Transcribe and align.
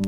I'm 0.00 0.06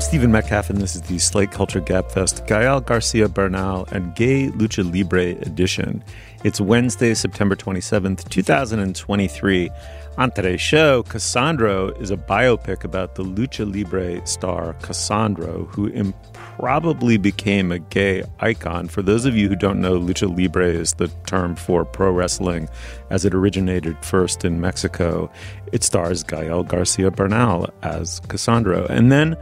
Stephen 0.00 0.30
Metcalf, 0.30 0.70
and 0.70 0.80
this 0.80 0.94
is 0.94 1.02
the 1.02 1.18
Slate 1.18 1.50
Culture 1.50 1.80
Gabfest 1.80 2.46
Gael 2.46 2.80
Garcia 2.80 3.28
Bernal 3.28 3.88
and 3.90 4.14
Gay 4.14 4.50
Lucha 4.50 4.84
Libre 4.88 5.30
edition. 5.44 6.04
It's 6.44 6.60
Wednesday, 6.60 7.14
September 7.14 7.56
27th, 7.56 8.28
2023. 8.28 9.70
On 10.16 10.30
today's 10.30 10.60
show, 10.60 11.02
Cassandro 11.02 11.88
is 12.00 12.12
a 12.12 12.16
biopic 12.16 12.84
about 12.84 13.16
the 13.16 13.24
Lucha 13.24 13.68
Libre 13.70 14.24
star 14.24 14.74
Cassandro, 14.74 15.66
who 15.70 15.88
improbably 15.88 17.16
became 17.16 17.72
a 17.72 17.80
gay 17.80 18.22
icon. 18.38 18.86
For 18.86 19.02
those 19.02 19.24
of 19.24 19.36
you 19.36 19.48
who 19.48 19.56
don't 19.56 19.80
know, 19.80 19.98
Lucha 19.98 20.28
Libre 20.28 20.68
is 20.68 20.92
the 20.92 21.08
term 21.26 21.56
for 21.56 21.84
pro 21.84 22.12
wrestling 22.12 22.68
as 23.10 23.24
it 23.24 23.34
originated 23.34 23.98
first 24.04 24.44
in 24.44 24.60
Mexico. 24.60 25.28
It 25.72 25.82
stars 25.82 26.22
Gael 26.22 26.62
Garcia 26.62 27.10
Bernal 27.10 27.68
as 27.82 28.20
Cassandro. 28.28 28.86
And 28.86 29.10
then 29.10 29.36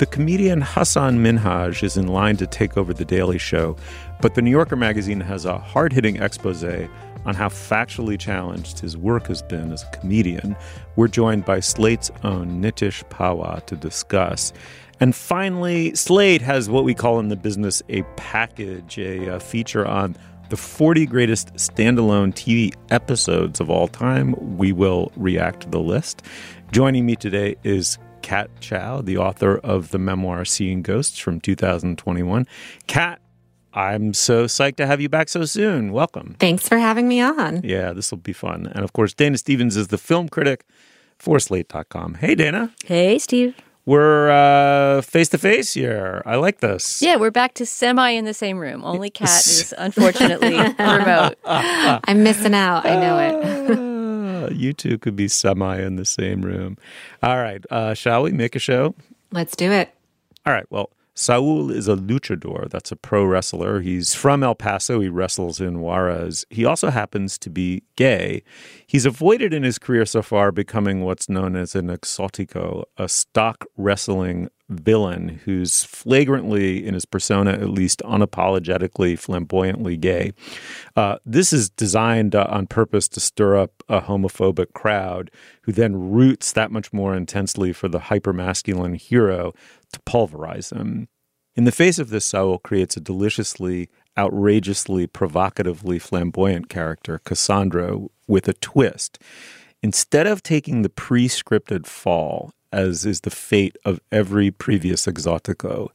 the 0.00 0.06
comedian 0.06 0.62
Hasan 0.62 1.18
Minhaj 1.22 1.82
is 1.84 1.96
in 1.96 2.08
line 2.08 2.36
to 2.38 2.46
take 2.48 2.76
over 2.76 2.92
The 2.92 3.04
Daily 3.04 3.38
Show, 3.38 3.76
but 4.20 4.34
The 4.34 4.42
New 4.42 4.50
Yorker 4.50 4.76
magazine 4.76 5.20
has 5.20 5.44
a 5.44 5.58
hard 5.58 5.92
hitting 5.92 6.20
expose 6.20 6.64
on 7.24 7.34
how 7.34 7.48
factually 7.48 8.18
challenged 8.18 8.78
his 8.78 8.96
work 8.96 9.26
has 9.26 9.42
been 9.42 9.72
as 9.72 9.82
a 9.82 9.90
comedian. 9.90 10.56
We're 10.96 11.08
joined 11.08 11.44
by 11.44 11.60
Slate's 11.60 12.10
own 12.24 12.62
Nitish 12.62 13.04
Pahwa 13.08 13.64
to 13.66 13.76
discuss. 13.76 14.52
And 15.00 15.14
finally, 15.14 15.94
Slate 15.94 16.42
has 16.42 16.68
what 16.68 16.84
we 16.84 16.94
call 16.94 17.20
in 17.20 17.28
the 17.28 17.36
business 17.36 17.82
a 17.88 18.02
package, 18.16 18.98
a, 18.98 19.34
a 19.34 19.40
feature 19.40 19.86
on 19.86 20.16
the 20.50 20.56
40 20.56 21.06
greatest 21.06 21.52
standalone 21.54 22.32
TV 22.32 22.74
episodes 22.90 23.60
of 23.60 23.70
all 23.70 23.86
time. 23.86 24.34
We 24.56 24.72
will 24.72 25.12
react 25.16 25.62
to 25.62 25.68
the 25.68 25.80
list. 25.80 26.22
Joining 26.72 27.06
me 27.06 27.16
today 27.16 27.56
is 27.64 27.98
Kat 28.22 28.50
Chow, 28.60 29.00
the 29.00 29.18
author 29.18 29.58
of 29.58 29.90
the 29.90 29.98
memoir 29.98 30.44
Seeing 30.44 30.82
Ghosts 30.82 31.18
from 31.18 31.40
2021. 31.40 32.46
Kat, 32.86 33.20
I'm 33.78 34.12
so 34.12 34.46
psyched 34.46 34.74
to 34.78 34.86
have 34.88 35.00
you 35.00 35.08
back 35.08 35.28
so 35.28 35.44
soon. 35.44 35.92
Welcome. 35.92 36.34
Thanks 36.40 36.68
for 36.68 36.78
having 36.78 37.06
me 37.06 37.20
on. 37.20 37.60
Yeah, 37.62 37.92
this 37.92 38.10
will 38.10 38.18
be 38.18 38.32
fun. 38.32 38.66
And 38.74 38.82
of 38.82 38.92
course, 38.92 39.14
Dana 39.14 39.38
Stevens 39.38 39.76
is 39.76 39.86
the 39.86 39.98
film 39.98 40.28
critic 40.28 40.64
for 41.16 41.38
Slate.com. 41.38 42.14
Hey, 42.14 42.34
Dana. 42.34 42.74
Hey, 42.84 43.20
Steve. 43.20 43.54
We're 43.86 45.00
face 45.02 45.28
to 45.28 45.38
face 45.38 45.74
here. 45.74 46.22
I 46.26 46.34
like 46.34 46.58
this. 46.58 47.00
Yeah, 47.00 47.18
we're 47.18 47.30
back 47.30 47.54
to 47.54 47.64
semi 47.64 48.10
in 48.10 48.24
the 48.24 48.34
same 48.34 48.58
room. 48.58 48.82
Only 48.84 49.10
Kat 49.18 49.28
is 49.28 49.72
unfortunately 49.78 50.56
remote. 50.78 51.36
I'm 51.44 52.24
missing 52.24 52.54
out. 52.54 52.84
I 52.84 52.96
know 52.98 54.50
it. 54.50 54.52
you 54.56 54.72
two 54.72 54.98
could 54.98 55.14
be 55.14 55.28
semi 55.28 55.80
in 55.80 55.94
the 55.94 56.04
same 56.04 56.42
room. 56.42 56.78
All 57.22 57.36
right. 57.36 57.64
Uh, 57.70 57.94
shall 57.94 58.24
we 58.24 58.32
make 58.32 58.56
a 58.56 58.58
show? 58.58 58.96
Let's 59.30 59.54
do 59.54 59.70
it. 59.70 59.94
All 60.44 60.52
right. 60.52 60.66
Well, 60.68 60.90
Saul 61.18 61.72
is 61.72 61.88
a 61.88 61.96
luchador. 61.96 62.70
That's 62.70 62.92
a 62.92 62.96
pro 62.96 63.24
wrestler. 63.24 63.80
He's 63.80 64.14
from 64.14 64.44
El 64.44 64.54
Paso. 64.54 65.00
He 65.00 65.08
wrestles 65.08 65.60
in 65.60 65.80
Juarez. 65.80 66.46
He 66.48 66.64
also 66.64 66.90
happens 66.90 67.38
to 67.38 67.50
be 67.50 67.82
gay. 67.96 68.44
He's 68.86 69.04
avoided 69.04 69.52
in 69.52 69.64
his 69.64 69.80
career 69.80 70.06
so 70.06 70.22
far 70.22 70.52
becoming 70.52 71.00
what's 71.00 71.28
known 71.28 71.56
as 71.56 71.74
an 71.74 71.88
exotico, 71.88 72.84
a 72.96 73.08
stock 73.08 73.66
wrestling 73.76 74.48
villain 74.68 75.40
who's 75.44 75.84
flagrantly, 75.84 76.86
in 76.86 76.94
his 76.94 77.04
persona 77.04 77.52
at 77.52 77.70
least, 77.70 78.02
unapologetically, 78.04 79.18
flamboyantly 79.18 79.96
gay. 79.96 80.32
Uh, 80.96 81.16
this 81.24 81.52
is 81.52 81.70
designed 81.70 82.34
uh, 82.34 82.46
on 82.50 82.66
purpose 82.66 83.08
to 83.08 83.20
stir 83.20 83.56
up 83.56 83.82
a 83.88 84.02
homophobic 84.02 84.72
crowd 84.74 85.30
who 85.62 85.72
then 85.72 86.10
roots 86.10 86.52
that 86.52 86.70
much 86.70 86.92
more 86.92 87.14
intensely 87.14 87.72
for 87.72 87.88
the 87.88 88.00
hypermasculine 88.00 88.96
hero 88.96 89.52
to 89.92 90.00
pulverize 90.00 90.70
him. 90.70 91.08
In 91.56 91.64
the 91.64 91.72
face 91.72 91.98
of 91.98 92.10
this, 92.10 92.26
Saul 92.26 92.58
creates 92.58 92.96
a 92.96 93.00
deliciously, 93.00 93.88
outrageously, 94.16 95.06
provocatively 95.06 95.98
flamboyant 95.98 96.68
character, 96.68 97.20
Cassandro, 97.24 98.10
with 98.28 98.46
a 98.46 98.52
twist. 98.52 99.18
Instead 99.82 100.26
of 100.26 100.42
taking 100.42 100.82
the 100.82 100.88
pre 100.88 101.28
scripted 101.28 101.86
fall 101.86 102.52
as 102.72 103.06
is 103.06 103.20
the 103.20 103.30
fate 103.30 103.76
of 103.84 104.00
every 104.12 104.50
previous 104.50 105.06
exotico. 105.06 105.88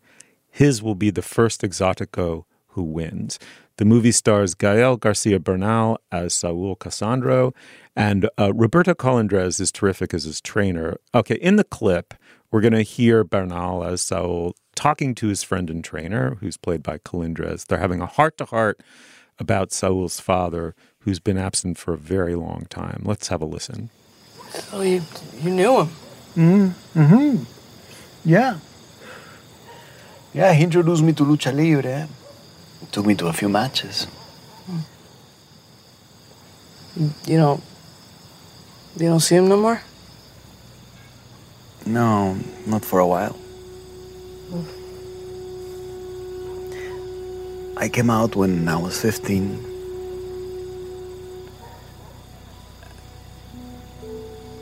His 0.50 0.84
will 0.84 0.96
be 0.96 1.10
the 1.10 1.22
first 1.22 1.62
exotico 1.62 2.46
who 2.70 2.84
wins. 2.84 3.40
The 3.78 3.86
movie 3.86 4.12
stars 4.12 4.54
Gael 4.54 4.98
Garcia 4.98 5.40
Bernal 5.40 6.00
as 6.12 6.34
Saul 6.34 6.76
Cassandro, 6.76 7.54
and 7.96 8.30
uh, 8.40 8.54
Roberto 8.54 8.94
Colindrez 8.94 9.60
is 9.60 9.72
terrific 9.72 10.14
as 10.14 10.26
his 10.26 10.40
trainer. 10.42 10.98
Okay, 11.16 11.36
in 11.36 11.56
the 11.56 11.64
clip, 11.64 12.14
we're 12.52 12.62
going 12.62 12.74
to 12.74 12.84
hear 12.84 13.24
Bernal 13.24 13.84
as 13.84 14.02
Saul 14.02 14.54
talking 14.76 15.16
to 15.16 15.28
his 15.28 15.42
friend 15.42 15.70
and 15.72 15.84
trainer, 15.84 16.36
who's 16.36 16.58
played 16.58 16.84
by 16.84 17.00
Colindrez. 17.00 17.66
They're 17.66 17.80
having 17.80 18.02
a 18.02 18.06
heart 18.06 18.38
to 18.38 18.46
heart 18.46 18.80
about 19.40 19.72
Saul's 19.72 20.20
father, 20.20 20.76
who's 21.00 21.20
been 21.20 21.38
absent 21.38 21.80
for 21.80 21.94
a 21.94 21.98
very 21.98 22.36
long 22.36 22.68
time. 22.70 23.02
Let's 23.06 23.30
have 23.30 23.42
a 23.42 23.46
listen. 23.46 23.90
Oh, 24.72 24.82
you, 24.82 25.02
you 25.42 25.50
knew 25.50 25.82
him? 25.82 25.90
Mm-hmm. 26.36 27.00
mm-hmm. 27.00 27.44
Yeah. 28.26 28.60
Yeah, 30.34 30.52
he 30.54 30.64
introduced 30.64 31.04
me 31.04 31.14
to 31.14 31.24
lucha 31.24 31.54
libre. 31.54 32.08
Took 32.92 33.06
me 33.06 33.16
to 33.16 33.28
a 33.28 33.34
few 33.34 33.50
matches. 33.50 34.08
You 37.26 37.38
don't. 37.38 37.64
You 38.98 39.08
don't 39.10 39.20
see 39.20 39.36
him 39.36 39.48
no 39.48 39.58
more. 39.58 39.82
No, 41.86 42.38
not 42.66 42.86
for 42.86 43.00
a 43.00 43.08
while. 43.08 43.36
I 47.76 47.90
came 47.90 48.10
out 48.10 48.36
when 48.36 48.68
I 48.70 48.78
was 48.78 49.02
15. 49.02 49.66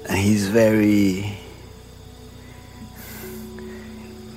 And 0.10 0.18
he's 0.18 0.48
very 0.48 1.41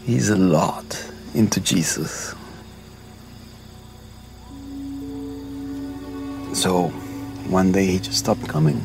He's 0.05 0.29
a 0.29 0.37
lot 0.37 1.03
into 1.35 1.61
Jesus. 1.61 2.35
So 6.53 6.89
one 7.49 7.73
day 7.73 7.87
he 7.87 7.99
just 7.99 8.19
stopped 8.19 8.47
coming. 8.47 8.83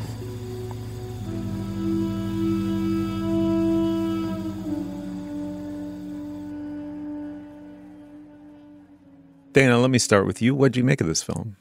Dana, 9.52 9.78
let 9.78 9.90
me 9.90 9.98
start 9.98 10.26
with 10.26 10.40
you. 10.40 10.54
What 10.54 10.72
did 10.72 10.78
you 10.78 10.84
make 10.84 11.00
of 11.00 11.06
this 11.06 11.22
film? 11.22 11.56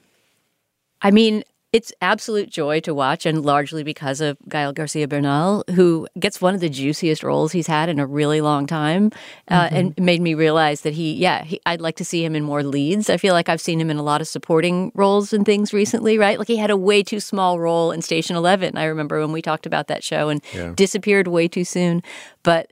I 1.01 1.11
mean, 1.11 1.43
it's 1.71 1.93
absolute 2.01 2.49
joy 2.49 2.79
to 2.79 2.95
watch, 2.95 3.25
and 3.25 3.45
largely 3.45 3.83
because 3.83 4.21
of 4.21 4.37
Gael 4.47 4.73
Garcia 4.73 5.07
Bernal, 5.07 5.63
who 5.75 6.07
gets 6.19 6.41
one 6.41 6.55
of 6.55 6.61
the 6.61 6.69
juiciest 6.69 7.21
roles 7.21 7.51
he's 7.51 7.67
had 7.67 7.89
in 7.89 7.99
a 7.99 8.07
really 8.07 8.41
long 8.41 8.65
time, 8.65 9.11
uh, 9.49 9.67
mm-hmm. 9.67 9.75
and 9.75 9.99
made 9.99 10.21
me 10.21 10.33
realize 10.33 10.81
that 10.81 10.93
he, 10.93 11.13
yeah, 11.13 11.43
he, 11.43 11.61
I'd 11.67 11.81
like 11.81 11.95
to 11.97 12.05
see 12.05 12.25
him 12.25 12.35
in 12.35 12.43
more 12.43 12.63
leads. 12.63 13.09
I 13.09 13.17
feel 13.17 13.33
like 13.33 13.49
I've 13.49 13.61
seen 13.61 13.79
him 13.79 13.91
in 13.91 13.97
a 13.97 14.03
lot 14.03 14.19
of 14.19 14.27
supporting 14.27 14.91
roles 14.95 15.31
and 15.31 15.45
things 15.45 15.71
recently, 15.71 16.17
right? 16.17 16.39
Like 16.39 16.47
he 16.47 16.57
had 16.57 16.71
a 16.71 16.77
way 16.77 17.03
too 17.03 17.19
small 17.19 17.59
role 17.59 17.91
in 17.91 18.01
Station 18.01 18.35
Eleven. 18.35 18.75
I 18.75 18.85
remember 18.85 19.19
when 19.19 19.31
we 19.31 19.41
talked 19.41 19.67
about 19.67 19.87
that 19.87 20.03
show 20.03 20.29
and 20.29 20.41
yeah. 20.55 20.73
disappeared 20.75 21.27
way 21.27 21.47
too 21.47 21.63
soon, 21.63 22.01
but 22.41 22.71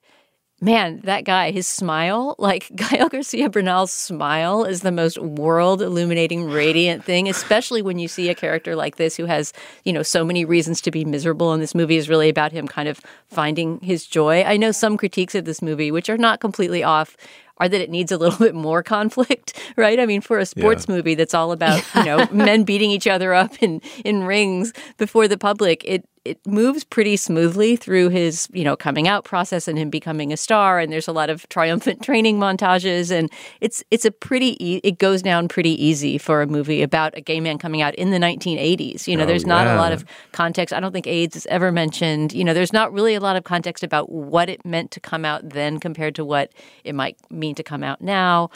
man, 0.59 1.01
that 1.03 1.23
guy, 1.23 1.51
his 1.51 1.67
smile, 1.67 2.35
like 2.39 2.71
Gael 2.75 3.09
Garcia 3.09 3.49
Bernal's 3.49 3.91
smile 3.91 4.65
is 4.65 4.81
the 4.81 4.91
most 4.91 5.19
world 5.19 5.81
illuminating, 5.81 6.49
radiant 6.49 7.03
thing, 7.03 7.29
especially 7.29 7.81
when 7.81 7.99
you 7.99 8.07
see 8.07 8.29
a 8.29 8.35
character 8.35 8.75
like 8.75 8.95
this 8.95 9.15
who 9.15 9.25
has, 9.25 9.53
you 9.83 9.93
know, 9.93 10.03
so 10.03 10.25
many 10.25 10.45
reasons 10.45 10.81
to 10.81 10.91
be 10.91 11.05
miserable. 11.05 11.53
And 11.53 11.61
this 11.61 11.75
movie 11.75 11.97
is 11.97 12.09
really 12.09 12.29
about 12.29 12.51
him 12.51 12.67
kind 12.67 12.89
of 12.89 12.99
finding 13.27 13.79
his 13.81 14.05
joy. 14.05 14.43
I 14.43 14.57
know 14.57 14.71
some 14.71 14.97
critiques 14.97 15.35
of 15.35 15.45
this 15.45 15.61
movie, 15.61 15.91
which 15.91 16.09
are 16.09 16.17
not 16.17 16.39
completely 16.39 16.83
off, 16.83 17.15
are 17.59 17.69
that 17.69 17.81
it 17.81 17.89
needs 17.89 18.11
a 18.11 18.17
little 18.17 18.39
bit 18.45 18.55
more 18.55 18.83
conflict, 18.83 19.53
right? 19.75 19.99
I 19.99 20.05
mean, 20.05 20.21
for 20.21 20.39
a 20.39 20.45
sports 20.45 20.85
yeah. 20.87 20.95
movie 20.95 21.15
that's 21.15 21.33
all 21.33 21.51
about, 21.51 21.83
you 21.95 22.03
know, 22.03 22.27
men 22.31 22.63
beating 22.63 22.91
each 22.91 23.07
other 23.07 23.33
up 23.33 23.61
in, 23.61 23.81
in 24.03 24.23
rings 24.23 24.73
before 24.97 25.27
the 25.27 25.37
public, 25.37 25.83
it 25.85 26.07
it 26.27 26.45
moves 26.45 26.83
pretty 26.83 27.15
smoothly 27.15 27.75
through 27.75 28.09
his, 28.09 28.49
you 28.51 28.63
know, 28.63 28.75
coming 28.75 29.07
out 29.07 29.23
process 29.23 29.67
and 29.67 29.77
him 29.77 29.89
becoming 29.89 30.33
a 30.33 30.37
star. 30.37 30.79
And 30.79 30.91
there's 30.91 31.07
a 31.07 31.13
lot 31.13 31.29
of 31.29 31.47
triumphant 31.49 32.01
training 32.07 32.37
montages, 32.37 33.11
and 33.11 33.31
it's 33.61 33.83
it's 33.91 34.05
a 34.05 34.11
pretty 34.11 34.57
e- 34.63 34.81
it 34.83 34.99
goes 34.99 35.21
down 35.21 35.47
pretty 35.47 35.81
easy 35.83 36.17
for 36.17 36.41
a 36.41 36.47
movie 36.47 36.81
about 36.81 37.17
a 37.17 37.21
gay 37.21 37.39
man 37.39 37.57
coming 37.57 37.81
out 37.81 37.95
in 37.95 38.11
the 38.11 38.17
1980s. 38.17 39.07
You 39.07 39.15
know, 39.15 39.23
oh, 39.23 39.25
there's 39.25 39.45
not 39.45 39.67
yeah. 39.67 39.75
a 39.75 39.77
lot 39.77 39.93
of 39.93 40.03
context. 40.33 40.73
I 40.73 40.79
don't 40.79 40.91
think 40.91 41.07
AIDS 41.07 41.35
is 41.35 41.45
ever 41.47 41.71
mentioned. 41.71 42.33
You 42.33 42.43
know, 42.43 42.53
there's 42.53 42.73
not 42.73 42.91
really 42.91 43.15
a 43.15 43.21
lot 43.21 43.35
of 43.35 43.43
context 43.43 43.83
about 43.83 44.11
what 44.11 44.49
it 44.49 44.65
meant 44.65 44.91
to 44.91 44.99
come 44.99 45.23
out 45.23 45.49
then 45.49 45.79
compared 45.79 46.15
to 46.15 46.25
what 46.25 46.51
it 46.83 46.93
might 46.93 47.17
mean 47.31 47.55
to 47.55 47.63
come 47.63 47.83
out 47.83 48.01
now, 48.01 48.49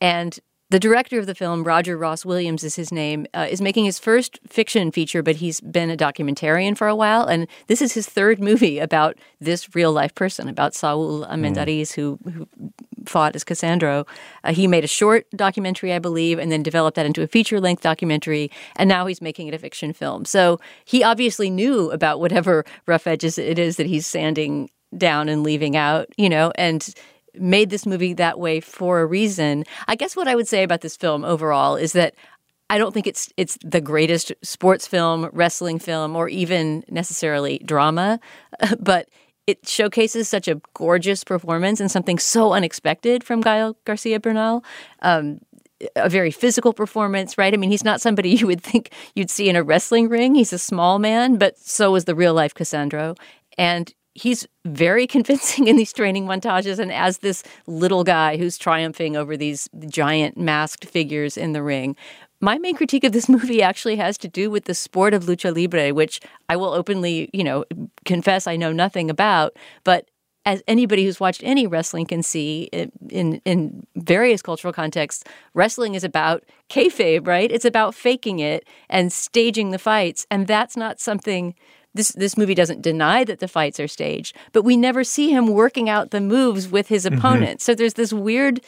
and 0.00 0.38
The 0.74 0.80
director 0.80 1.20
of 1.20 1.26
the 1.26 1.36
film, 1.36 1.62
Roger 1.62 1.96
Ross 1.96 2.24
Williams 2.24 2.64
is 2.64 2.74
his 2.74 2.90
name, 2.90 3.28
uh, 3.32 3.46
is 3.48 3.60
making 3.60 3.84
his 3.84 4.00
first 4.00 4.40
fiction 4.48 4.90
feature, 4.90 5.22
but 5.22 5.36
he's 5.36 5.60
been 5.60 5.88
a 5.88 5.96
documentarian 5.96 6.76
for 6.76 6.88
a 6.88 6.96
while. 6.96 7.26
And 7.26 7.46
this 7.68 7.80
is 7.80 7.92
his 7.92 8.08
third 8.08 8.40
movie 8.40 8.80
about 8.80 9.16
this 9.40 9.72
real 9.76 9.92
life 9.92 10.16
person, 10.16 10.48
about 10.48 10.74
Saul 10.74 11.24
Armendariz, 11.26 11.90
mm. 11.90 11.94
who, 11.94 12.18
who 12.28 12.48
fought 13.06 13.36
as 13.36 13.44
Cassandro. 13.44 14.04
Uh, 14.42 14.52
he 14.52 14.66
made 14.66 14.82
a 14.82 14.88
short 14.88 15.30
documentary, 15.36 15.92
I 15.92 16.00
believe, 16.00 16.40
and 16.40 16.50
then 16.50 16.64
developed 16.64 16.96
that 16.96 17.06
into 17.06 17.22
a 17.22 17.28
feature 17.28 17.60
length 17.60 17.84
documentary. 17.84 18.50
And 18.74 18.88
now 18.88 19.06
he's 19.06 19.22
making 19.22 19.46
it 19.46 19.54
a 19.54 19.58
fiction 19.60 19.92
film. 19.92 20.24
So 20.24 20.58
he 20.84 21.04
obviously 21.04 21.50
knew 21.50 21.92
about 21.92 22.18
whatever 22.18 22.64
rough 22.86 23.06
edges 23.06 23.38
it 23.38 23.60
is 23.60 23.76
that 23.76 23.86
he's 23.86 24.08
sanding 24.08 24.70
down 24.98 25.28
and 25.28 25.44
leaving 25.44 25.76
out, 25.76 26.08
you 26.16 26.28
know, 26.28 26.52
and 26.56 26.94
made 27.38 27.70
this 27.70 27.86
movie 27.86 28.14
that 28.14 28.38
way 28.38 28.60
for 28.60 29.00
a 29.00 29.06
reason. 29.06 29.64
I 29.88 29.96
guess 29.96 30.16
what 30.16 30.28
I 30.28 30.34
would 30.34 30.48
say 30.48 30.62
about 30.62 30.80
this 30.80 30.96
film 30.96 31.24
overall 31.24 31.76
is 31.76 31.92
that 31.92 32.14
I 32.70 32.78
don't 32.78 32.92
think 32.92 33.06
it's 33.06 33.30
it's 33.36 33.58
the 33.62 33.80
greatest 33.80 34.32
sports 34.42 34.86
film, 34.86 35.28
wrestling 35.32 35.78
film, 35.78 36.16
or 36.16 36.28
even 36.28 36.84
necessarily 36.88 37.58
drama, 37.58 38.20
but 38.80 39.08
it 39.46 39.68
showcases 39.68 40.28
such 40.28 40.48
a 40.48 40.60
gorgeous 40.72 41.22
performance 41.22 41.80
and 41.80 41.90
something 41.90 42.18
so 42.18 42.52
unexpected 42.52 43.22
from 43.22 43.42
Gael 43.42 43.76
Garcia 43.84 44.18
Bernal. 44.18 44.64
Um, 45.02 45.40
a 45.96 46.08
very 46.08 46.30
physical 46.30 46.72
performance, 46.72 47.36
right? 47.36 47.52
I 47.52 47.56
mean, 47.56 47.70
he's 47.70 47.84
not 47.84 48.00
somebody 48.00 48.30
you 48.36 48.46
would 48.46 48.62
think 48.62 48.90
you'd 49.14 49.30
see 49.30 49.48
in 49.48 49.56
a 49.56 49.62
wrestling 49.62 50.08
ring. 50.08 50.34
He's 50.34 50.52
a 50.52 50.58
small 50.58 50.98
man, 50.98 51.36
but 51.36 51.58
so 51.58 51.94
is 51.94 52.06
the 52.06 52.14
real 52.14 52.32
life 52.32 52.54
Cassandro. 52.54 53.16
And 53.58 53.92
he's 54.14 54.46
very 54.64 55.06
convincing 55.16 55.66
in 55.66 55.76
these 55.76 55.92
training 55.92 56.26
montages 56.26 56.78
and 56.78 56.92
as 56.92 57.18
this 57.18 57.42
little 57.66 58.04
guy 58.04 58.36
who's 58.36 58.56
triumphing 58.56 59.16
over 59.16 59.36
these 59.36 59.68
giant 59.86 60.36
masked 60.36 60.84
figures 60.84 61.36
in 61.36 61.52
the 61.52 61.62
ring. 61.62 61.96
My 62.40 62.58
main 62.58 62.76
critique 62.76 63.04
of 63.04 63.12
this 63.12 63.28
movie 63.36 63.62
actually 63.62 63.96
has 63.96 64.18
to 64.18 64.28
do 64.28 64.50
with 64.50 64.64
the 64.64 64.74
sport 64.74 65.14
of 65.14 65.24
lucha 65.24 65.54
libre, 65.54 65.94
which 65.94 66.20
I 66.48 66.56
will 66.56 66.72
openly, 66.72 67.30
you 67.32 67.44
know, 67.44 67.64
confess 68.04 68.46
I 68.46 68.56
know 68.56 68.72
nothing 68.72 69.10
about, 69.10 69.56
but 69.82 70.08
as 70.46 70.62
anybody 70.68 71.04
who's 71.04 71.18
watched 71.18 71.42
any 71.42 71.66
wrestling 71.66 72.04
can 72.04 72.22
see 72.22 72.64
in 73.08 73.40
in 73.44 73.86
various 73.96 74.42
cultural 74.42 74.72
contexts, 74.72 75.24
wrestling 75.54 75.94
is 75.94 76.04
about 76.04 76.44
kayfabe, 76.68 77.26
right? 77.26 77.50
It's 77.50 77.64
about 77.64 77.94
faking 77.94 78.40
it 78.40 78.68
and 78.90 79.12
staging 79.12 79.70
the 79.70 79.78
fights, 79.78 80.26
and 80.30 80.46
that's 80.46 80.76
not 80.76 81.00
something 81.00 81.54
this 81.94 82.08
this 82.12 82.36
movie 82.36 82.54
doesn't 82.54 82.82
deny 82.82 83.24
that 83.24 83.38
the 83.38 83.48
fights 83.48 83.80
are 83.80 83.88
staged, 83.88 84.36
but 84.52 84.62
we 84.62 84.76
never 84.76 85.04
see 85.04 85.30
him 85.30 85.46
working 85.48 85.88
out 85.88 86.10
the 86.10 86.20
moves 86.20 86.68
with 86.68 86.88
his 86.88 87.04
mm-hmm. 87.04 87.18
opponent. 87.18 87.60
Mm-hmm. 87.60 87.64
So 87.64 87.74
there's 87.74 87.94
this 87.94 88.12
weird 88.12 88.60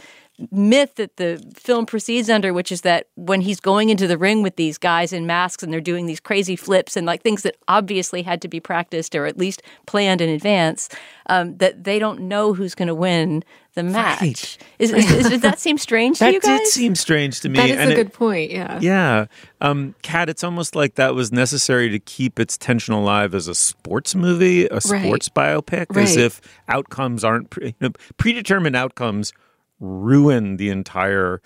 myth 0.51 0.97
that 0.97 1.17
the 1.17 1.43
film 1.55 1.87
proceeds 1.87 2.29
under, 2.29 2.53
which 2.53 2.71
is 2.71 2.83
that 2.83 3.09
when 3.15 3.41
he's 3.41 3.61
going 3.61 3.89
into 3.89 4.07
the 4.07 4.19
ring 4.19 4.43
with 4.43 4.57
these 4.57 4.79
guys 4.79 5.13
in 5.13 5.27
masks 5.27 5.63
and 5.63 5.73
they're 5.73 5.81
doing 5.81 6.07
these 6.07 6.21
crazy 6.21 6.57
flips 6.57 6.97
and 6.97 7.07
like 7.07 7.23
things 7.23 7.43
that 7.43 7.57
obviously 7.69 8.23
had 8.23 8.43
to 8.43 8.49
be 8.49 8.61
practiced 8.61 9.15
or 9.15 9.27
at 9.27 9.39
least 9.39 9.63
planned 9.87 10.21
in 10.21 10.29
advance, 10.29 10.89
um, 11.29 11.57
that 11.57 11.85
they 11.85 11.99
don't 11.99 12.21
know 12.21 12.53
who's 12.53 12.75
going 12.75 12.89
to 12.89 12.95
win 12.95 13.43
the 13.77 13.85
match. 13.85 14.21
Right. 14.21 14.59
Is, 14.81 14.93
is, 14.93 15.11
is, 15.13 15.29
does 15.29 15.41
that 15.43 15.61
seem 15.61 15.79
strange 15.79 16.19
to 16.19 16.33
you 16.33 16.41
guys? 16.41 16.43
That 16.43 16.59
did 16.59 16.67
seem 16.67 16.95
strange 16.97 17.41
to 17.43 17.49
me. 17.49 17.59
That 17.59 17.71
is 17.71 17.79
and 17.79 17.93
a 17.93 17.95
good 17.95 18.13
point. 18.13 18.51
Yeah. 18.51 18.81
Yeah. 18.81 19.27
Um, 19.61 19.95
Kat, 20.03 20.29
it's 20.29 20.43
almost 20.43 20.75
like 20.75 20.97
that 20.97 21.15
was 21.15 21.31
necessary 21.31 21.89
to 21.91 22.01
keep 22.01 22.41
its 22.41 22.59
tension 22.59 22.93
alive 22.95 23.35
as 23.35 23.47
a 23.47 23.55
sports 23.55 24.17
movie, 24.17 24.67
a 24.67 24.81
sports 24.81 25.31
right. 25.37 25.65
biopic, 25.65 25.87
right. 25.95 26.05
as 26.05 26.17
if 26.17 26.41
outcomes 26.69 27.23
aren't 27.23 27.51
pre- 27.51 27.69
you 27.69 27.75
know, 27.81 27.91
predetermined 28.17 28.75
outcomes 28.75 29.33
ruin 29.79 30.57
the 30.57 30.71
entire 30.71 31.41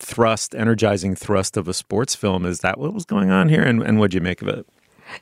thrust, 0.00 0.54
energizing 0.54 1.14
thrust 1.14 1.56
of 1.56 1.68
a 1.68 1.74
sports 1.74 2.14
film. 2.14 2.44
Is 2.44 2.60
that 2.60 2.78
what 2.78 2.92
was 2.92 3.04
going 3.04 3.30
on 3.30 3.48
here? 3.48 3.62
And, 3.62 3.82
and 3.82 3.98
what'd 3.98 4.14
you 4.14 4.20
make 4.20 4.42
of 4.42 4.48
it? 4.48 4.66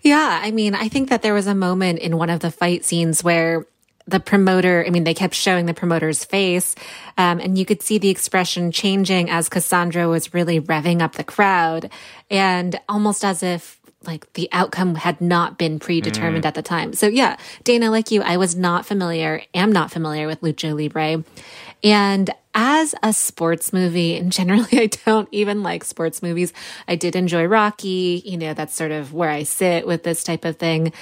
Yeah, 0.02 0.40
I 0.42 0.50
mean, 0.50 0.74
I 0.74 0.88
think 0.88 1.10
that 1.10 1.22
there 1.22 1.34
was 1.34 1.46
a 1.46 1.54
moment 1.54 1.98
in 1.98 2.16
one 2.16 2.30
of 2.30 2.40
the 2.40 2.50
fight 2.50 2.84
scenes 2.84 3.22
where 3.22 3.66
the 4.06 4.20
promoter, 4.20 4.84
I 4.86 4.90
mean, 4.90 5.04
they 5.04 5.14
kept 5.14 5.34
showing 5.34 5.66
the 5.66 5.74
promoter's 5.74 6.24
face, 6.24 6.74
um, 7.16 7.40
and 7.40 7.58
you 7.58 7.64
could 7.64 7.82
see 7.82 7.98
the 7.98 8.10
expression 8.10 8.70
changing 8.70 9.30
as 9.30 9.48
Cassandro 9.48 10.10
was 10.10 10.34
really 10.34 10.60
revving 10.60 11.00
up 11.00 11.14
the 11.14 11.24
crowd, 11.24 11.90
and 12.30 12.78
almost 12.88 13.24
as 13.24 13.42
if 13.42 13.80
like 14.06 14.30
the 14.34 14.48
outcome 14.52 14.94
had 14.94 15.20
not 15.20 15.58
been 15.58 15.78
predetermined 15.78 16.44
mm. 16.44 16.48
at 16.48 16.54
the 16.54 16.62
time. 16.62 16.92
So 16.92 17.06
yeah, 17.06 17.36
Dana, 17.62 17.90
like 17.90 18.10
you, 18.10 18.22
I 18.22 18.36
was 18.36 18.54
not 18.54 18.86
familiar, 18.86 19.42
am 19.54 19.72
not 19.72 19.90
familiar 19.90 20.26
with 20.26 20.42
Lucha 20.42 20.76
Libre. 20.76 21.24
And 21.82 22.30
as 22.54 22.94
a 23.02 23.12
sports 23.12 23.72
movie, 23.72 24.16
and 24.16 24.32
generally 24.32 24.66
I 24.72 24.86
don't 24.86 25.28
even 25.32 25.62
like 25.62 25.84
sports 25.84 26.22
movies, 26.22 26.52
I 26.88 26.96
did 26.96 27.16
enjoy 27.16 27.44
Rocky. 27.44 28.22
You 28.24 28.38
know, 28.38 28.54
that's 28.54 28.74
sort 28.74 28.90
of 28.90 29.12
where 29.12 29.30
I 29.30 29.42
sit 29.42 29.86
with 29.86 30.02
this 30.02 30.24
type 30.24 30.44
of 30.44 30.56
thing. 30.56 30.92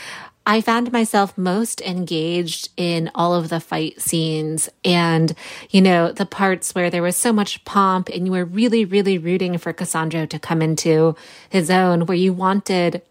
I 0.44 0.60
found 0.60 0.90
myself 0.90 1.38
most 1.38 1.80
engaged 1.80 2.70
in 2.76 3.10
all 3.14 3.34
of 3.34 3.48
the 3.48 3.60
fight 3.60 4.00
scenes 4.00 4.68
and, 4.84 5.32
you 5.70 5.80
know, 5.80 6.10
the 6.10 6.26
parts 6.26 6.74
where 6.74 6.90
there 6.90 7.02
was 7.02 7.16
so 7.16 7.32
much 7.32 7.64
pomp 7.64 8.08
and 8.08 8.26
you 8.26 8.32
were 8.32 8.44
really, 8.44 8.84
really 8.84 9.18
rooting 9.18 9.56
for 9.58 9.72
Cassandro 9.72 10.26
to 10.26 10.38
come 10.40 10.60
into 10.60 11.14
his 11.48 11.70
own, 11.70 12.06
where 12.06 12.16
you 12.16 12.32
wanted 12.32 13.02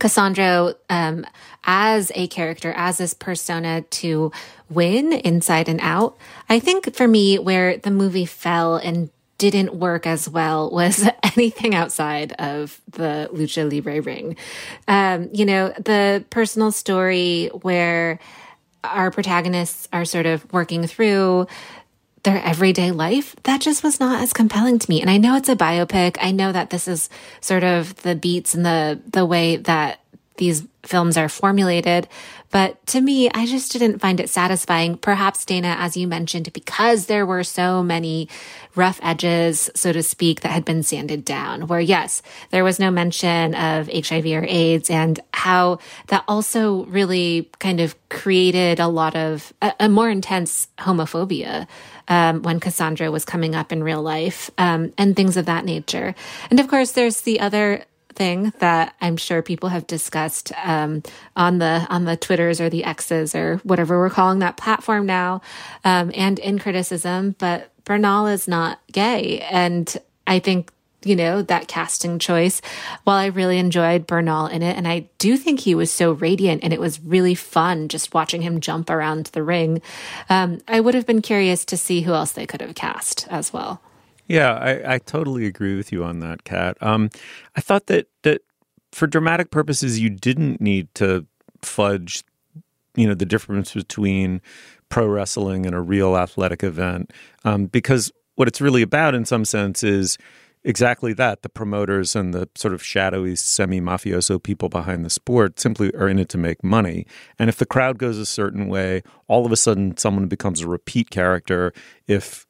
Cassandro 0.00 0.74
um, 0.88 1.26
as 1.64 2.12
a 2.14 2.28
character, 2.28 2.72
as 2.76 2.98
this 2.98 3.14
persona 3.14 3.82
to 3.82 4.30
win 4.70 5.12
inside 5.12 5.68
and 5.68 5.80
out. 5.80 6.16
I 6.48 6.60
think 6.60 6.94
for 6.94 7.08
me, 7.08 7.38
where 7.38 7.76
the 7.76 7.90
movie 7.90 8.26
fell 8.26 8.76
and 8.76 9.10
didn't 9.50 9.74
work 9.74 10.06
as 10.06 10.28
well 10.28 10.70
was 10.70 11.08
anything 11.36 11.74
outside 11.74 12.32
of 12.34 12.80
the 12.92 13.28
lucha 13.32 13.68
libre 13.68 14.00
ring. 14.00 14.36
Um, 14.86 15.30
you 15.32 15.44
know, 15.44 15.70
the 15.70 16.24
personal 16.30 16.70
story 16.70 17.48
where 17.62 18.20
our 18.84 19.10
protagonists 19.10 19.88
are 19.92 20.04
sort 20.04 20.26
of 20.26 20.50
working 20.52 20.86
through 20.86 21.48
their 22.22 22.40
everyday 22.44 22.92
life, 22.92 23.34
that 23.42 23.60
just 23.60 23.82
was 23.82 23.98
not 23.98 24.22
as 24.22 24.32
compelling 24.32 24.78
to 24.78 24.88
me. 24.88 25.00
And 25.00 25.10
I 25.10 25.16
know 25.16 25.34
it's 25.34 25.48
a 25.48 25.56
biopic. 25.56 26.16
I 26.20 26.30
know 26.30 26.52
that 26.52 26.70
this 26.70 26.86
is 26.86 27.10
sort 27.40 27.64
of 27.64 27.96
the 28.02 28.14
beats 28.14 28.54
and 28.54 28.64
the 28.64 29.00
the 29.10 29.26
way 29.26 29.56
that 29.56 30.01
these 30.36 30.66
films 30.82 31.16
are 31.16 31.28
formulated. 31.28 32.08
But 32.50 32.84
to 32.88 33.00
me, 33.00 33.30
I 33.30 33.46
just 33.46 33.72
didn't 33.72 34.00
find 34.00 34.20
it 34.20 34.28
satisfying. 34.28 34.98
Perhaps, 34.98 35.44
Dana, 35.44 35.76
as 35.78 35.96
you 35.96 36.06
mentioned, 36.06 36.52
because 36.52 37.06
there 37.06 37.24
were 37.24 37.44
so 37.44 37.82
many 37.82 38.28
rough 38.74 39.00
edges, 39.02 39.70
so 39.74 39.92
to 39.92 40.02
speak, 40.02 40.40
that 40.40 40.50
had 40.50 40.64
been 40.64 40.82
sanded 40.82 41.24
down, 41.24 41.66
where 41.66 41.80
yes, 41.80 42.20
there 42.50 42.64
was 42.64 42.78
no 42.78 42.90
mention 42.90 43.54
of 43.54 43.88
HIV 43.88 44.26
or 44.26 44.44
AIDS 44.44 44.90
and 44.90 45.18
how 45.32 45.78
that 46.08 46.24
also 46.28 46.84
really 46.86 47.50
kind 47.58 47.80
of 47.80 47.96
created 48.08 48.80
a 48.80 48.88
lot 48.88 49.16
of 49.16 49.52
a, 49.62 49.72
a 49.80 49.88
more 49.88 50.10
intense 50.10 50.68
homophobia. 50.78 51.66
Um, 52.08 52.42
when 52.42 52.58
Cassandro 52.58 53.12
was 53.12 53.24
coming 53.24 53.54
up 53.54 53.70
in 53.70 53.82
real 53.82 54.02
life, 54.02 54.50
um, 54.58 54.92
and 54.98 55.14
things 55.14 55.36
of 55.36 55.46
that 55.46 55.64
nature. 55.64 56.16
And 56.50 56.58
of 56.58 56.66
course, 56.66 56.92
there's 56.92 57.20
the 57.20 57.38
other 57.38 57.84
thing 58.14 58.52
that 58.58 58.94
I'm 59.00 59.16
sure 59.16 59.42
people 59.42 59.68
have 59.70 59.86
discussed 59.86 60.52
um, 60.64 61.02
on 61.36 61.58
the 61.58 61.86
on 61.90 62.04
the 62.04 62.16
Twitters 62.16 62.60
or 62.60 62.68
the 62.68 62.84
X's 62.84 63.34
or 63.34 63.56
whatever 63.64 63.98
we're 63.98 64.10
calling 64.10 64.40
that 64.40 64.56
platform 64.56 65.06
now, 65.06 65.40
um, 65.84 66.12
and 66.14 66.38
in 66.38 66.58
criticism. 66.58 67.34
But 67.38 67.70
Bernal 67.84 68.26
is 68.26 68.46
not 68.46 68.80
gay, 68.90 69.40
and 69.50 69.96
I 70.26 70.38
think 70.38 70.70
you 71.04 71.16
know 71.16 71.42
that 71.42 71.68
casting 71.68 72.18
choice. 72.18 72.62
While 73.04 73.16
I 73.16 73.26
really 73.26 73.58
enjoyed 73.58 74.06
Bernal 74.06 74.46
in 74.46 74.62
it, 74.62 74.76
and 74.76 74.86
I 74.86 75.08
do 75.18 75.36
think 75.36 75.60
he 75.60 75.74
was 75.74 75.90
so 75.90 76.12
radiant, 76.12 76.62
and 76.62 76.72
it 76.72 76.80
was 76.80 77.00
really 77.00 77.34
fun 77.34 77.88
just 77.88 78.14
watching 78.14 78.42
him 78.42 78.60
jump 78.60 78.90
around 78.90 79.26
the 79.26 79.42
ring. 79.42 79.82
Um, 80.28 80.60
I 80.68 80.80
would 80.80 80.94
have 80.94 81.06
been 81.06 81.22
curious 81.22 81.64
to 81.66 81.76
see 81.76 82.02
who 82.02 82.12
else 82.12 82.32
they 82.32 82.46
could 82.46 82.60
have 82.60 82.74
cast 82.74 83.26
as 83.28 83.52
well. 83.52 83.80
Yeah, 84.32 84.54
I, 84.54 84.94
I 84.94 84.98
totally 84.98 85.44
agree 85.44 85.76
with 85.76 85.92
you 85.92 86.04
on 86.04 86.20
that, 86.20 86.44
Kat. 86.44 86.78
Um, 86.80 87.10
I 87.54 87.60
thought 87.60 87.88
that 87.88 88.06
that 88.22 88.40
for 88.90 89.06
dramatic 89.06 89.50
purposes, 89.50 90.00
you 90.00 90.08
didn't 90.08 90.58
need 90.58 90.88
to 90.94 91.26
fudge, 91.60 92.24
you 92.96 93.06
know, 93.06 93.12
the 93.12 93.26
difference 93.26 93.74
between 93.74 94.40
pro 94.88 95.06
wrestling 95.06 95.66
and 95.66 95.74
a 95.74 95.82
real 95.82 96.16
athletic 96.16 96.64
event, 96.64 97.12
um, 97.44 97.66
because 97.66 98.10
what 98.36 98.48
it's 98.48 98.62
really 98.62 98.80
about, 98.80 99.14
in 99.14 99.26
some 99.26 99.44
sense, 99.44 99.82
is 99.82 100.16
exactly 100.64 101.12
that. 101.12 101.42
The 101.42 101.50
promoters 101.50 102.16
and 102.16 102.32
the 102.32 102.48
sort 102.54 102.72
of 102.72 102.82
shadowy 102.82 103.36
semi 103.36 103.82
mafioso 103.82 104.42
people 104.42 104.70
behind 104.70 105.04
the 105.04 105.10
sport 105.10 105.60
simply 105.60 105.94
are 105.94 106.08
in 106.08 106.18
it 106.18 106.30
to 106.30 106.38
make 106.38 106.64
money. 106.64 107.04
And 107.38 107.50
if 107.50 107.58
the 107.58 107.66
crowd 107.66 107.98
goes 107.98 108.16
a 108.16 108.24
certain 108.24 108.68
way, 108.68 109.02
all 109.28 109.44
of 109.44 109.52
a 109.52 109.56
sudden 109.58 109.98
someone 109.98 110.26
becomes 110.26 110.62
a 110.62 110.68
repeat 110.68 111.10
character. 111.10 111.74
If 112.06 112.46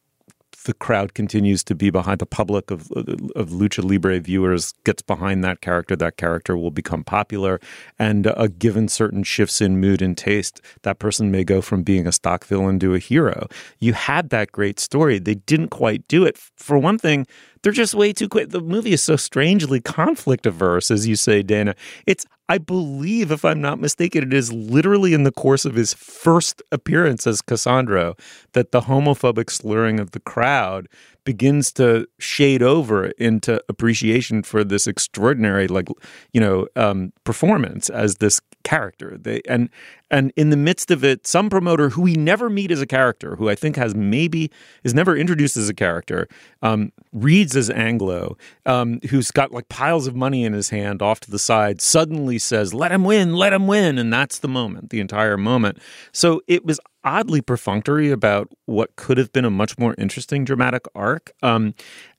the 0.64 0.74
crowd 0.74 1.14
continues 1.14 1.64
to 1.64 1.74
be 1.74 1.90
behind 1.90 2.18
the 2.18 2.26
public 2.26 2.70
of 2.70 2.90
of 2.92 3.50
lucha 3.50 3.82
libre 3.84 4.20
viewers 4.20 4.72
gets 4.84 5.02
behind 5.02 5.42
that 5.44 5.60
character 5.60 5.96
that 5.96 6.16
character 6.16 6.56
will 6.56 6.70
become 6.70 7.04
popular. 7.04 7.60
And 7.98 8.26
a 8.26 8.48
given 8.48 8.88
certain 8.88 9.22
shifts 9.22 9.60
in 9.60 9.80
mood 9.80 10.02
and 10.02 10.16
taste 10.16 10.60
that 10.82 10.98
person 10.98 11.30
may 11.30 11.44
go 11.44 11.60
from 11.60 11.82
being 11.82 12.06
a 12.06 12.12
stock 12.12 12.44
villain 12.44 12.78
to 12.80 12.94
a 12.94 12.98
hero. 12.98 13.48
You 13.78 13.92
had 13.92 14.30
that 14.30 14.52
great 14.52 14.78
story. 14.78 15.18
They 15.18 15.34
didn't 15.34 15.68
quite 15.68 16.06
do 16.08 16.24
it. 16.24 16.36
For 16.36 16.78
one 16.78 16.98
thing 16.98 17.26
they're 17.62 17.72
just 17.72 17.94
way 17.94 18.12
too 18.12 18.28
quick. 18.28 18.50
The 18.50 18.60
movie 18.60 18.92
is 18.92 19.02
so 19.02 19.16
strangely 19.16 19.80
conflict 19.80 20.46
averse 20.46 20.90
as 20.90 21.06
you 21.06 21.16
say 21.16 21.42
dana. 21.42 21.74
It's 22.06 22.26
I 22.48 22.58
believe, 22.58 23.30
if 23.30 23.46
I'm 23.46 23.62
not 23.62 23.80
mistaken, 23.80 24.24
it 24.24 24.34
is 24.34 24.52
literally 24.52 25.14
in 25.14 25.22
the 25.22 25.32
course 25.32 25.64
of 25.64 25.74
his 25.74 25.94
first 25.94 26.60
appearance 26.70 27.26
as 27.26 27.40
Cassandro 27.40 28.14
that 28.52 28.72
the 28.72 28.82
homophobic 28.82 29.48
slurring 29.48 29.98
of 29.98 30.10
the 30.10 30.20
crowd 30.20 30.86
begins 31.24 31.72
to 31.72 32.06
shade 32.18 32.62
over 32.62 33.06
into 33.12 33.62
appreciation 33.68 34.42
for 34.42 34.64
this 34.64 34.86
extraordinary, 34.86 35.68
like 35.68 35.88
you 36.32 36.40
know, 36.40 36.66
um, 36.76 37.12
performance 37.24 37.90
as 37.90 38.16
this 38.16 38.40
character. 38.64 39.16
They 39.20 39.40
and 39.48 39.68
and 40.10 40.32
in 40.36 40.50
the 40.50 40.56
midst 40.56 40.90
of 40.90 41.04
it, 41.04 41.26
some 41.26 41.48
promoter 41.48 41.88
who 41.90 42.02
we 42.02 42.14
never 42.14 42.50
meet 42.50 42.70
as 42.70 42.80
a 42.80 42.86
character, 42.86 43.36
who 43.36 43.48
I 43.48 43.54
think 43.54 43.76
has 43.76 43.94
maybe 43.94 44.50
is 44.84 44.94
never 44.94 45.16
introduced 45.16 45.56
as 45.56 45.68
a 45.68 45.74
character, 45.74 46.28
um, 46.62 46.92
reads 47.12 47.56
as 47.56 47.70
Anglo, 47.70 48.36
um, 48.66 49.00
who's 49.10 49.30
got 49.30 49.52
like 49.52 49.68
piles 49.68 50.06
of 50.06 50.14
money 50.14 50.44
in 50.44 50.52
his 50.52 50.70
hand 50.70 51.02
off 51.02 51.20
to 51.20 51.30
the 51.30 51.38
side, 51.38 51.80
suddenly 51.80 52.38
says, 52.38 52.74
"Let 52.74 52.92
him 52.92 53.04
win, 53.04 53.34
let 53.34 53.52
him 53.52 53.66
win," 53.66 53.98
and 53.98 54.12
that's 54.12 54.38
the 54.38 54.48
moment, 54.48 54.90
the 54.90 55.00
entire 55.00 55.36
moment. 55.36 55.78
So 56.12 56.42
it 56.46 56.64
was 56.64 56.78
oddly 57.04 57.40
perfunctory 57.40 58.10
about 58.10 58.48
what 58.66 58.96
could 58.96 59.18
have 59.18 59.32
been 59.32 59.44
a 59.44 59.50
much 59.50 59.78
more 59.78 59.94
interesting 59.98 60.44
dramatic 60.44 60.86
arc. 60.94 61.32
Um, 61.42 61.74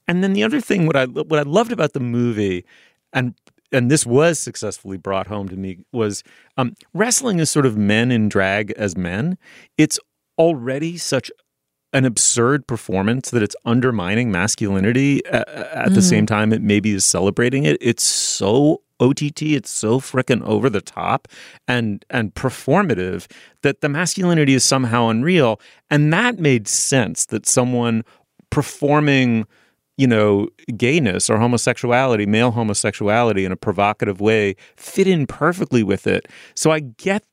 and 0.08 0.24
then 0.24 0.34
the 0.34 0.44
other 0.44 0.62
thing, 0.62 0.86
what 0.86 0.96
I 0.96 1.06
what 1.06 1.40
I 1.40 1.44
loved 1.44 1.72
about 1.72 1.94
the 1.94 2.00
movie, 2.00 2.66
and 3.14 3.36
and 3.72 3.90
this 3.90 4.06
was 4.06 4.40
successfully 4.40 4.98
brought 4.98 5.28
home 5.28 5.50
to 5.50 5.56
me, 5.56 5.80
was 5.92 6.24
um, 6.58 6.76
wrestling 6.94 7.40
is 7.40 7.50
sort 7.50 7.66
of 7.66 7.78
men 7.78 8.12
in 8.12 8.30
drag 8.30 8.72
as 8.72 8.98
men. 8.98 9.38
It's 9.78 10.00
already 10.38 10.98
such 10.98 11.32
an 11.94 12.06
absurd 12.06 12.68
performance 12.68 13.30
that 13.30 13.44
it's 13.44 13.56
undermining 13.66 14.32
masculinity 14.32 15.26
at, 15.28 15.48
at 15.48 15.90
mm. 15.90 15.96
the 15.96 16.02
same 16.02 16.26
time 16.26 16.52
it 16.52 16.62
maybe 16.62 16.92
is 16.92 17.06
celebrating 17.06 17.64
it. 17.64 17.78
It's 17.80 18.04
so 18.04 18.82
OTT, 19.00 19.42
it's 19.44 19.70
so 19.70 20.00
freaking 20.00 20.42
over 20.44 20.70
the 20.70 20.82
top 20.82 21.28
and 21.68 22.04
and 22.10 22.34
performative 22.34 23.30
that 23.62 23.82
the 23.82 23.90
masculinity 23.90 24.54
is 24.54 24.64
somehow 24.64 25.10
unreal. 25.10 25.60
And 25.90 26.12
that 26.14 26.40
made 26.40 26.68
sense 26.68 27.26
that 27.28 27.46
someone 27.46 28.04
performing, 28.50 29.46
you 29.98 30.08
know, 30.08 30.48
gayness 30.78 31.30
or 31.30 31.38
homosexuality, 31.38 32.26
male 32.26 32.52
homosexuality 32.52 33.46
in 33.46 33.52
a 33.52 33.58
provocative 33.58 34.22
way 34.22 34.56
fit 34.78 35.08
in 35.08 35.28
perfectly 35.28 35.84
with 35.84 36.08
it. 36.08 36.28
So 36.56 36.72
I 36.72 36.80
get 36.80 37.24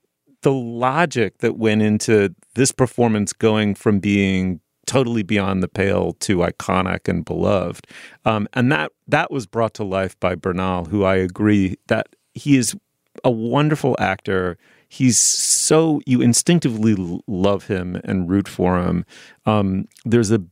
the 0.43 0.53
logic 0.53 1.39
that 1.39 1.57
went 1.59 1.83
into 1.83 2.35
this 2.55 2.73
performance 2.73 3.33
going 3.33 3.75
from 3.75 4.01
being 4.01 4.61
totally 4.87 5.23
beyond 5.23 5.63
the 5.63 5.69
pale 5.69 6.15
to 6.15 6.39
iconic 6.39 7.09
and 7.09 7.25
beloved. 7.25 7.87
Um, 8.25 8.49
and 8.55 8.73
that 8.73 8.93
that 9.07 9.31
was 9.31 9.47
brought 9.47 9.75
to 9.75 9.85
life 9.85 10.19
by 10.19 10.35
Bernal, 10.35 10.87
who 10.87 11.05
I 11.05 11.17
agree 11.17 11.77
that 11.87 12.09
he 12.35 12.57
is 12.57 12.75
a 13.23 13.31
wonderful 13.31 13.95
actor. 13.99 14.59
He's 14.89 15.19
so 15.19 16.01
you 16.07 16.21
instinctively 16.21 16.97
love 17.29 17.67
him 17.67 18.01
and 18.03 18.29
root 18.29 18.49
for 18.49 18.81
him. 18.81 19.05
Um, 19.47 19.87
there's 20.05 20.33
a 20.33 20.43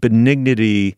benignity 0.00 0.96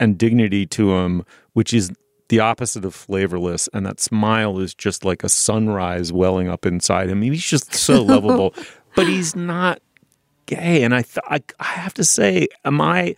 and 0.00 0.18
dignity 0.18 0.66
to 0.66 0.94
him, 0.94 1.24
which 1.52 1.72
is 1.72 1.92
the 2.28 2.40
opposite 2.40 2.84
of 2.84 2.94
flavorless. 2.94 3.68
And 3.72 3.84
that 3.86 4.00
smile 4.00 4.58
is 4.58 4.74
just 4.74 5.04
like 5.04 5.24
a 5.24 5.28
sunrise 5.28 6.12
welling 6.12 6.48
up 6.48 6.66
inside 6.66 7.08
him. 7.08 7.22
He's 7.22 7.44
just 7.44 7.74
so 7.74 8.02
lovable, 8.04 8.54
but 8.94 9.06
he's 9.06 9.34
not 9.34 9.80
gay. 10.46 10.82
And 10.82 10.94
I, 10.94 11.02
th- 11.02 11.24
I, 11.28 11.40
I 11.60 11.64
have 11.64 11.94
to 11.94 12.04
say, 12.04 12.48
am 12.64 12.80
I? 12.80 13.14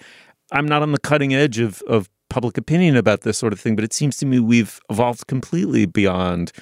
I'm 0.52 0.66
not 0.66 0.82
on 0.82 0.92
the 0.92 0.98
cutting 0.98 1.32
edge 1.32 1.58
of 1.58 1.80
of 1.82 2.08
public 2.30 2.56
opinion 2.56 2.96
about 2.96 3.20
this 3.22 3.36
sort 3.36 3.52
of 3.52 3.60
thing, 3.60 3.74
but 3.74 3.84
it 3.84 3.92
seems 3.92 4.16
to 4.18 4.26
me 4.26 4.38
we've 4.38 4.80
evolved 4.88 5.26
completely 5.26 5.84
beyond 5.84 6.52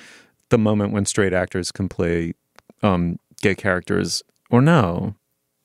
the 0.49 0.59
moment 0.59 0.93
when 0.93 1.05
straight 1.05 1.33
actors 1.33 1.71
can 1.71 1.89
play 1.89 2.33
um, 2.83 3.19
gay 3.41 3.55
characters 3.55 4.23
or 4.51 4.61
no. 4.61 5.15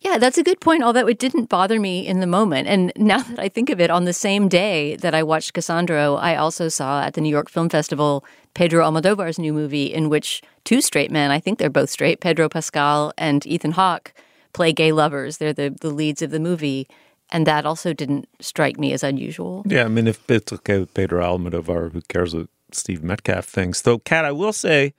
Yeah, 0.03 0.17
that's 0.17 0.37
a 0.37 0.43
good 0.43 0.59
point. 0.59 0.83
Although 0.83 1.07
it 1.07 1.17
didn't 1.17 1.49
bother 1.49 1.79
me 1.79 2.05
in 2.05 2.19
the 2.19 2.27
moment. 2.27 2.67
And 2.67 2.91
now 2.97 3.19
that 3.19 3.39
I 3.39 3.49
think 3.49 3.69
of 3.69 3.79
it, 3.79 3.89
on 3.89 4.05
the 4.05 4.13
same 4.13 4.49
day 4.49 4.95
that 4.97 5.15
I 5.15 5.23
watched 5.23 5.53
Cassandro, 5.53 6.15
I 6.15 6.35
also 6.35 6.69
saw 6.69 7.01
at 7.01 7.13
the 7.13 7.21
New 7.21 7.29
York 7.29 7.49
Film 7.49 7.69
Festival 7.69 8.25
Pedro 8.53 8.85
Almodovar's 8.85 9.39
new 9.39 9.53
movie, 9.53 9.91
in 9.91 10.09
which 10.09 10.43
two 10.63 10.81
straight 10.81 11.09
men, 11.09 11.31
I 11.31 11.39
think 11.39 11.57
they're 11.57 11.69
both 11.69 11.89
straight, 11.89 12.19
Pedro 12.19 12.49
Pascal 12.49 13.11
and 13.17 13.45
Ethan 13.47 13.71
Hawke, 13.71 14.13
play 14.53 14.71
gay 14.71 14.91
lovers. 14.91 15.37
They're 15.37 15.53
the, 15.53 15.75
the 15.81 15.89
leads 15.89 16.21
of 16.21 16.29
the 16.29 16.39
movie. 16.39 16.87
And 17.31 17.47
that 17.47 17.65
also 17.65 17.93
didn't 17.93 18.27
strike 18.39 18.77
me 18.77 18.93
as 18.93 19.01
unusual. 19.01 19.63
Yeah, 19.65 19.85
I 19.85 19.87
mean, 19.87 20.07
if 20.07 20.29
it's 20.29 20.53
okay 20.53 20.79
with 20.79 20.93
Pedro 20.93 21.23
Almodovar, 21.23 21.91
who 21.91 22.01
cares 22.01 22.35
what 22.35 22.47
Steve 22.71 23.01
Metcalf 23.01 23.45
thinks? 23.45 23.81
Though, 23.81 23.97
Kat, 23.97 24.23
I 24.23 24.31
will 24.31 24.53
say 24.53 24.93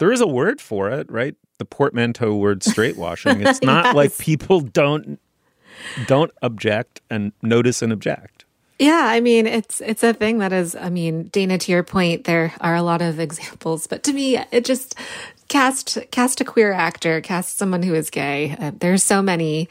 there 0.00 0.10
is 0.10 0.20
a 0.20 0.26
word 0.26 0.60
for 0.60 0.90
it, 0.90 1.08
right? 1.08 1.36
The 1.58 1.64
portmanteau 1.64 2.36
word 2.36 2.62
straight 2.62 2.96
washing. 2.96 3.46
It's 3.46 3.62
not 3.62 3.86
yes. 3.86 3.94
like 3.94 4.18
people 4.18 4.60
don't 4.60 5.20
don't 6.06 6.30
object 6.42 7.00
and 7.10 7.32
notice 7.42 7.82
and 7.82 7.92
object. 7.92 8.44
Yeah, 8.78 9.06
I 9.06 9.20
mean 9.20 9.46
it's 9.46 9.80
it's 9.80 10.02
a 10.02 10.14
thing 10.14 10.38
that 10.38 10.52
is 10.52 10.76
I 10.76 10.88
mean 10.88 11.24
Dana 11.24 11.58
to 11.58 11.72
your 11.72 11.82
point 11.82 12.24
there 12.24 12.54
are 12.60 12.76
a 12.76 12.82
lot 12.82 13.02
of 13.02 13.18
examples 13.18 13.86
but 13.86 14.04
to 14.04 14.12
me 14.12 14.38
it 14.52 14.64
just 14.64 14.94
cast 15.48 15.98
cast 16.10 16.40
a 16.40 16.44
queer 16.44 16.72
actor, 16.72 17.20
cast 17.20 17.58
someone 17.58 17.82
who 17.82 17.94
is 17.94 18.10
gay. 18.10 18.56
Uh, 18.58 18.70
there's 18.78 19.02
so 19.02 19.20
many 19.20 19.68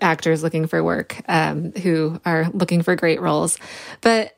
actors 0.00 0.42
looking 0.42 0.66
for 0.66 0.82
work 0.82 1.20
um, 1.28 1.72
who 1.72 2.20
are 2.24 2.48
looking 2.52 2.82
for 2.82 2.96
great 2.96 3.20
roles, 3.20 3.58
but 4.00 4.36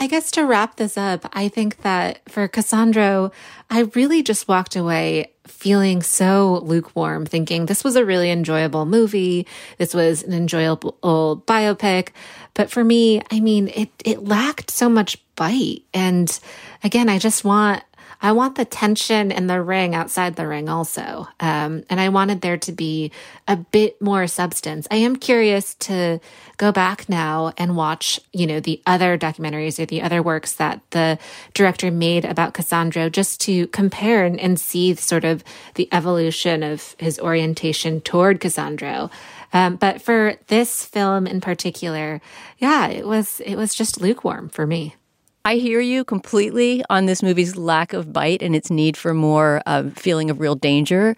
I 0.00 0.06
guess 0.06 0.30
to 0.32 0.46
wrap 0.46 0.76
this 0.76 0.96
up, 0.96 1.28
I 1.34 1.48
think 1.48 1.82
that 1.82 2.20
for 2.26 2.48
Cassandro, 2.48 3.32
I 3.68 3.80
really 3.94 4.22
just 4.22 4.48
walked 4.48 4.74
away 4.74 5.34
feeling 5.50 6.02
so 6.02 6.60
lukewarm, 6.64 7.26
thinking 7.26 7.66
this 7.66 7.84
was 7.84 7.96
a 7.96 8.04
really 8.04 8.30
enjoyable 8.30 8.86
movie. 8.86 9.46
This 9.78 9.92
was 9.94 10.22
an 10.22 10.32
enjoyable 10.32 11.42
biopic. 11.46 12.08
But 12.54 12.70
for 12.70 12.82
me, 12.82 13.22
I 13.30 13.40
mean, 13.40 13.68
it, 13.68 13.90
it 14.04 14.24
lacked 14.24 14.70
so 14.70 14.88
much 14.88 15.18
bite. 15.36 15.82
And 15.94 16.38
again, 16.82 17.08
I 17.08 17.18
just 17.18 17.44
want 17.44 17.82
I 18.22 18.32
want 18.32 18.56
the 18.56 18.64
tension 18.66 19.32
in 19.32 19.46
the 19.46 19.62
ring 19.62 19.94
outside 19.94 20.36
the 20.36 20.46
ring 20.46 20.68
also. 20.68 21.26
Um, 21.40 21.84
and 21.88 21.98
I 22.00 22.10
wanted 22.10 22.42
there 22.42 22.58
to 22.58 22.72
be 22.72 23.12
a 23.48 23.56
bit 23.56 24.00
more 24.02 24.26
substance. 24.26 24.86
I 24.90 24.96
am 24.96 25.16
curious 25.16 25.74
to 25.76 26.20
go 26.58 26.70
back 26.70 27.08
now 27.08 27.54
and 27.56 27.76
watch, 27.76 28.20
you 28.32 28.46
know, 28.46 28.60
the 28.60 28.82
other 28.86 29.16
documentaries 29.16 29.78
or 29.78 29.86
the 29.86 30.02
other 30.02 30.22
works 30.22 30.52
that 30.54 30.82
the 30.90 31.18
director 31.54 31.90
made 31.90 32.26
about 32.26 32.52
Cassandro 32.52 33.08
just 33.10 33.40
to 33.42 33.66
compare 33.68 34.26
and, 34.26 34.38
and 34.38 34.60
see 34.60 34.94
sort 34.94 35.24
of 35.24 35.42
the 35.74 35.88
evolution 35.90 36.62
of 36.62 36.94
his 36.98 37.18
orientation 37.18 38.02
toward 38.02 38.40
Cassandro. 38.40 39.10
Um, 39.52 39.76
but 39.76 40.02
for 40.02 40.36
this 40.48 40.84
film 40.84 41.26
in 41.26 41.40
particular, 41.40 42.20
yeah, 42.58 42.88
it 42.88 43.06
was 43.06 43.40
it 43.40 43.56
was 43.56 43.74
just 43.74 44.00
lukewarm 44.00 44.48
for 44.48 44.66
me. 44.66 44.94
I 45.44 45.56
hear 45.56 45.80
you 45.80 46.04
completely 46.04 46.84
on 46.90 47.06
this 47.06 47.22
movie's 47.22 47.56
lack 47.56 47.92
of 47.92 48.12
bite 48.12 48.42
and 48.42 48.54
its 48.54 48.70
need 48.70 48.96
for 48.96 49.14
more 49.14 49.62
uh, 49.66 49.90
feeling 49.90 50.30
of 50.30 50.40
real 50.40 50.54
danger. 50.54 51.16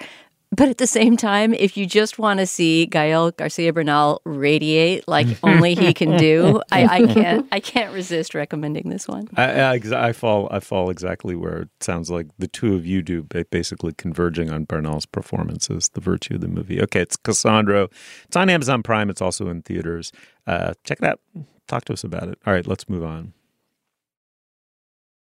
But 0.55 0.69
at 0.69 0.77
the 0.77 0.87
same 0.87 1.17
time, 1.17 1.55
if 1.55 1.79
you 1.79 1.87
just 1.87 2.19
want 2.19 2.39
to 2.41 2.47
see 2.47 2.85
Gael 2.85 3.31
Garcia 3.31 3.73
Bernal 3.73 4.21
radiate 4.27 5.09
like 5.09 5.27
only 5.43 5.75
he 5.75 5.95
can 5.95 6.19
do, 6.19 6.61
I, 6.71 6.85
I, 6.85 7.07
can't. 7.07 7.49
I 7.51 7.59
can't 7.59 7.93
resist 7.95 8.35
recommending 8.35 8.91
this 8.91 9.09
one. 9.09 9.29
I, 9.35 9.61
I, 9.61 10.09
I, 10.09 10.13
fall. 10.13 10.49
I 10.51 10.61
fall 10.61 10.91
exactly 10.91 11.35
where 11.35 11.63
it 11.63 11.69
sounds 11.81 12.11
like 12.11 12.27
the 12.39 12.49
two 12.49 12.75
of 12.75 12.85
you 12.85 13.01
do, 13.01 13.23
basically 13.23 13.95
converging 13.95 14.51
on 14.51 14.65
Bernal's 14.65 15.07
performances, 15.07 15.89
the 15.95 16.03
virtue 16.03 16.35
of 16.35 16.43
the 16.43 16.49
movie. 16.49 16.83
Okay, 16.83 17.01
it's 17.01 17.17
Cassandro. 17.17 17.89
It's 18.27 18.37
on 18.37 18.51
Amazon 18.51 18.83
Prime. 18.83 19.09
It's 19.09 19.23
also 19.23 19.49
in 19.49 19.63
theaters. 19.63 20.13
Uh, 20.47 20.75
check 20.85 20.99
it 21.01 21.07
out. 21.07 21.21
Talk 21.67 21.87
to 21.87 21.95
us 21.95 22.05
about 22.05 22.29
it. 22.29 22.39
All 22.47 22.53
right, 22.53 22.67
let's 22.67 22.91
move 22.91 23.05
on. 23.05 23.33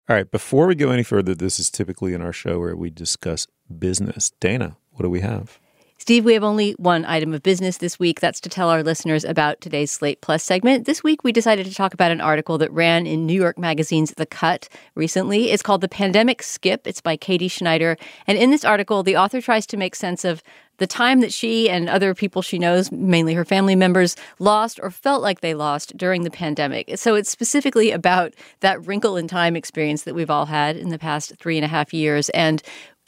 All 0.09 0.15
right, 0.15 0.31
before 0.31 0.69
we 0.69 0.77
go 0.77 0.91
any 0.91 1.03
further, 1.03 1.35
this 1.35 1.59
is 1.59 1.69
typically 1.69 2.15
in 2.15 2.23
our 2.23 2.33
show 2.33 2.61
where 2.61 2.77
we 2.77 2.91
discuss 2.91 3.49
business. 3.77 4.31
Dana, 4.39 4.77
what 4.93 5.03
do 5.03 5.11
we 5.11 5.21
have? 5.21 5.59
Steve, 5.99 6.27
we 6.27 6.35
have 6.35 6.45
only 6.45 6.73
one 6.73 7.07
item 7.07 7.33
of 7.33 7.43
business 7.43 7.79
this 7.79 7.99
week. 7.99 8.21
That's 8.21 8.41
to 8.41 8.51
tell 8.51 8.69
our 8.69 8.83
listeners 8.83 9.25
about 9.25 9.63
today's 9.63 9.91
Slate 9.91 10.21
Plus 10.21 10.45
segment. 10.45 10.85
This 10.85 11.03
week, 11.03 11.25
we 11.25 11.33
decided 11.33 11.65
to 11.67 11.75
talk 11.75 11.95
about 11.95 12.11
an 12.11 12.21
article 12.21 12.59
that 12.59 12.71
ran 12.71 13.07
in 13.07 13.27
New 13.27 13.35
York 13.35 13.59
Magazine's 13.59 14.13
The 14.13 14.27
Cut 14.27 14.69
recently. 14.95 15.51
It's 15.51 15.63
called 15.63 15.81
The 15.81 15.89
Pandemic 15.89 16.43
Skip. 16.43 16.87
It's 16.87 17.01
by 17.01 17.17
Katy 17.17 17.49
Schneider. 17.49 17.97
And 18.27 18.37
in 18.37 18.51
this 18.51 18.65
article, 18.65 19.03
the 19.03 19.17
author 19.17 19.41
tries 19.41 19.67
to 19.69 19.79
make 19.79 19.95
sense 19.95 20.23
of 20.23 20.43
the 20.79 20.87
time 20.87 21.21
that 21.21 21.33
she 21.33 21.71
and 21.71 21.89
other 21.89 22.15
people 22.15 22.43
she 22.43 22.59
knows, 22.59 22.93
mainly 22.93 23.33
her 23.33 23.47
family 23.47 23.75
members, 23.75 24.15
lost 24.39 24.79
or 24.83 24.91
felt 24.91 25.23
like 25.23 25.41
they 25.41 25.55
lost 25.55 25.97
during 25.97 26.25
the 26.25 26.31
pandemic. 26.31 26.99
So 26.99 27.15
it's 27.15 27.31
specifically 27.31 27.91
about 27.91 28.35
that 28.61 28.87
wrinkle 28.87 29.17
in 29.17 29.27
time 29.29 29.57
experience 29.57 30.03
that 30.03 30.15
we've 30.15 30.31
all 30.31 30.45
had 30.45 30.77
in 30.77 30.91
the 30.91 30.99
past 30.99 31.35
three 31.39 31.57
and 31.57 31.65
a 31.65 31.69
half 31.69 31.95
years. 31.95 32.29
And 32.31 32.63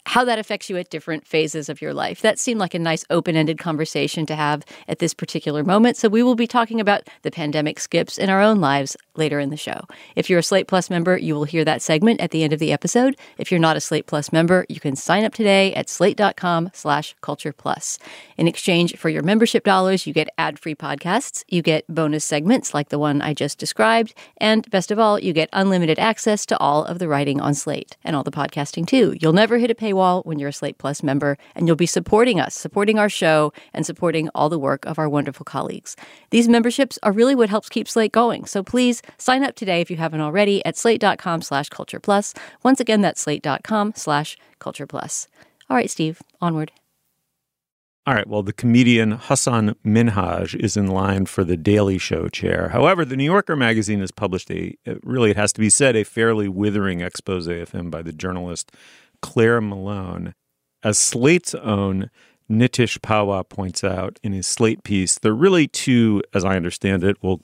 how 0.09 0.25
that 0.25 0.39
affects 0.39 0.71
you 0.71 0.77
at 0.77 0.89
different 0.89 1.27
phases 1.27 1.69
of 1.69 1.83
your 1.83 1.93
life. 1.93 2.21
That 2.21 2.39
seemed 2.39 2.59
like 2.59 2.73
a 2.73 2.79
nice 2.79 3.05
open 3.11 3.35
ended 3.35 3.59
conversation 3.59 4.25
to 4.25 4.35
have 4.35 4.65
at 4.87 4.97
this 4.97 5.13
particular 5.13 5.63
moment. 5.63 5.97
So 5.97 6.09
we 6.09 6.23
will 6.23 6.33
be 6.33 6.47
talking 6.47 6.81
about 6.81 7.03
the 7.21 7.29
pandemic 7.29 7.79
skips 7.79 8.17
in 8.17 8.27
our 8.27 8.41
own 8.41 8.59
lives 8.59 8.97
later 9.15 9.39
in 9.39 9.51
the 9.51 9.55
show. 9.57 9.81
If 10.15 10.27
you're 10.27 10.39
a 10.39 10.43
Slate 10.43 10.67
Plus 10.67 10.89
member, 10.89 11.15
you 11.15 11.35
will 11.35 11.43
hear 11.43 11.63
that 11.63 11.83
segment 11.83 12.21
at 12.21 12.31
the 12.31 12.43
end 12.43 12.53
of 12.53 12.59
the 12.59 12.73
episode. 12.73 13.17
If 13.37 13.51
you're 13.51 13.59
not 13.59 13.77
a 13.77 13.79
Slate 13.79 14.07
Plus 14.07 14.31
member, 14.31 14.65
you 14.67 14.79
can 14.79 14.95
sign 14.95 15.25
up 15.25 15.33
today 15.35 15.75
at 15.75 15.89
slate.com 15.89 16.71
slash 16.73 17.13
culture 17.21 17.53
plus. 17.53 17.99
In 18.35 18.47
exchange 18.47 18.97
for 18.97 19.09
your 19.09 19.21
membership 19.21 19.63
dollars, 19.63 20.07
you 20.07 20.13
get 20.13 20.29
ad-free 20.39 20.73
podcasts, 20.73 21.43
you 21.49 21.61
get 21.61 21.85
bonus 21.87 22.25
segments 22.25 22.73
like 22.73 22.89
the 22.89 22.97
one 22.97 23.21
I 23.21 23.35
just 23.35 23.59
described, 23.59 24.15
and 24.37 24.67
best 24.71 24.89
of 24.89 24.97
all, 24.97 25.19
you 25.19 25.33
get 25.33 25.49
unlimited 25.53 25.99
access 25.99 26.47
to 26.47 26.57
all 26.57 26.83
of 26.85 26.97
the 26.97 27.07
writing 27.07 27.39
on 27.39 27.53
Slate 27.53 27.95
and 28.03 28.15
all 28.15 28.23
the 28.23 28.31
podcasting 28.31 28.87
too. 28.87 29.15
You'll 29.21 29.33
never 29.33 29.59
hit 29.59 29.69
a 29.69 29.75
paywall 29.75 29.98
when 30.25 30.39
you're 30.39 30.49
a 30.49 30.53
Slate 30.53 30.77
Plus 30.77 31.03
member, 31.03 31.37
and 31.55 31.67
you'll 31.67 31.75
be 31.75 31.85
supporting 31.85 32.39
us, 32.39 32.55
supporting 32.55 32.97
our 32.97 33.09
show, 33.09 33.51
and 33.73 33.85
supporting 33.85 34.29
all 34.33 34.49
the 34.49 34.57
work 34.57 34.85
of 34.85 34.97
our 34.97 35.09
wonderful 35.09 35.43
colleagues. 35.43 35.95
These 36.29 36.47
memberships 36.47 36.97
are 37.03 37.11
really 37.11 37.35
what 37.35 37.49
helps 37.49 37.69
keep 37.69 37.87
Slate 37.87 38.11
going. 38.11 38.45
So 38.45 38.63
please 38.63 39.01
sign 39.17 39.43
up 39.43 39.55
today 39.55 39.81
if 39.81 39.91
you 39.91 39.97
haven't 39.97 40.21
already 40.21 40.65
at 40.65 40.77
slate.com 40.77 41.41
slash 41.41 41.69
culture 41.69 41.99
plus. 41.99 42.33
Once 42.63 42.79
again, 42.79 43.01
that's 43.01 43.21
slate.com 43.21 43.93
slash 43.95 44.37
culture 44.59 44.87
plus. 44.87 45.27
All 45.69 45.75
right, 45.75 45.89
Steve, 45.89 46.21
onward. 46.41 46.71
All 48.09 48.15
right. 48.15 48.27
Well, 48.27 48.41
the 48.41 48.53
comedian 48.53 49.11
Hasan 49.11 49.75
Minhaj 49.85 50.55
is 50.55 50.75
in 50.75 50.87
line 50.87 51.27
for 51.27 51.43
the 51.43 51.55
Daily 51.55 51.99
Show 51.99 52.27
chair. 52.27 52.69
However, 52.69 53.05
the 53.05 53.15
New 53.15 53.25
Yorker 53.25 53.55
magazine 53.55 53.99
has 53.99 54.09
published 54.09 54.49
a, 54.49 54.75
uh, 54.87 54.95
really, 55.03 55.29
it 55.29 55.37
has 55.37 55.53
to 55.53 55.59
be 55.59 55.69
said, 55.69 55.95
a 55.95 56.03
fairly 56.03 56.47
withering 56.47 57.01
expose 57.01 57.45
of 57.45 57.69
him 57.69 57.91
by 57.91 58.01
the 58.01 58.11
journalist 58.11 58.71
Claire 59.21 59.61
Malone. 59.61 60.33
As 60.83 60.97
Slate's 60.97 61.53
own 61.55 62.09
Nitish 62.49 62.99
Pahwa 62.99 63.47
points 63.47 63.83
out 63.83 64.19
in 64.23 64.33
his 64.33 64.47
Slate 64.47 64.83
piece, 64.83 65.19
there 65.19 65.31
are 65.31 65.35
really 65.35 65.67
two, 65.67 66.23
as 66.33 66.45
I 66.45 66.55
understand 66.55 67.03
it, 67.03 67.17
we'll 67.21 67.41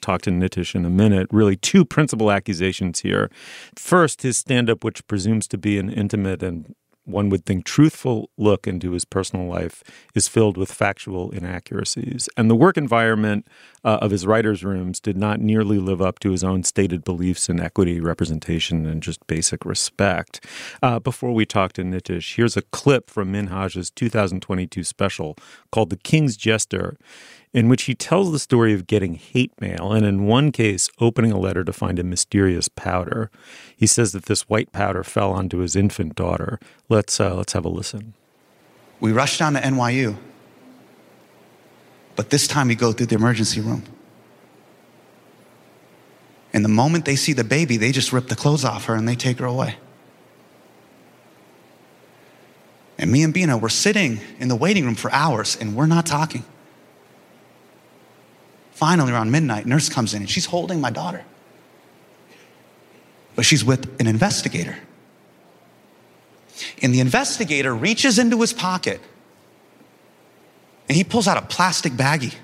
talk 0.00 0.22
to 0.22 0.30
Nitish 0.30 0.74
in 0.74 0.84
a 0.84 0.90
minute, 0.90 1.26
really 1.30 1.56
two 1.56 1.84
principal 1.84 2.30
accusations 2.30 3.00
here. 3.00 3.30
First, 3.76 4.22
his 4.22 4.36
stand 4.36 4.70
up, 4.70 4.84
which 4.84 5.06
presumes 5.06 5.48
to 5.48 5.58
be 5.58 5.78
an 5.78 5.90
intimate 5.90 6.42
and 6.42 6.74
one 7.08 7.28
would 7.30 7.44
think, 7.44 7.64
truthful 7.64 8.30
look 8.36 8.66
into 8.66 8.92
his 8.92 9.04
personal 9.04 9.46
life 9.46 9.82
is 10.14 10.28
filled 10.28 10.56
with 10.56 10.72
factual 10.72 11.30
inaccuracies. 11.30 12.28
And 12.36 12.50
the 12.50 12.54
work 12.54 12.76
environment 12.76 13.46
uh, 13.84 13.98
of 14.00 14.10
his 14.10 14.26
writers' 14.26 14.64
rooms 14.64 15.00
did 15.00 15.16
not 15.16 15.40
nearly 15.40 15.78
live 15.78 16.02
up 16.02 16.18
to 16.20 16.30
his 16.30 16.44
own 16.44 16.62
stated 16.64 17.04
beliefs 17.04 17.48
in 17.48 17.60
equity, 17.60 18.00
representation, 18.00 18.86
and 18.86 19.02
just 19.02 19.26
basic 19.26 19.64
respect. 19.64 20.44
Uh, 20.82 20.98
before 20.98 21.32
we 21.32 21.46
talk 21.46 21.72
to 21.74 21.82
Nitish, 21.82 22.36
here's 22.36 22.56
a 22.56 22.62
clip 22.62 23.10
from 23.10 23.32
Minhaj's 23.32 23.90
2022 23.90 24.84
special 24.84 25.36
called 25.72 25.90
The 25.90 25.96
King's 25.96 26.36
Jester 26.36 26.96
in 27.52 27.68
which 27.68 27.84
he 27.84 27.94
tells 27.94 28.30
the 28.30 28.38
story 28.38 28.72
of 28.72 28.86
getting 28.86 29.14
hate 29.14 29.52
mail 29.60 29.92
and, 29.92 30.04
in 30.04 30.26
one 30.26 30.52
case, 30.52 30.88
opening 31.00 31.32
a 31.32 31.38
letter 31.38 31.64
to 31.64 31.72
find 31.72 31.98
a 31.98 32.04
mysterious 32.04 32.68
powder. 32.68 33.30
He 33.76 33.86
says 33.86 34.12
that 34.12 34.26
this 34.26 34.42
white 34.42 34.72
powder 34.72 35.02
fell 35.02 35.32
onto 35.32 35.58
his 35.58 35.74
infant 35.74 36.14
daughter. 36.14 36.58
Let's 36.88 37.18
uh, 37.20 37.34
let's 37.34 37.52
have 37.54 37.64
a 37.64 37.68
listen. 37.68 38.14
We 39.00 39.12
rush 39.12 39.38
down 39.38 39.54
to 39.54 39.60
NYU, 39.60 40.16
but 42.16 42.30
this 42.30 42.46
time 42.48 42.68
we 42.68 42.74
go 42.74 42.92
through 42.92 43.06
the 43.06 43.14
emergency 43.14 43.60
room. 43.60 43.84
And 46.52 46.64
the 46.64 46.68
moment 46.68 47.04
they 47.04 47.16
see 47.16 47.32
the 47.32 47.44
baby, 47.44 47.76
they 47.76 47.92
just 47.92 48.12
rip 48.12 48.28
the 48.28 48.36
clothes 48.36 48.64
off 48.64 48.86
her 48.86 48.94
and 48.94 49.06
they 49.06 49.14
take 49.14 49.38
her 49.38 49.46
away. 49.46 49.76
And 52.98 53.12
me 53.12 53.22
and 53.22 53.32
Beena, 53.32 53.60
we're 53.60 53.68
sitting 53.68 54.18
in 54.40 54.48
the 54.48 54.56
waiting 54.56 54.84
room 54.84 54.96
for 54.96 55.12
hours 55.12 55.56
and 55.60 55.76
we're 55.76 55.86
not 55.86 56.04
talking. 56.04 56.44
Finally, 58.78 59.10
around 59.10 59.32
midnight, 59.32 59.66
nurse 59.66 59.88
comes 59.88 60.14
in 60.14 60.22
and 60.22 60.30
she's 60.30 60.46
holding 60.46 60.80
my 60.80 60.88
daughter. 60.88 61.24
But 63.34 63.44
she's 63.44 63.64
with 63.64 64.00
an 64.00 64.06
investigator. 64.06 64.78
And 66.80 66.94
the 66.94 67.00
investigator 67.00 67.74
reaches 67.74 68.20
into 68.20 68.40
his 68.40 68.52
pocket 68.52 69.00
and 70.88 70.94
he 70.94 71.02
pulls 71.02 71.26
out 71.26 71.36
a 71.36 71.42
plastic 71.42 71.94
baggie 71.94 72.36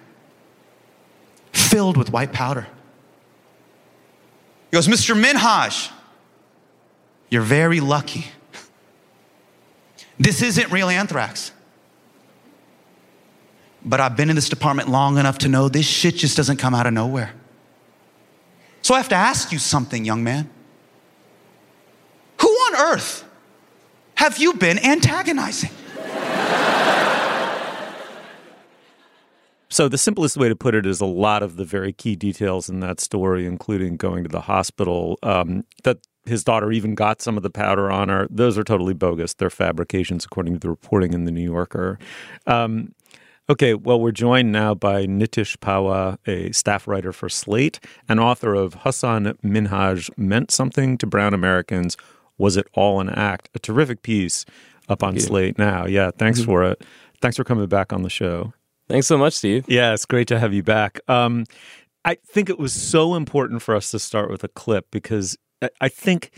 filled 1.53 1.97
with 1.97 2.11
white 2.11 2.33
powder. 2.33 2.67
He 4.73 4.75
goes, 4.75 4.89
Mr. 4.89 5.15
Minhaj, 5.15 5.93
you're 7.31 7.43
very 7.43 7.79
lucky. 7.79 8.27
This 10.19 10.43
isn't 10.43 10.73
real 10.73 10.89
anthrax. 10.89 11.53
But 13.85 14.01
I've 14.01 14.17
been 14.17 14.31
in 14.31 14.37
this 14.37 14.49
department 14.49 14.89
long 14.89 15.19
enough 15.19 15.39
to 15.39 15.49
know 15.49 15.69
this 15.69 15.87
shit 15.87 16.17
just 16.17 16.37
doesn't 16.37 16.57
come 16.57 16.75
out 16.75 16.87
of 16.87 16.93
nowhere. 16.93 17.35
So 18.83 18.95
I 18.95 18.99
have 18.99 19.09
to 19.11 19.15
ask 19.15 19.53
you 19.53 19.59
something, 19.59 20.05
young 20.05 20.25
man. 20.25 20.51
Who 22.41 22.49
on 22.49 22.93
earth 22.93 23.25
have 24.17 24.39
you 24.39 24.55
been 24.55 24.79
antagonizing? 24.79 25.71
So, 29.75 29.89
the 29.89 29.99
simplest 29.99 30.37
way 30.37 30.49
to 30.49 30.55
put 30.55 30.77
it 30.77 30.87
is 30.87 31.01
a 31.01 31.05
lot 31.05 31.43
of 31.43 31.57
the 31.57 31.65
very 31.65 31.93
key 31.93 32.15
details 32.15 32.69
in 32.69 32.79
that 32.79 33.01
story, 33.01 33.45
including 33.45 33.97
going 33.97 34.23
to 34.23 34.29
the 34.29 34.43
hospital, 34.43 35.19
um, 35.25 35.65
that 35.83 35.99
his 36.27 36.45
daughter 36.45 36.71
even 36.71 36.95
got 36.95 37.21
some 37.21 37.37
of 37.37 37.43
the 37.43 37.51
powder 37.51 37.91
on 37.91 38.09
her. 38.09 38.29
Those 38.31 38.57
are 38.57 38.63
totally 38.63 38.95
bogus. 38.95 39.35
They're 39.35 39.51
fabrications, 39.51 40.25
according 40.25 40.55
to 40.55 40.61
the 40.61 40.71
reporting 40.71 41.13
in 41.13 41.25
the 41.25 41.33
New 41.33 41.43
Yorker. 41.43 41.99
Um, 42.47 42.95
Okay, 43.51 43.75
well, 43.75 44.01
we're 44.01 44.11
joined 44.11 44.53
now 44.53 44.75
by 44.75 45.05
Nitish 45.05 45.59
Pahwa, 45.59 46.17
a 46.27 46.51
staff 46.53 46.89
writer 46.89 47.13
for 47.13 47.29
Slate 47.29 47.79
and 48.09 48.19
author 48.19 48.55
of 48.55 48.73
Hasan 48.73 49.37
Minhaj 49.45 50.09
Meant 50.17 50.51
Something 50.51 50.97
to 50.97 51.07
Brown 51.07 51.35
Americans. 51.35 51.99
Was 52.39 52.57
It 52.57 52.67
All 52.73 53.01
an 53.01 53.11
Act? 53.11 53.51
A 53.55 53.59
terrific 53.59 54.01
piece 54.01 54.47
up 54.89 55.03
on 55.03 55.21
Slate 55.21 55.59
now. 55.59 55.85
Yeah, 55.85 56.11
thanks 56.17 56.41
mm-hmm. 56.41 56.47
for 56.47 56.65
it. 56.65 56.85
Thanks 57.21 57.37
for 57.37 57.45
coming 57.45 57.67
back 57.67 57.93
on 57.93 58.01
the 58.01 58.09
show. 58.09 58.55
Thanks 58.89 59.07
so 59.07 59.19
much, 59.19 59.35
Steve. 59.35 59.67
Yeah, 59.69 59.93
it's 59.93 60.07
great 60.07 60.29
to 60.29 60.39
have 60.39 60.55
you 60.55 60.63
back. 60.63 61.01
Um, 61.07 61.45
I 62.07 62.15
think 62.27 62.49
it 62.49 62.59
was 62.59 62.73
so 62.73 63.15
important 63.15 63.61
for 63.61 63.77
us 63.77 63.91
to 63.91 63.99
start 63.99 64.31
with 64.31 64.43
a 64.43 64.49
clip 64.49 64.87
because 64.91 65.37
I 65.83 65.89
think 65.91 66.31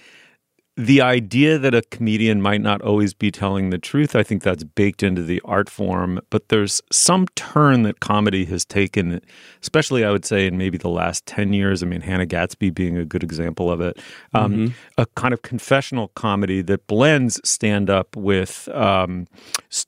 the 0.76 1.00
idea 1.00 1.58
that 1.58 1.74
a 1.74 1.80
comedian 1.80 2.42
might 2.42 2.60
not 2.60 2.82
always 2.82 3.14
be 3.14 3.30
telling 3.30 3.70
the 3.70 3.78
truth, 3.78 4.14
I 4.14 4.22
think 4.22 4.42
that's 4.42 4.62
baked 4.62 5.02
into 5.02 5.22
the 5.22 5.40
art 5.42 5.70
form. 5.70 6.20
But 6.28 6.50
there's 6.50 6.82
some 6.92 7.26
turn 7.28 7.82
that 7.84 8.00
comedy 8.00 8.44
has 8.46 8.66
taken, 8.66 9.22
especially 9.62 10.04
I 10.04 10.10
would 10.10 10.26
say 10.26 10.46
in 10.46 10.58
maybe 10.58 10.76
the 10.76 10.90
last 10.90 11.24
10 11.24 11.54
years. 11.54 11.82
I 11.82 11.86
mean, 11.86 12.02
Hannah 12.02 12.26
Gadsby 12.26 12.70
being 12.70 12.98
a 12.98 13.06
good 13.06 13.22
example 13.22 13.70
of 13.70 13.80
it. 13.80 13.98
Um, 14.34 14.52
mm-hmm. 14.52 14.72
A 14.98 15.06
kind 15.16 15.32
of 15.32 15.40
confessional 15.40 16.08
comedy 16.08 16.60
that 16.62 16.86
blends 16.86 17.40
stand 17.48 17.88
up 17.88 18.14
with, 18.14 18.68
um, 18.74 19.28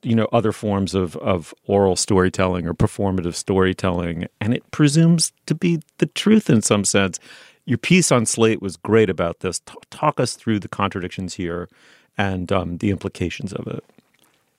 you 0.03 0.14
know, 0.14 0.29
other 0.33 0.53
forms 0.53 0.94
of, 0.94 1.16
of 1.18 1.53
oral 1.66 1.96
storytelling 1.96 2.66
or 2.66 2.72
performative 2.72 3.35
storytelling. 3.35 4.27
And 4.40 4.55
it 4.55 4.68
presumes 4.70 5.33
to 5.44 5.55
be 5.55 5.81
the 5.98 6.07
truth 6.07 6.48
in 6.48 6.62
some 6.62 6.87
sense. 6.87 7.20
Your 7.69 7.77
piece 7.77 8.11
on 8.11 8.25
Slate 8.25 8.63
was 8.63 8.79
great 8.79 9.11
about 9.11 9.41
this. 9.41 9.59
T- 9.59 9.75
talk 9.91 10.19
us 10.19 10.33
through 10.33 10.61
the 10.61 10.69
contradictions 10.69 11.35
here 11.35 11.69
and 12.17 12.51
um, 12.51 12.79
the 12.79 12.89
implications 12.89 13.53
of 13.53 13.67
it. 13.67 13.85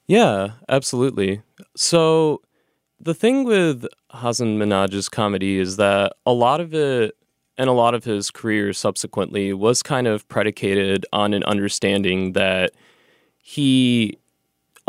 Yeah, 0.05 0.51
absolutely. 0.69 1.41
So 1.75 2.43
the 2.99 3.15
thing 3.15 3.45
with 3.45 3.87
Hasan 4.13 4.59
Minhaj's 4.59 5.09
comedy 5.09 5.57
is 5.57 5.77
that 5.77 6.13
a 6.27 6.33
lot 6.33 6.61
of 6.61 6.75
it 6.75 7.15
and 7.57 7.67
a 7.67 7.73
lot 7.73 7.95
of 7.95 8.03
his 8.03 8.29
career 8.29 8.73
subsequently 8.73 9.53
was 9.53 9.81
kind 9.81 10.05
of 10.05 10.27
predicated 10.27 11.03
on 11.11 11.33
an 11.33 11.43
understanding 11.45 12.33
that 12.33 12.73
he 13.39 14.19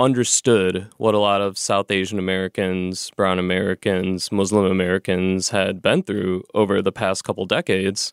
understood 0.00 0.88
what 0.96 1.14
a 1.14 1.18
lot 1.18 1.42
of 1.42 1.58
South 1.58 1.90
Asian 1.90 2.18
Americans, 2.18 3.10
Brown 3.16 3.38
Americans, 3.38 4.32
Muslim 4.32 4.64
Americans 4.64 5.50
had 5.50 5.82
been 5.82 6.02
through 6.02 6.42
over 6.54 6.80
the 6.80 6.90
past 6.90 7.22
couple 7.22 7.44
decades 7.44 8.10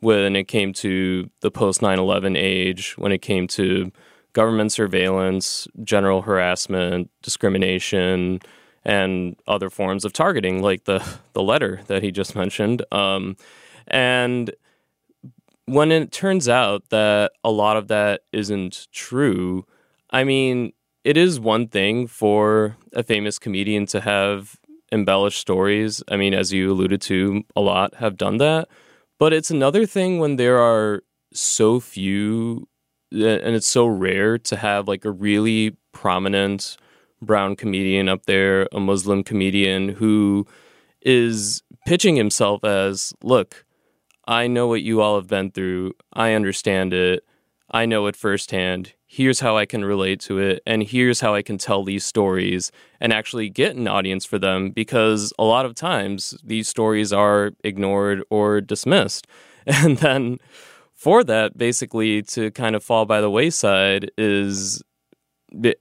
when 0.00 0.34
it 0.34 0.48
came 0.48 0.72
to 0.72 1.30
the 1.40 1.50
post 1.50 1.80
9 1.80 1.96
11 1.96 2.36
age, 2.36 2.98
when 2.98 3.12
it 3.12 3.22
came 3.22 3.46
to 3.46 3.92
government 4.32 4.72
surveillance, 4.72 5.68
general 5.84 6.22
harassment, 6.22 7.08
discrimination, 7.22 8.40
and 8.84 9.36
other 9.46 9.70
forms 9.70 10.04
of 10.04 10.12
targeting, 10.12 10.60
like 10.60 10.84
the 10.84 11.04
the 11.34 11.42
letter 11.42 11.80
that 11.86 12.02
he 12.02 12.10
just 12.10 12.34
mentioned. 12.34 12.82
Um, 12.90 13.36
and 13.86 14.50
when 15.66 15.92
it 15.92 16.10
turns 16.10 16.48
out 16.48 16.88
that 16.90 17.30
a 17.44 17.50
lot 17.50 17.76
of 17.76 17.86
that 17.88 18.22
isn't 18.32 18.88
true, 18.90 19.64
I 20.10 20.24
mean, 20.24 20.72
it 21.04 21.16
is 21.16 21.40
one 21.40 21.68
thing 21.68 22.06
for 22.06 22.76
a 22.92 23.02
famous 23.02 23.38
comedian 23.38 23.86
to 23.86 24.00
have 24.00 24.56
embellished 24.90 25.40
stories. 25.40 26.02
I 26.08 26.16
mean, 26.16 26.34
as 26.34 26.52
you 26.52 26.72
alluded 26.72 27.00
to, 27.02 27.44
a 27.54 27.60
lot 27.60 27.94
have 27.96 28.16
done 28.16 28.38
that. 28.38 28.68
But 29.18 29.32
it's 29.32 29.50
another 29.50 29.86
thing 29.86 30.18
when 30.18 30.36
there 30.36 30.58
are 30.58 31.02
so 31.32 31.80
few 31.80 32.68
and 33.10 33.54
it's 33.54 33.66
so 33.66 33.86
rare 33.86 34.36
to 34.38 34.56
have 34.56 34.86
like 34.86 35.04
a 35.04 35.10
really 35.10 35.76
prominent 35.92 36.76
brown 37.22 37.56
comedian 37.56 38.08
up 38.08 38.26
there, 38.26 38.68
a 38.72 38.80
Muslim 38.80 39.24
comedian 39.24 39.88
who 39.88 40.46
is 41.00 41.62
pitching 41.86 42.16
himself 42.16 42.64
as, 42.64 43.12
look, 43.22 43.64
I 44.26 44.46
know 44.46 44.66
what 44.66 44.82
you 44.82 45.00
all 45.00 45.16
have 45.16 45.26
been 45.26 45.50
through. 45.50 45.94
I 46.12 46.34
understand 46.34 46.92
it. 46.92 47.24
I 47.70 47.86
know 47.86 48.06
it 48.06 48.16
firsthand. 48.16 48.92
Here's 49.10 49.40
how 49.40 49.56
I 49.56 49.64
can 49.64 49.86
relate 49.86 50.20
to 50.20 50.38
it. 50.38 50.62
And 50.66 50.82
here's 50.82 51.20
how 51.20 51.34
I 51.34 51.40
can 51.40 51.56
tell 51.56 51.82
these 51.82 52.04
stories 52.04 52.70
and 53.00 53.10
actually 53.10 53.48
get 53.48 53.74
an 53.74 53.88
audience 53.88 54.26
for 54.26 54.38
them 54.38 54.68
because 54.70 55.32
a 55.38 55.44
lot 55.44 55.64
of 55.64 55.74
times 55.74 56.36
these 56.44 56.68
stories 56.68 57.10
are 57.10 57.52
ignored 57.64 58.22
or 58.30 58.60
dismissed. 58.60 59.26
And 59.66 59.98
then 59.98 60.38
for 60.94 61.22
that, 61.24 61.58
basically, 61.58 62.22
to 62.22 62.50
kind 62.52 62.74
of 62.74 62.82
fall 62.82 63.04
by 63.04 63.20
the 63.20 63.30
wayside 63.30 64.10
is 64.16 64.82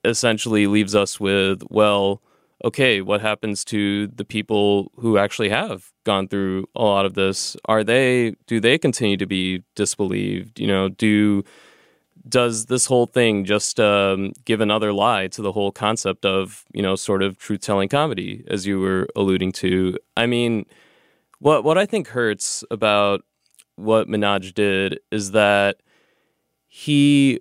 essentially 0.04 0.68
leaves 0.68 0.94
us 0.94 1.20
with, 1.20 1.64
well, 1.70 2.22
okay, 2.66 3.02
what 3.02 3.22
happens 3.22 3.64
to 3.66 4.08
the 4.08 4.26
people 4.26 4.92
who 4.98 5.18
actually 5.18 5.50
have 5.50 5.92
gone 6.06 6.28
through 6.28 6.66
a 6.76 6.84
lot 6.84 7.06
of 7.06 7.14
this? 7.14 7.56
Are 7.66 7.84
they 7.84 8.36
do 8.46 8.60
they 8.60 8.78
continue 8.78 9.18
to 9.18 9.26
be 9.26 9.64
disbelieved? 9.76 10.60
You 10.60 10.68
know, 10.68 10.90
do 10.90 11.44
does 12.28 12.66
this 12.66 12.86
whole 12.86 13.06
thing 13.06 13.46
just 13.46 13.80
um, 13.80 14.34
give 14.46 14.62
another 14.62 14.94
lie 14.94 15.28
to 15.28 15.42
the 15.42 15.52
whole 15.52 15.72
concept 15.72 16.26
of 16.26 16.66
you 16.74 16.82
know 16.82 16.96
sort 16.96 17.24
of 17.24 17.38
truth 17.38 17.62
telling 17.62 17.90
comedy, 17.90 18.44
as 18.48 18.66
you 18.66 18.80
were 18.80 19.08
alluding 19.16 19.52
to? 19.54 19.98
I 20.16 20.26
mean, 20.26 20.66
what 21.40 21.64
what 21.64 21.78
I 21.78 21.86
think 21.86 22.10
hurts 22.10 22.64
about 22.72 23.22
what 23.76 24.08
Minhaj 24.08 24.54
did 24.54 25.00
is 25.12 25.32
that 25.32 25.78
he 26.68 27.40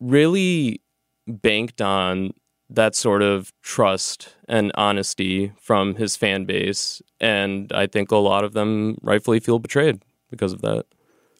really 0.00 0.80
banked 1.26 1.80
on 1.80 2.32
that 2.70 2.94
sort 2.94 3.22
of 3.22 3.52
trust 3.62 4.34
and 4.48 4.72
honesty 4.74 5.52
from 5.60 5.96
his 5.96 6.16
fan 6.16 6.44
base. 6.44 7.02
And 7.20 7.72
I 7.72 7.86
think 7.86 8.10
a 8.10 8.16
lot 8.16 8.44
of 8.44 8.52
them 8.52 8.98
rightfully 9.02 9.40
feel 9.40 9.58
betrayed 9.58 10.02
because 10.30 10.52
of 10.52 10.62
that. 10.62 10.86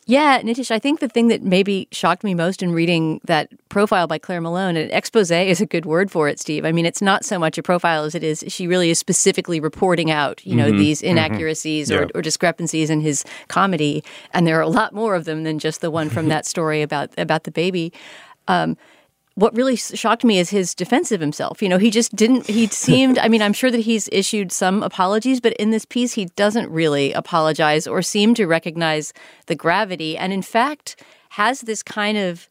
Yeah, 0.07 0.43
Nitish, 0.43 0.71
I 0.71 0.79
think 0.79 1.01
the 1.01 1.09
thing 1.09 1.29
that 1.29 1.43
maybe 1.43 1.88
shocked 1.90 2.25
me 2.25 2.35
most 2.35 2.62
in 2.62 2.73
reading 2.73 3.23
that 3.25 3.49
profile 3.71 4.07
by 4.07 4.19
Claire 4.19 4.43
Malone, 4.43 4.77
an 4.77 4.90
expose 4.90 5.31
is 5.31 5.62
a 5.62 5.67
good 5.67 5.87
word 5.87 6.11
for 6.11 6.29
it, 6.29 6.38
Steve. 6.38 6.67
I 6.67 6.73
mean, 6.73 6.85
it's 6.85 7.01
not 7.01 7.25
so 7.25 7.38
much 7.38 7.57
a 7.57 7.62
profile 7.62 8.05
as 8.05 8.14
it 8.14 8.23
is, 8.23 8.45
she 8.49 8.67
really 8.67 8.90
is 8.90 8.99
specifically 8.99 9.61
reporting 9.61 10.11
out, 10.11 10.45
you 10.45 10.57
know, 10.57 10.69
mm-hmm. 10.69 10.79
these 10.79 11.01
mm-hmm. 11.01 11.17
inaccuracies 11.17 11.88
mm-hmm. 11.88 12.05
or, 12.05 12.19
or, 12.19 12.23
discrepancies 12.23 12.90
in 12.90 13.01
his 13.01 13.25
comedy. 13.49 14.05
And 14.33 14.47
there 14.47 14.59
are 14.59 14.62
a 14.62 14.69
lot 14.69 14.93
more 14.93 15.14
of 15.14 15.25
them 15.25 15.45
than 15.45 15.59
just 15.59 15.81
the 15.81 15.90
one 15.90 16.11
from 16.11 16.29
that 16.35 16.45
story 16.45 16.83
about, 16.83 17.11
about 17.17 17.45
the 17.45 17.51
baby. 17.51 17.93
Um, 18.47 18.77
what 19.35 19.55
really 19.57 19.77
shocked 19.77 20.25
me 20.25 20.38
is 20.38 20.51
his 20.51 20.75
defense 20.75 21.11
of 21.11 21.20
himself. 21.20 21.62
You 21.62 21.68
know, 21.68 21.79
he 21.79 21.90
just 21.90 22.14
didn't, 22.14 22.47
he 22.47 22.66
seemed, 22.68 23.18
I 23.18 23.29
mean, 23.29 23.42
I'm 23.42 23.53
sure 23.53 23.70
that 23.70 23.81
he's 23.81 24.09
issued 24.12 24.53
some 24.53 24.83
apologies, 24.83 25.40
but 25.40 25.55
in 25.55 25.70
this 25.70 25.85
piece, 25.85 26.12
he 26.12 26.27
doesn't 26.37 26.70
really 26.70 27.12
apologize 27.12 27.87
or 27.87 28.03
seem 28.03 28.35
to 28.35 28.47
recognize 28.47 29.12
the 29.47 29.55
gravity. 29.55 30.16
And 30.16 30.33
in 30.33 30.42
fact, 30.42 31.03
has 31.31 31.62
this 31.62 31.83
kind 31.83 32.16
of 32.16 32.49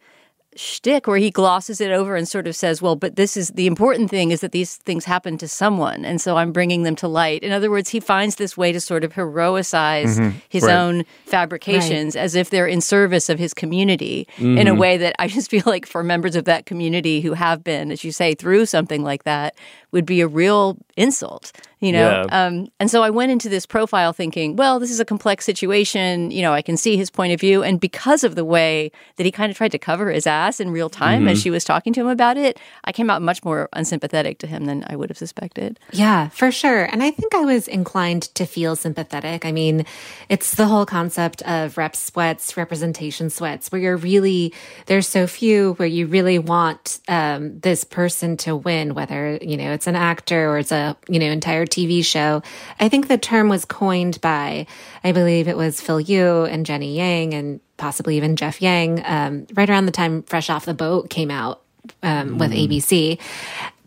shtick 0.56 1.08
where 1.08 1.18
he 1.18 1.32
glosses 1.32 1.82
it 1.82 1.92
over 1.92 2.16
and 2.16 2.28
sort 2.28 2.48
of 2.48 2.56
says, 2.56 2.82
well, 2.82 2.96
but 2.96 3.16
this 3.16 3.36
is 3.38 3.50
the 3.50 3.68
important 3.68 4.10
thing 4.10 4.32
is 4.32 4.42
that 4.42 4.52
these 4.52 4.78
things 4.78 5.06
happen 5.06 5.38
to 5.38 5.48
someone. 5.48 6.06
And 6.06 6.20
so 6.20 6.38
I'm 6.38 6.52
bringing 6.52 6.84
them 6.84 6.96
to 6.98 7.08
light. 7.08 7.44
In 7.44 7.52
other 7.52 7.70
words, 7.70 7.90
he 7.90 8.00
finds 8.00 8.36
this 8.36 8.58
way 8.58 8.72
to 8.72 8.80
sort 8.80 9.04
of 9.04 9.14
heroicize 9.14 10.18
mm-hmm. 10.18 10.38
his 10.50 10.64
right. 10.64 10.76
own 10.76 11.06
fabrications 11.26 12.16
right. 12.16 12.24
as 12.24 12.36
if 12.36 12.50
they're 12.50 12.68
in 12.68 12.82
service 12.82 13.30
of 13.30 13.40
his 13.40 13.54
community 13.54 14.28
mm-hmm. 14.36 14.58
in 14.58 14.68
a 14.68 14.72
mm-hmm. 14.72 14.80
way 14.80 14.98
that 14.98 15.16
I 15.20 15.28
just 15.28 15.50
feel 15.50 15.64
like 15.66 15.86
for 15.86 16.04
members 16.04 16.36
of 16.36 16.46
that 16.46 16.66
community 16.66 17.22
who 17.22 17.34
have 17.34 17.64
been, 17.64 17.92
as 17.92 18.04
you 18.04 18.12
say, 18.12 18.36
through 18.36 18.66
something 18.66 19.04
like 19.04 19.24
that, 19.24 19.56
would 19.94 20.06
be 20.06 20.22
a 20.22 20.28
real 20.28 20.78
insult 20.98 21.52
you 21.84 21.92
know? 21.92 22.26
Yeah. 22.30 22.46
um, 22.46 22.68
and 22.80 22.90
so 22.90 23.04
i 23.04 23.10
went 23.10 23.32
into 23.32 23.50
this 23.50 23.66
profile 23.66 24.14
thinking 24.14 24.56
well 24.56 24.80
this 24.80 24.90
is 24.90 25.00
a 25.00 25.06
complex 25.06 25.44
situation 25.44 26.32
you 26.32 26.42
know 26.42 26.54
i 26.54 26.62
can 26.62 26.78
see 26.78 26.96
his 26.96 27.10
point 27.10 27.34
of 27.34 27.40
view. 27.40 27.62
And 27.62 27.80
because 27.80 28.24
of 28.24 28.36
the 28.36 28.46
way 28.46 28.92
that 29.18 29.26
he 29.26 29.32
kind 29.32 29.52
of 29.52 29.58
tried 29.58 29.74
to 29.74 29.80
cover 29.80 30.10
his 30.10 30.26
ass 30.26 30.60
in 30.60 30.72
real 30.72 30.90
time 30.90 31.22
mm-hmm. 31.22 31.30
as 31.30 31.42
she 31.42 31.50
was 31.50 31.66
talking 31.66 31.92
to 31.94 32.00
him 32.00 32.08
about 32.08 32.38
it 32.38 32.60
i 32.86 32.92
came 32.92 33.10
out 33.10 33.22
much 33.22 33.44
more 33.44 33.68
unsympathetic 33.74 34.40
to 34.40 34.48
him 34.48 34.66
than 34.66 34.86
i 34.88 34.96
would 34.96 35.10
have 35.10 35.18
suspected. 35.18 35.80
Yeah 35.92 36.30
for 36.30 36.52
sure. 36.52 36.86
And 36.86 37.04
i 37.04 37.12
think 37.12 37.36
i 37.36 37.44
was 37.44 37.68
inclined 37.68 38.24
to 38.36 38.46
feel 38.46 38.76
sympathetic. 38.76 39.46
I 39.46 39.52
mean 39.52 39.86
it's 40.30 40.56
the 40.56 40.68
whole 40.68 40.86
concept 40.86 41.42
of 41.42 41.78
rep 41.78 41.96
sweats 41.96 42.56
representation 42.56 43.30
sweats 43.30 43.72
where 43.72 43.82
you're 43.82 43.98
really 43.98 44.54
there's 44.86 45.08
so 45.08 45.28
few 45.28 45.74
where 45.74 45.88
you 45.88 46.08
really 46.08 46.40
want 46.40 47.00
um, 47.10 47.60
this 47.60 47.84
person 47.84 48.38
to 48.38 48.56
win 48.56 48.94
whether 48.94 49.38
you 49.42 49.58
know 49.58 49.74
it's 49.74 49.83
an 49.88 49.96
actor 49.96 50.50
or 50.50 50.58
it's 50.60 50.72
a, 50.72 50.96
you 51.08 51.20
know, 51.20 51.26
entire 51.26 51.66
TV 51.66 52.04
show. 52.04 52.42
I 52.80 52.90
think 52.90 53.08
the 53.08 53.18
term 53.18 53.50
was 53.50 53.66
coined 53.66 54.22
by, 54.22 54.68
I 55.04 55.12
believe 55.12 55.48
it 55.48 55.58
was 55.58 55.82
Phil 55.82 56.00
Yu 56.00 56.44
and 56.44 56.66
Jenny 56.66 56.96
Yang 56.96 57.34
and 57.34 57.60
possibly 57.78 58.18
even 58.18 58.36
Jeff 58.36 58.62
Yang, 58.62 59.04
um, 59.06 59.48
right 59.54 59.70
around 59.70 59.86
the 59.86 59.92
time 59.92 60.24
Fresh 60.24 60.50
Off 60.50 60.66
the 60.66 60.74
Boat 60.74 61.10
came 61.10 61.32
out 61.32 61.62
um, 62.02 62.32
mm. 62.32 62.40
with 62.40 62.52
ABC. 62.52 63.20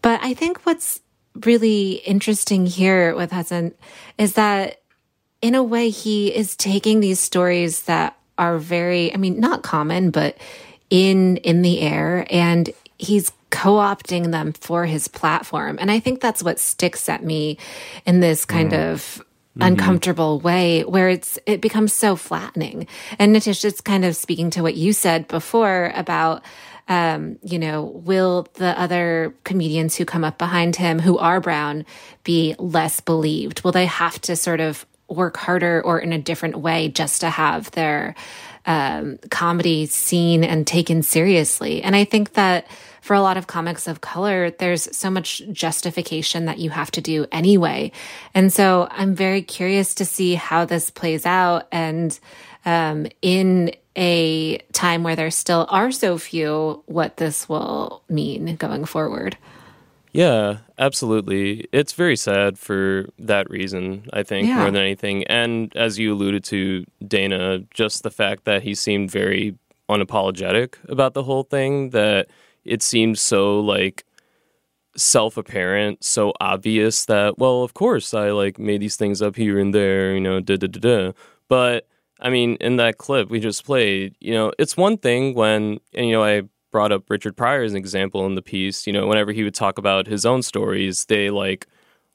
But 0.03 0.21
I 0.23 0.35
think 0.35 0.65
what's 0.65 1.01
really 1.45 1.93
interesting 1.93 2.67
here 2.67 3.15
with 3.15 3.33
Hasan 3.33 3.75
is 4.19 4.35
that 4.35 4.81
in 5.43 5.55
a 5.55 5.63
way 5.63 5.91
he 5.91 6.35
is 6.35 6.57
taking 6.57 7.01
these 7.01 7.21
stories 7.21 7.83
that 7.83 8.17
are 8.39 8.59
very, 8.59 9.13
I 9.13 9.17
mean, 9.17 9.41
not 9.41 9.63
common, 9.63 10.11
but 10.11 10.37
in 10.91 11.37
in 11.39 11.63
the 11.63 11.81
air 11.81 12.27
and 12.31 12.71
he's 12.99 13.31
co-opting 13.57 14.33
them 14.33 14.53
for 14.53 14.85
his 14.85 15.09
platform. 15.09 15.79
And 15.81 15.91
I 15.91 15.99
think 15.99 16.21
that's 16.21 16.43
what 16.43 16.61
sticks 16.61 17.09
at 17.09 17.25
me 17.25 17.57
in 18.05 18.21
this 18.21 18.45
kind 18.45 18.73
mm. 18.73 18.93
of 18.93 19.01
mm-hmm. 19.01 19.63
uncomfortable 19.63 20.41
way 20.41 20.83
where 20.83 21.09
it's 21.09 21.39
it 21.47 21.63
becomes 21.63 21.95
so 21.95 22.17
flattening. 22.17 22.87
And 23.19 23.35
Nitish, 23.35 23.65
it's 23.65 23.81
kind 23.81 24.05
of 24.05 24.15
speaking 24.15 24.51
to 24.51 24.63
what 24.63 24.77
you 24.77 24.93
said 24.93 25.27
before 25.27 25.91
about 25.95 26.43
um, 26.89 27.39
you 27.43 27.59
know, 27.59 27.83
will 27.83 28.47
the 28.55 28.79
other 28.79 29.35
comedians 29.43 29.97
who 29.97 30.05
come 30.05 30.23
up 30.23 30.39
behind 30.39 30.77
him 30.77 31.01
who 31.01 31.19
are 31.19 31.41
brown 31.41 31.85
be 32.23 32.55
less 32.59 33.01
believed? 33.01 33.65
Will 33.65 33.73
they 33.73 33.87
have 33.87 34.21
to 34.21 34.37
sort 34.37 34.61
of 34.61 34.87
work 35.09 35.37
harder 35.37 35.83
or 35.83 35.99
in 35.99 36.13
a 36.13 36.19
different 36.19 36.59
way 36.59 36.89
just 36.89 37.23
to 37.23 37.31
have 37.31 37.73
their 37.73 38.15
um, 38.67 39.19
comedy 39.31 39.87
seen 39.87 40.45
and 40.45 40.65
taken 40.65 41.03
seriously? 41.03 41.83
And 41.83 41.97
I 41.97 42.05
think 42.05 42.35
that 42.35 42.69
for 43.07 43.15
a 43.15 43.23
lot 43.23 43.37
of 43.37 43.47
comics 43.47 43.87
of 43.87 44.01
color, 44.01 44.51
there's 44.51 44.95
so 44.95 45.09
much 45.11 45.41
justification 45.53 46.47
that 46.47 46.59
you 46.59 46.71
have 46.71 46.91
to 46.91 47.01
do 47.01 47.25
anyway. 47.31 47.93
And 48.35 48.53
so 48.53 48.89
I'm 48.91 49.15
very 49.15 49.43
curious 49.43 49.95
to 49.95 50.05
see 50.05 50.35
how 50.35 50.65
this 50.65 50.91
plays 50.91 51.25
out. 51.25 51.69
And 51.71 52.19
um, 52.65 53.07
in 53.23 53.71
a 53.97 54.59
time 54.73 55.05
where 55.05 55.15
there 55.15 55.31
still 55.31 55.67
are 55.71 55.93
so 55.93 56.19
few, 56.19 56.83
what 56.87 57.17
this 57.17 57.49
will 57.49 58.03
mean 58.09 58.57
going 58.57 58.85
forward. 58.85 59.39
Yeah, 60.11 60.59
absolutely. 60.77 61.69
It's 61.71 61.93
very 61.93 62.17
sad 62.17 62.59
for 62.59 63.07
that 63.21 63.49
reason, 63.49 64.09
I 64.13 64.25
think, 64.25 64.49
yeah. 64.49 64.57
more 64.57 64.65
than 64.65 64.83
anything. 64.83 65.23
And 65.25 65.75
as 65.77 65.97
you 65.97 66.13
alluded 66.13 66.43
to, 66.45 66.85
Dana, 67.07 67.61
just 67.71 68.03
the 68.03 68.11
fact 68.11 68.47
that 68.47 68.65
he 68.65 68.75
seemed 68.75 69.13
very 69.13 69.55
unapologetic 69.89 70.75
about 70.89 71.15
the 71.15 71.23
whole 71.23 71.45
thing, 71.45 71.91
that 71.91 72.27
it 72.67 72.83
seemed 72.83 73.19
so 73.19 73.61
like 73.61 74.05
self 74.97 75.37
apparent, 75.37 76.05
so 76.05 76.33
obvious 76.41 77.05
that 77.07 77.39
well, 77.39 77.63
of 77.63 77.75
course 77.75 78.15
I 78.15 78.31
like 78.31 78.59
made 78.59 78.81
these 78.81 78.97
things 78.97 79.23
up 79.23 79.37
here 79.37 79.59
and 79.59 79.75
there, 79.75 80.15
you 80.15 80.21
know, 80.21 80.41
da 80.41 80.57
da 80.57 80.67
da 80.69 80.81
da. 80.81 81.13
But 81.49 81.87
I 82.21 82.31
mean, 82.31 82.57
in 82.61 82.77
that 82.77 82.99
clip 82.99 83.31
we 83.31 83.41
just 83.41 83.65
played, 83.65 84.17
you 84.21 84.35
know, 84.35 84.53
it's 84.59 84.77
one 84.77 84.99
thing 84.99 85.35
when 85.35 85.79
and 85.95 86.07
you 86.07 86.13
know 86.13 86.25
I 86.25 86.43
brought 86.73 86.93
up 86.93 87.09
Richard 87.09 87.37
Pryor 87.37 87.63
as 87.63 87.73
an 87.73 87.79
example 87.79 88.27
in 88.27 88.35
the 88.35 88.43
piece. 88.43 88.87
You 88.87 88.93
know, 88.93 89.07
whenever 89.07 89.33
he 89.33 89.45
would 89.45 89.55
talk 89.55 89.79
about 89.79 90.07
his 90.07 90.27
own 90.27 90.43
stories, 90.43 91.07
they 91.07 91.31
like 91.31 91.67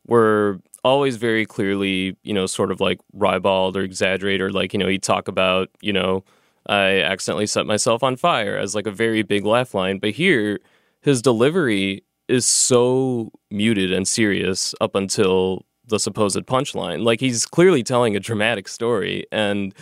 were 0.08 0.60
always 0.84 1.18
very 1.18 1.46
clearly, 1.46 2.18
you 2.24 2.34
know, 2.34 2.46
sort 2.46 2.72
of 2.72 2.80
like 2.82 3.00
ribald 3.14 3.78
or 3.78 3.82
exaggerated 3.82 4.42
or 4.42 4.52
like, 4.52 4.74
you 4.74 4.80
know, 4.80 4.88
he'd 4.88 5.04
talk 5.04 5.28
about, 5.28 5.70
you 5.82 5.94
know, 5.94 6.24
I 6.67 7.02
accidentally 7.02 7.47
set 7.47 7.65
myself 7.65 8.04
on 8.04 8.15
fire 8.15 8.58
as 8.58 8.76
like 8.76 8.88
a 8.88 8.91
very 8.91 9.24
big 9.24 9.45
laugh 9.45 9.74
line. 9.74 10.00
But 10.00 10.12
here, 10.12 10.60
his 11.02 11.21
delivery 11.21 12.04
is 12.28 12.45
so 12.45 13.32
muted 13.50 13.91
and 13.91 14.08
serious 14.08 14.74
up 14.80 14.95
until 14.95 15.65
the 15.88 16.00
supposed 16.00 16.45
punchline. 16.45 17.04
Like 17.04 17.19
he's 17.19 17.45
clearly 17.45 17.84
telling 17.84 18.15
a 18.15 18.19
dramatic 18.19 18.67
story, 18.67 19.26
and 19.32 19.74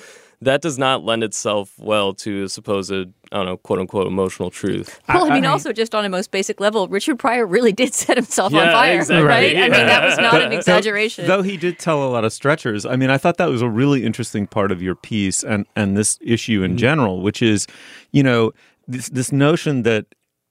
that 0.41 0.61
does 0.61 0.77
not 0.77 1.03
lend 1.03 1.23
itself 1.23 1.73
well 1.77 2.13
to 2.13 2.43
a 2.43 2.49
supposed, 2.49 2.93
I 2.93 3.05
don't 3.31 3.45
know, 3.45 3.57
quote 3.57 3.79
unquote, 3.79 4.07
emotional 4.07 4.49
truth. 4.49 4.99
Well, 5.09 5.25
I, 5.25 5.27
I 5.27 5.33
mean, 5.33 5.41
mean- 5.41 5.51
also 5.51 5.73
just 5.73 5.93
on 5.93 6.05
a 6.05 6.09
most 6.09 6.31
basic 6.31 6.59
level, 6.61 6.87
Richard 6.87 7.19
Pryor 7.19 7.45
really 7.45 7.73
did 7.73 7.93
set 7.93 8.17
himself 8.17 8.53
on 8.53 8.65
fire, 8.71 8.99
exactly. 8.99 9.27
right? 9.27 9.57
I 9.57 9.61
mean, 9.63 9.71
that 9.71 10.05
was 10.05 10.17
not 10.17 10.41
an 10.41 10.53
exaggeration. 10.53 11.27
Though 11.27 11.41
he 11.41 11.57
did 11.57 11.77
tell 11.77 12.07
a 12.07 12.09
lot 12.09 12.23
of 12.23 12.31
stretchers. 12.31 12.85
I 12.85 12.95
mean, 12.95 13.09
I 13.09 13.17
thought 13.17 13.37
that 13.37 13.49
was 13.49 13.61
a 13.61 13.69
really 13.69 14.05
interesting 14.05 14.47
part 14.47 14.71
of 14.71 14.81
your 14.81 14.95
piece 14.95 15.43
and 15.43 15.65
and 15.75 15.97
this 15.97 16.17
issue 16.21 16.63
in 16.63 16.75
mm. 16.75 16.77
general, 16.77 17.21
which 17.21 17.41
is, 17.41 17.67
you 18.11 18.23
know, 18.23 18.51
this 18.87 19.09
this 19.09 19.31
notion 19.31 19.83
that 19.83 20.05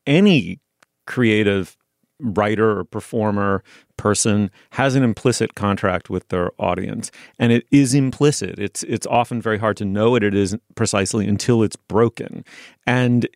any 0.07 0.61
creative 1.07 1.77
writer 2.21 2.79
or 2.79 2.85
performer 2.85 3.63
person 3.99 4.51
has 4.71 4.95
an 4.95 5.03
implicit 5.03 5.55
contract 5.55 6.09
with 6.09 6.27
their 6.29 6.51
audience 6.59 7.11
and 7.39 7.53
it 7.53 7.67
is 7.71 7.93
implicit. 7.93 8.59
It's 8.59 8.83
it's 8.85 9.07
often 9.07 9.43
very 9.43 9.59
hard 9.59 9.77
to 9.79 9.85
know 9.85 10.13
what 10.13 10.23
it 10.23 10.35
is 10.35 10.57
precisely 10.75 11.29
until 11.29 11.63
it's 11.63 11.77
broken. 11.77 12.45
And 12.87 13.29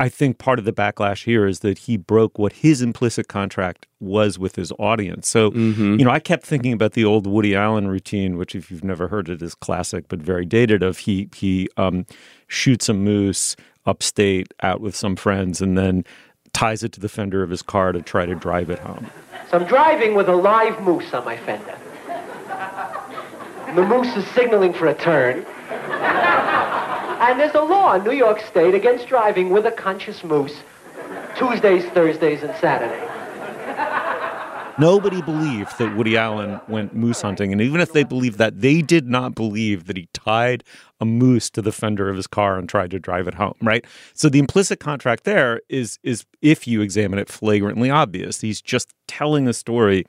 i 0.00 0.08
think 0.08 0.38
part 0.38 0.58
of 0.58 0.64
the 0.64 0.72
backlash 0.72 1.22
here 1.22 1.46
is 1.46 1.60
that 1.60 1.78
he 1.78 1.96
broke 1.96 2.36
what 2.36 2.52
his 2.52 2.82
implicit 2.82 3.28
contract 3.28 3.86
was 4.00 4.40
with 4.40 4.56
his 4.56 4.72
audience. 4.78 5.28
So 5.28 5.52
you 5.98 6.04
know 6.04 6.10
i 6.10 6.18
kept 6.18 6.44
thinking 6.44 6.72
about 6.72 6.92
the 6.94 7.04
old 7.04 7.26
woody 7.28 7.54
allen 7.54 7.86
routine 7.86 8.38
which 8.38 8.56
if 8.56 8.70
you've 8.70 8.82
never 8.84 9.06
heard 9.06 9.28
it 9.28 9.40
is 9.42 9.54
classic 9.54 10.06
but 10.08 10.20
very 10.20 10.44
dated 10.44 10.82
of 10.82 10.98
he 10.98 11.28
he 11.34 11.68
um, 11.76 12.06
shoots 12.48 12.88
a 12.88 12.94
moose 12.94 13.54
upstate 13.86 14.52
out 14.62 14.80
with 14.80 14.96
some 14.96 15.14
friends 15.16 15.60
and 15.60 15.78
then 15.78 16.04
ties 16.56 16.82
it 16.82 16.90
to 16.90 17.00
the 17.00 17.08
fender 17.08 17.42
of 17.42 17.50
his 17.50 17.60
car 17.60 17.92
to 17.92 18.00
try 18.00 18.24
to 18.24 18.34
drive 18.34 18.70
it 18.70 18.78
home. 18.78 19.10
So 19.50 19.58
I'm 19.58 19.66
driving 19.66 20.14
with 20.14 20.26
a 20.30 20.34
live 20.34 20.80
moose 20.80 21.12
on 21.12 21.22
my 21.22 21.36
fender. 21.36 21.76
And 23.66 23.76
the 23.76 23.84
moose 23.84 24.16
is 24.16 24.26
signaling 24.28 24.72
for 24.72 24.86
a 24.86 24.94
turn. 24.94 25.44
And 27.20 27.38
there's 27.38 27.54
a 27.54 27.60
law 27.60 27.94
in 27.96 28.04
New 28.04 28.12
York 28.12 28.40
State 28.40 28.74
against 28.74 29.06
driving 29.06 29.50
with 29.50 29.66
a 29.66 29.70
conscious 29.70 30.24
moose 30.24 30.62
Tuesdays, 31.36 31.84
Thursdays, 31.90 32.42
and 32.42 32.56
Saturdays. 32.56 33.15
Nobody 34.78 35.22
believed 35.22 35.78
that 35.78 35.96
Woody 35.96 36.16
Allen 36.16 36.60
went 36.68 36.94
moose 36.94 37.22
hunting, 37.22 37.50
and 37.52 37.60
even 37.62 37.80
if 37.80 37.92
they 37.92 38.04
believed 38.04 38.38
that, 38.38 38.60
they 38.60 38.82
did 38.82 39.06
not 39.06 39.34
believe 39.34 39.86
that 39.86 39.96
he 39.96 40.08
tied 40.12 40.64
a 41.00 41.06
moose 41.06 41.48
to 41.50 41.62
the 41.62 41.72
fender 41.72 42.10
of 42.10 42.16
his 42.16 42.26
car 42.26 42.58
and 42.58 42.68
tried 42.68 42.90
to 42.90 42.98
drive 42.98 43.26
it 43.26 43.34
home. 43.34 43.54
Right. 43.62 43.84
So 44.14 44.28
the 44.28 44.38
implicit 44.38 44.80
contract 44.80 45.24
there 45.24 45.60
is 45.68 45.98
is 46.02 46.26
if 46.42 46.66
you 46.66 46.82
examine 46.82 47.18
it 47.18 47.28
flagrantly 47.28 47.90
obvious. 47.90 48.40
He's 48.40 48.60
just 48.60 48.92
telling 49.06 49.48
a 49.48 49.52
story 49.52 50.04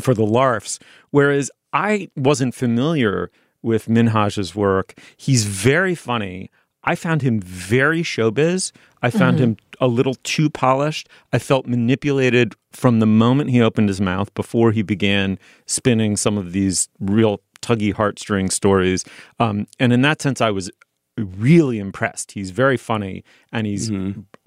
for 0.00 0.14
the 0.14 0.26
larfs. 0.26 0.78
Whereas 1.10 1.50
I 1.72 2.08
wasn't 2.16 2.54
familiar 2.54 3.30
with 3.62 3.86
Minhaj's 3.86 4.54
work. 4.54 4.94
He's 5.16 5.44
very 5.44 5.94
funny. 5.94 6.50
I 6.84 6.94
found 6.94 7.22
him 7.22 7.40
very 7.40 8.02
showbiz. 8.02 8.72
I 9.02 9.10
found 9.10 9.36
mm-hmm. 9.36 9.44
him 9.44 9.56
a 9.80 9.86
little 9.86 10.14
too 10.16 10.50
polished. 10.50 11.08
I 11.32 11.38
felt 11.38 11.66
manipulated 11.66 12.54
from 12.72 13.00
the 13.00 13.06
moment 13.06 13.50
he 13.50 13.60
opened 13.60 13.88
his 13.88 14.00
mouth 14.00 14.32
before 14.34 14.72
he 14.72 14.82
began 14.82 15.38
spinning 15.66 16.16
some 16.16 16.36
of 16.38 16.52
these 16.52 16.88
real 17.00 17.40
tuggy 17.60 17.92
heartstring 17.92 18.52
stories. 18.52 19.04
Um, 19.38 19.66
and 19.78 19.92
in 19.92 20.02
that 20.02 20.22
sense, 20.22 20.40
I 20.40 20.50
was 20.50 20.70
really 21.16 21.78
impressed. 21.78 22.32
He's 22.32 22.50
very 22.50 22.76
funny 22.76 23.24
and 23.52 23.66
he's 23.66 23.90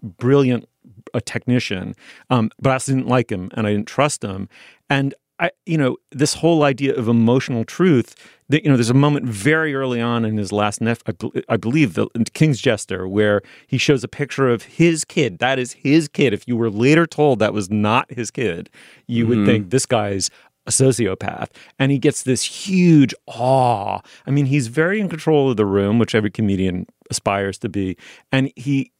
brilliant 0.01 0.67
a 1.13 1.21
technician, 1.21 1.95
um, 2.29 2.51
but 2.59 2.69
I 2.69 2.73
also 2.73 2.93
didn't 2.93 3.07
like 3.07 3.29
him 3.31 3.49
and 3.53 3.67
I 3.67 3.73
didn't 3.73 3.87
trust 3.87 4.23
him. 4.23 4.47
And 4.89 5.13
I, 5.41 5.49
you 5.65 5.77
know, 5.77 5.97
this 6.11 6.35
whole 6.35 6.63
idea 6.63 6.95
of 6.95 7.07
emotional 7.07 7.65
truth. 7.65 8.15
That, 8.49 8.63
you 8.63 8.69
know, 8.69 8.75
there's 8.75 8.89
a 8.89 8.93
moment 8.93 9.25
very 9.25 9.73
early 9.73 10.01
on 10.01 10.25
in 10.25 10.37
his 10.37 10.51
last, 10.51 10.81
nef- 10.81 11.01
I, 11.07 11.13
I 11.47 11.57
believe, 11.57 11.93
the 11.93 12.07
King's 12.33 12.61
Jester, 12.61 13.07
where 13.07 13.41
he 13.65 13.77
shows 13.77 14.03
a 14.03 14.09
picture 14.09 14.49
of 14.49 14.63
his 14.63 15.05
kid. 15.05 15.39
That 15.39 15.57
is 15.57 15.71
his 15.71 16.07
kid. 16.07 16.33
If 16.33 16.47
you 16.47 16.57
were 16.57 16.69
later 16.69 17.07
told 17.07 17.39
that 17.39 17.53
was 17.53 17.69
not 17.69 18.11
his 18.11 18.29
kid, 18.29 18.69
you 19.07 19.25
would 19.25 19.39
mm-hmm. 19.39 19.47
think 19.47 19.69
this 19.69 19.85
guy's 19.85 20.29
a 20.67 20.69
sociopath 20.69 21.47
and 21.79 21.91
he 21.91 21.97
gets 21.97 22.21
this 22.21 22.43
huge 22.43 23.15
awe 23.25 23.99
i 24.27 24.29
mean 24.29 24.45
he's 24.45 24.67
very 24.67 24.99
in 24.99 25.09
control 25.09 25.49
of 25.49 25.57
the 25.57 25.65
room 25.65 25.97
which 25.97 26.13
every 26.13 26.29
comedian 26.29 26.85
aspires 27.09 27.57
to 27.57 27.67
be 27.67 27.97
and 28.31 28.51
he- 28.55 28.91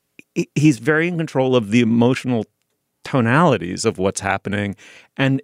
he's 0.55 0.79
very 0.79 1.07
in 1.07 1.19
control 1.19 1.55
of 1.55 1.69
the 1.69 1.81
emotional 1.81 2.45
tonalities 3.03 3.85
of 3.85 3.99
what's 3.99 4.21
happening 4.21 4.75
and 5.17 5.39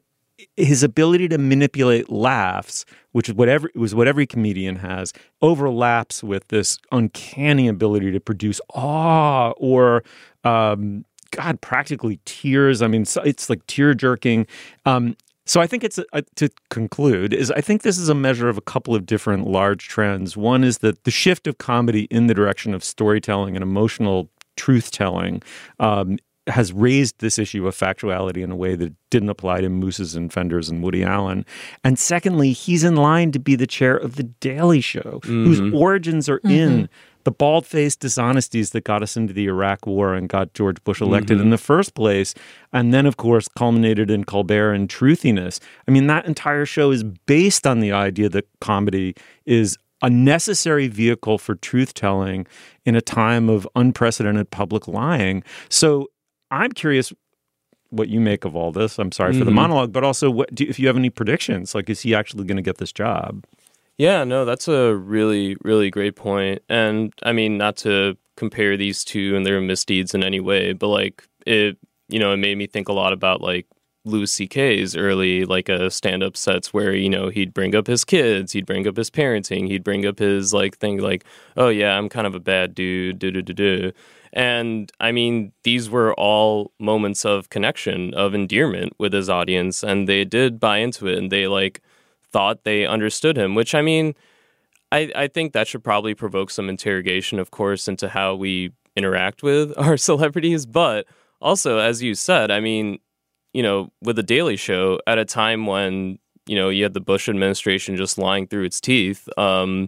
his 0.56 0.84
ability 0.84 1.28
to 1.28 1.38
manipulate 1.38 2.10
laughs 2.10 2.86
which 3.12 3.30
is 3.30 3.36
whatever 3.36 3.70
was 3.76 3.96
what 3.96 4.08
every 4.08 4.28
comedian 4.28 4.78
has 4.78 5.14
overlaps 5.42 6.24
with 6.24 6.48
this 6.50 6.78
uncanny 6.92 7.68
ability 7.68 8.12
to 8.12 8.20
produce 8.20 8.62
awe 8.74 9.52
or 9.58 10.04
um 10.44 11.04
god 11.32 11.60
practically 11.62 12.20
tears 12.26 12.82
i 12.82 12.88
mean 12.88 13.06
it's 13.26 13.50
like 13.50 13.66
tear 13.68 13.94
jerking 13.94 14.46
um 14.86 15.16
so 15.48 15.62
I 15.62 15.68
think 15.68 15.86
it's 15.86 15.98
uh, 15.98 16.22
to 16.36 16.50
conclude 16.70 17.34
is 17.34 17.52
I 17.52 17.62
think 17.62 17.82
this 17.82 17.98
is 17.98 18.10
a 18.10 18.14
measure 18.14 18.50
of 18.50 18.58
a 18.58 18.62
couple 18.62 18.94
of 18.94 19.06
different 19.06 19.48
large 19.48 19.88
trends. 19.88 20.36
One 20.36 20.62
is 20.62 20.80
that 20.80 21.06
the 21.06 21.12
shift 21.12 21.48
of 21.48 21.58
comedy 21.58 22.04
in 22.12 22.28
the 22.28 22.34
direction 22.34 22.74
of 22.74 22.84
storytelling 22.84 23.56
and 23.56 23.64
emotional 23.64 24.30
truth 24.58 24.92
telling 24.92 25.42
um, 25.80 26.18
has 26.48 26.72
raised 26.74 27.20
this 27.20 27.38
issue 27.38 27.68
of 27.68 27.76
factuality 27.76 28.44
in 28.44 28.52
a 28.52 28.56
way 28.56 28.76
that 28.76 28.94
didn't 29.10 29.30
apply 29.30 29.62
to 29.62 29.70
Mooses 29.70 30.16
and 30.16 30.32
Fenders 30.32 30.70
and 30.70 30.82
Woody 30.84 31.04
Allen. 31.04 31.46
And 31.84 32.00
secondly, 32.00 32.54
he's 32.54 32.84
in 32.84 32.96
line 32.96 33.32
to 33.34 33.40
be 33.40 33.56
the 33.56 33.68
chair 33.68 33.96
of 33.96 34.16
the 34.16 34.24
Daily 34.24 34.82
Show, 34.82 35.20
whose 35.24 35.60
mm-hmm. 35.60 35.76
origins 35.76 36.30
are 36.30 36.40
mm-hmm. 36.40 36.52
in 36.52 36.90
the 37.24 37.32
bald 37.32 37.66
faced 37.66 38.00
dishonesties 38.00 38.70
that 38.70 38.86
got 38.86 39.04
us 39.04 39.18
into 39.18 39.34
the 39.34 39.48
Iraq 39.48 39.86
War 39.86 40.14
and 40.14 40.30
got 40.30 40.54
George 40.54 40.82
Bush 40.86 41.02
elected 41.02 41.38
mm-hmm. 41.38 41.48
in 41.48 41.50
the 41.50 41.58
first 41.58 41.94
place. 41.94 42.34
And 42.72 42.94
then, 42.94 43.06
of 43.06 43.18
course, 43.18 43.50
culminated 43.50 44.10
in 44.10 44.24
Colbert 44.24 44.72
and 44.72 44.88
truthiness. 44.88 45.60
I 45.88 45.92
mean, 45.92 46.08
that 46.08 46.26
entire 46.26 46.66
show 46.66 46.92
is 46.92 47.04
based 47.04 47.68
on 47.68 47.82
the 47.82 47.92
idea 47.92 48.30
that 48.30 48.48
comedy 48.62 49.14
is 49.46 49.78
a 50.02 50.10
necessary 50.10 50.88
vehicle 50.88 51.38
for 51.38 51.56
truth 51.56 51.94
telling 51.94 52.46
in 52.86 52.96
a 52.96 53.02
time 53.02 53.50
of 53.50 53.68
unprecedented 53.76 54.50
public 54.52 54.88
lying. 54.88 55.44
So 55.70 56.08
I'm 56.52 56.72
curious 56.72 57.14
what 57.90 58.10
you 58.10 58.20
make 58.20 58.46
of 58.46 58.56
all 58.56 58.72
this. 58.72 59.00
I'm 59.00 59.12
sorry 59.12 59.38
for 59.38 59.46
the 59.46 59.52
monologue, 59.52 59.94
but 59.94 60.04
also 60.04 60.30
what, 60.30 60.54
do, 60.54 60.66
if 60.68 60.78
you 60.80 60.88
have 60.88 60.98
any 60.98 61.10
predictions. 61.10 61.74
Like, 61.74 61.90
is 61.90 62.02
he 62.02 62.14
actually 62.14 62.44
going 62.46 62.58
to 62.58 62.62
get 62.64 62.78
this 62.78 62.92
job? 62.92 63.46
Yeah, 63.98 64.24
no, 64.24 64.46
that's 64.46 64.68
a 64.68 64.96
really, 64.96 65.56
really 65.64 65.90
great 65.90 66.16
point. 66.16 66.62
And 66.70 67.14
I 67.24 67.34
mean, 67.34 67.58
not 67.58 67.78
to 67.78 68.18
compare 68.36 68.78
these 68.78 69.04
two 69.04 69.36
and 69.36 69.46
their 69.46 69.60
misdeeds 69.60 70.14
in 70.14 70.24
any 70.24 70.40
way, 70.40 70.74
but 70.74 70.88
like 70.90 71.24
it, 71.46 71.78
you 72.10 72.20
know, 72.20 72.34
it 72.34 72.38
made 72.38 72.58
me 72.58 72.68
think 72.68 72.90
a 72.90 72.94
lot 72.94 73.14
about 73.14 73.42
like 73.42 73.66
Louis 74.06 74.32
C.K.'s 74.32 74.96
early 74.96 75.46
like 75.46 75.70
uh, 75.70 75.90
stand-up 75.90 76.38
sets 76.38 76.74
where 76.74 76.94
you 76.94 77.10
know 77.10 77.30
he'd 77.30 77.54
bring 77.54 77.76
up 77.76 77.88
his 77.88 78.06
kids, 78.06 78.54
he'd 78.54 78.66
bring 78.66 78.88
up 78.88 78.96
his 78.96 79.10
parenting, 79.10 79.68
he'd 79.68 79.84
bring 79.84 80.06
up 80.06 80.20
his 80.20 80.54
like 80.54 80.78
thing 80.78 81.00
like, 81.00 81.26
oh 81.58 81.70
yeah, 81.70 81.98
I'm 81.98 82.08
kind 82.08 82.28
of 82.28 82.36
a 82.36 82.40
bad 82.40 82.74
dude, 82.74 83.20
do 83.20 83.32
do 83.32 83.42
do 83.42 83.54
do. 83.54 83.92
And 84.34 84.92
I 85.00 85.12
mean, 85.12 85.52
these 85.64 85.90
were 85.90 86.14
all 86.16 86.72
moments 86.80 87.26
of 87.26 87.50
connection, 87.50 88.14
of 88.14 88.34
endearment 88.34 88.94
with 88.98 89.14
his 89.14 89.30
audience, 89.30 89.84
and 89.84 90.08
they 90.08 90.26
did 90.26 90.60
buy 90.60 90.78
into 90.78 91.08
it, 91.08 91.18
and 91.18 91.32
they 91.32 91.48
like 91.48 91.82
thought 92.32 92.64
they 92.64 92.86
understood 92.86 93.38
him, 93.38 93.56
which 93.56 93.74
I 93.74 93.82
mean, 93.82 94.14
I, 94.92 95.12
I 95.16 95.28
think 95.28 95.54
that 95.54 95.68
should 95.68 95.84
probably 95.84 96.14
provoke 96.14 96.50
some 96.50 96.70
interrogation, 96.70 97.40
of 97.40 97.52
course, 97.52 97.88
into 97.88 98.10
how 98.10 98.36
we 98.36 98.72
interact 98.96 99.44
with 99.44 99.74
our 99.78 99.98
celebrities. 99.98 100.66
But 100.66 101.06
also, 101.42 101.78
as 101.78 102.02
you 102.02 102.16
said, 102.16 102.52
I 102.52 102.60
mean, 102.60 103.00
you 103.54 103.64
know, 103.64 103.92
with 104.02 104.16
the 104.16 104.24
Daily 104.24 104.56
Show 104.56 105.00
at 105.08 105.18
a 105.18 105.26
time 105.26 105.66
when, 105.66 106.20
you 106.46 106.56
know, 106.56 106.70
you 106.70 106.84
had 106.84 106.94
the 106.94 107.02
Bush 107.02 107.28
administration 107.28 107.96
just 107.96 108.18
lying 108.18 108.48
through 108.48 108.64
its 108.64 108.80
teeth, 108.80 109.28
um, 109.38 109.88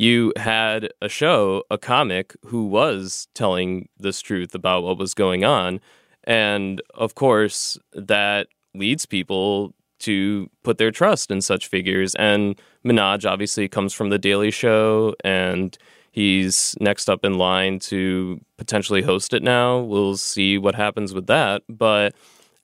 you 0.00 0.32
had 0.36 0.90
a 1.02 1.10
show, 1.10 1.62
a 1.70 1.76
comic 1.76 2.34
who 2.46 2.64
was 2.64 3.28
telling 3.34 3.86
this 3.98 4.22
truth 4.22 4.54
about 4.54 4.82
what 4.82 4.96
was 4.96 5.12
going 5.12 5.44
on. 5.44 5.78
And 6.24 6.80
of 6.94 7.14
course, 7.14 7.78
that 7.92 8.48
leads 8.74 9.04
people 9.04 9.74
to 9.98 10.48
put 10.62 10.78
their 10.78 10.90
trust 10.90 11.30
in 11.30 11.42
such 11.42 11.66
figures. 11.66 12.14
And 12.14 12.58
Minhaj 12.82 13.30
obviously 13.30 13.68
comes 13.68 13.92
from 13.92 14.08
The 14.08 14.18
Daily 14.18 14.50
Show, 14.50 15.14
and 15.22 15.76
he's 16.12 16.74
next 16.80 17.10
up 17.10 17.22
in 17.22 17.34
line 17.36 17.78
to 17.80 18.40
potentially 18.56 19.02
host 19.02 19.34
it 19.34 19.42
now. 19.42 19.80
We'll 19.80 20.16
see 20.16 20.56
what 20.56 20.74
happens 20.74 21.12
with 21.12 21.26
that. 21.26 21.62
But, 21.68 22.14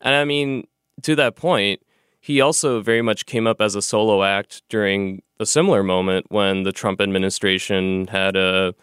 and 0.01 0.15
I 0.15 0.25
mean, 0.25 0.67
to 1.03 1.15
that 1.17 1.37
point, 1.37 1.83
he 2.27 2.41
also 2.41 2.81
very 2.81 3.03
much 3.03 3.25
came 3.25 3.47
up 3.47 3.61
as 3.61 3.77
a 3.77 3.81
solo 3.81 4.25
act 4.25 4.61
during 4.69 5.23
a 5.39 5.47
similar 5.47 5.85
moment 5.85 6.27
when 6.29 6.65
the 6.65 6.73
Trump 6.73 7.01
administration 7.01 8.09
had 8.09 8.35
a 8.35 8.75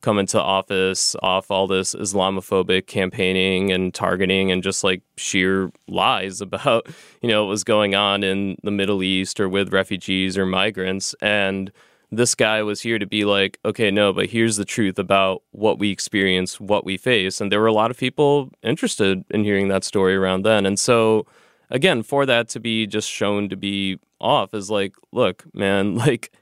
come 0.00 0.18
into 0.18 0.42
office 0.42 1.14
off 1.22 1.48
all 1.48 1.68
this 1.68 1.94
Islamophobic 1.94 2.88
campaigning 2.88 3.70
and 3.70 3.94
targeting 3.94 4.50
and 4.50 4.64
just 4.64 4.82
like 4.82 5.02
sheer 5.16 5.70
lies 5.86 6.40
about, 6.48 6.88
you 7.22 7.28
know, 7.28 7.44
what 7.44 7.50
was 7.50 7.62
going 7.62 7.94
on 7.94 8.24
in 8.24 8.56
the 8.64 8.72
Middle 8.72 9.04
East 9.04 9.38
or 9.38 9.48
with 9.48 9.72
refugees 9.72 10.36
or 10.36 10.44
migrants. 10.44 11.14
And 11.22 11.70
this 12.10 12.34
guy 12.34 12.64
was 12.64 12.80
here 12.80 12.98
to 12.98 13.06
be 13.06 13.24
like, 13.24 13.60
okay, 13.64 13.92
no, 13.92 14.12
but 14.12 14.26
here's 14.26 14.56
the 14.56 14.64
truth 14.64 14.98
about 14.98 15.44
what 15.52 15.78
we 15.78 15.92
experience, 15.92 16.58
what 16.58 16.84
we 16.84 16.96
face. 16.96 17.40
And 17.40 17.52
there 17.52 17.60
were 17.60 17.66
a 17.68 17.72
lot 17.72 17.92
of 17.92 17.96
people 17.96 18.50
interested 18.64 19.24
in 19.30 19.44
hearing 19.44 19.68
that 19.68 19.84
story 19.84 20.16
around 20.16 20.42
then. 20.42 20.66
And 20.66 20.80
so, 20.80 21.26
again, 21.70 22.02
for 22.02 22.26
that 22.26 22.48
to 22.50 22.60
be 22.60 22.86
just 22.86 23.10
shown 23.10 23.48
to 23.48 23.56
be 23.56 23.98
off 24.20 24.54
is 24.54 24.70
like, 24.70 24.94
look, 25.12 25.44
man, 25.54 25.94
like 26.06 26.32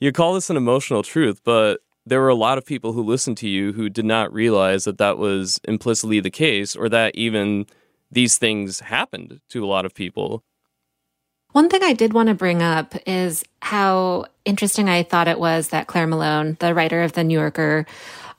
you 0.00 0.12
call 0.12 0.34
this 0.34 0.50
an 0.50 0.56
emotional 0.56 1.02
truth, 1.02 1.40
but 1.44 1.80
there 2.04 2.20
were 2.20 2.28
a 2.28 2.34
lot 2.34 2.58
of 2.58 2.66
people 2.66 2.92
who 2.92 3.02
listened 3.02 3.36
to 3.38 3.48
you 3.48 3.72
who 3.72 3.88
did 3.88 4.04
not 4.04 4.32
realize 4.32 4.84
that 4.84 4.98
that 4.98 5.18
was 5.18 5.60
implicitly 5.64 6.20
the 6.20 6.30
case 6.30 6.74
or 6.74 6.88
that 6.88 7.14
even 7.14 7.66
these 8.10 8.38
things 8.38 8.80
happened 8.80 9.40
to 9.48 9.64
a 9.64 9.66
lot 9.66 9.84
of 9.84 9.94
people. 9.94 10.42
One 11.52 11.68
thing 11.68 11.82
I 11.82 11.92
did 11.92 12.14
want 12.14 12.28
to 12.28 12.34
bring 12.34 12.62
up 12.62 12.94
is 13.06 13.44
how 13.60 14.26
interesting 14.44 14.88
I 14.88 15.02
thought 15.02 15.28
it 15.28 15.38
was 15.38 15.68
that 15.68 15.86
Claire 15.86 16.06
Malone, 16.06 16.56
the 16.60 16.74
writer 16.74 17.02
of 17.02 17.12
the 17.12 17.22
New 17.22 17.38
Yorker 17.38 17.86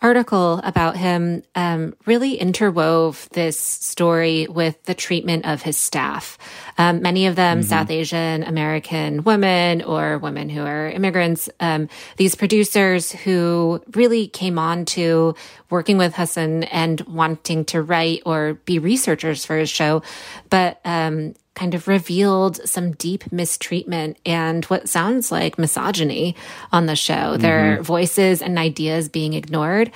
article 0.04 0.60
about 0.64 0.98
him, 0.98 1.42
um, 1.56 1.96
really 2.06 2.38
interwove 2.38 3.28
this 3.30 3.58
story 3.58 4.46
with 4.48 4.84
the 4.84 4.94
treatment 4.94 5.46
of 5.46 5.62
his 5.62 5.78
staff. 5.78 6.38
Um, 6.78 7.02
many 7.02 7.28
of 7.28 7.36
them 7.36 7.60
mm-hmm. 7.60 7.70
South 7.70 7.90
Asian 7.90 8.44
American 8.44 9.24
women 9.24 9.82
or 9.82 10.18
women 10.18 10.50
who 10.50 10.62
are 10.62 10.90
immigrants. 10.90 11.50
Um, 11.60 11.88
these 12.18 12.36
producers 12.36 13.12
who 13.12 13.82
really 13.94 14.28
came 14.28 14.60
on 14.60 14.86
to 14.86 15.36
working 15.70 15.98
with 15.98 16.14
Hasan 16.14 16.64
and 16.64 17.00
wanting 17.02 17.64
to 17.66 17.82
write 17.82 18.24
or 18.26 18.56
be 18.66 18.80
researchers 18.80 19.46
for 19.46 19.58
his 19.58 19.70
show, 19.70 20.04
but 20.50 20.82
um, 20.84 21.34
kind 21.56 21.76
of 21.76 21.88
revealed 21.88 22.58
some 22.68 22.94
deep 22.94 23.32
mistreatment 23.32 24.18
and 24.26 24.66
what 24.66 24.90
sounds 24.90 25.32
like 25.32 25.60
misogyny 25.60 26.36
on 26.72 26.86
the 26.86 26.96
show. 26.96 27.14
Mm-hmm. 27.14 27.42
Their 27.42 27.82
voices 27.82 28.42
and 28.42 28.58
ideas 28.58 29.10
being 29.10 29.34
ignored. 29.34 29.92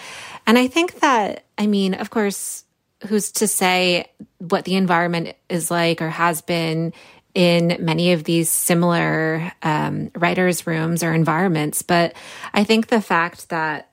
And 0.46 0.58
I 0.58 0.67
think 0.67 1.00
that, 1.00 1.46
I 1.58 1.67
mean, 1.67 1.93
of 1.93 2.10
course, 2.10 2.63
who's 3.08 3.32
to 3.34 3.48
say 3.48 4.06
what 4.39 4.65
the 4.65 4.76
environment 4.76 5.36
is 5.50 5.70
like 5.70 6.02
or 6.02 6.10
has 6.10 6.41
been 6.41 6.93
in 7.34 7.78
many 7.80 8.13
of 8.13 8.24
these 8.24 8.50
similar 8.50 9.52
um, 9.62 10.10
writers' 10.15 10.65
rooms 10.65 11.04
or 11.04 11.13
environments. 11.13 11.84
But 11.84 12.15
I 12.54 12.63
think 12.63 12.88
the 12.88 13.02
fact 13.02 13.50
that, 13.50 13.91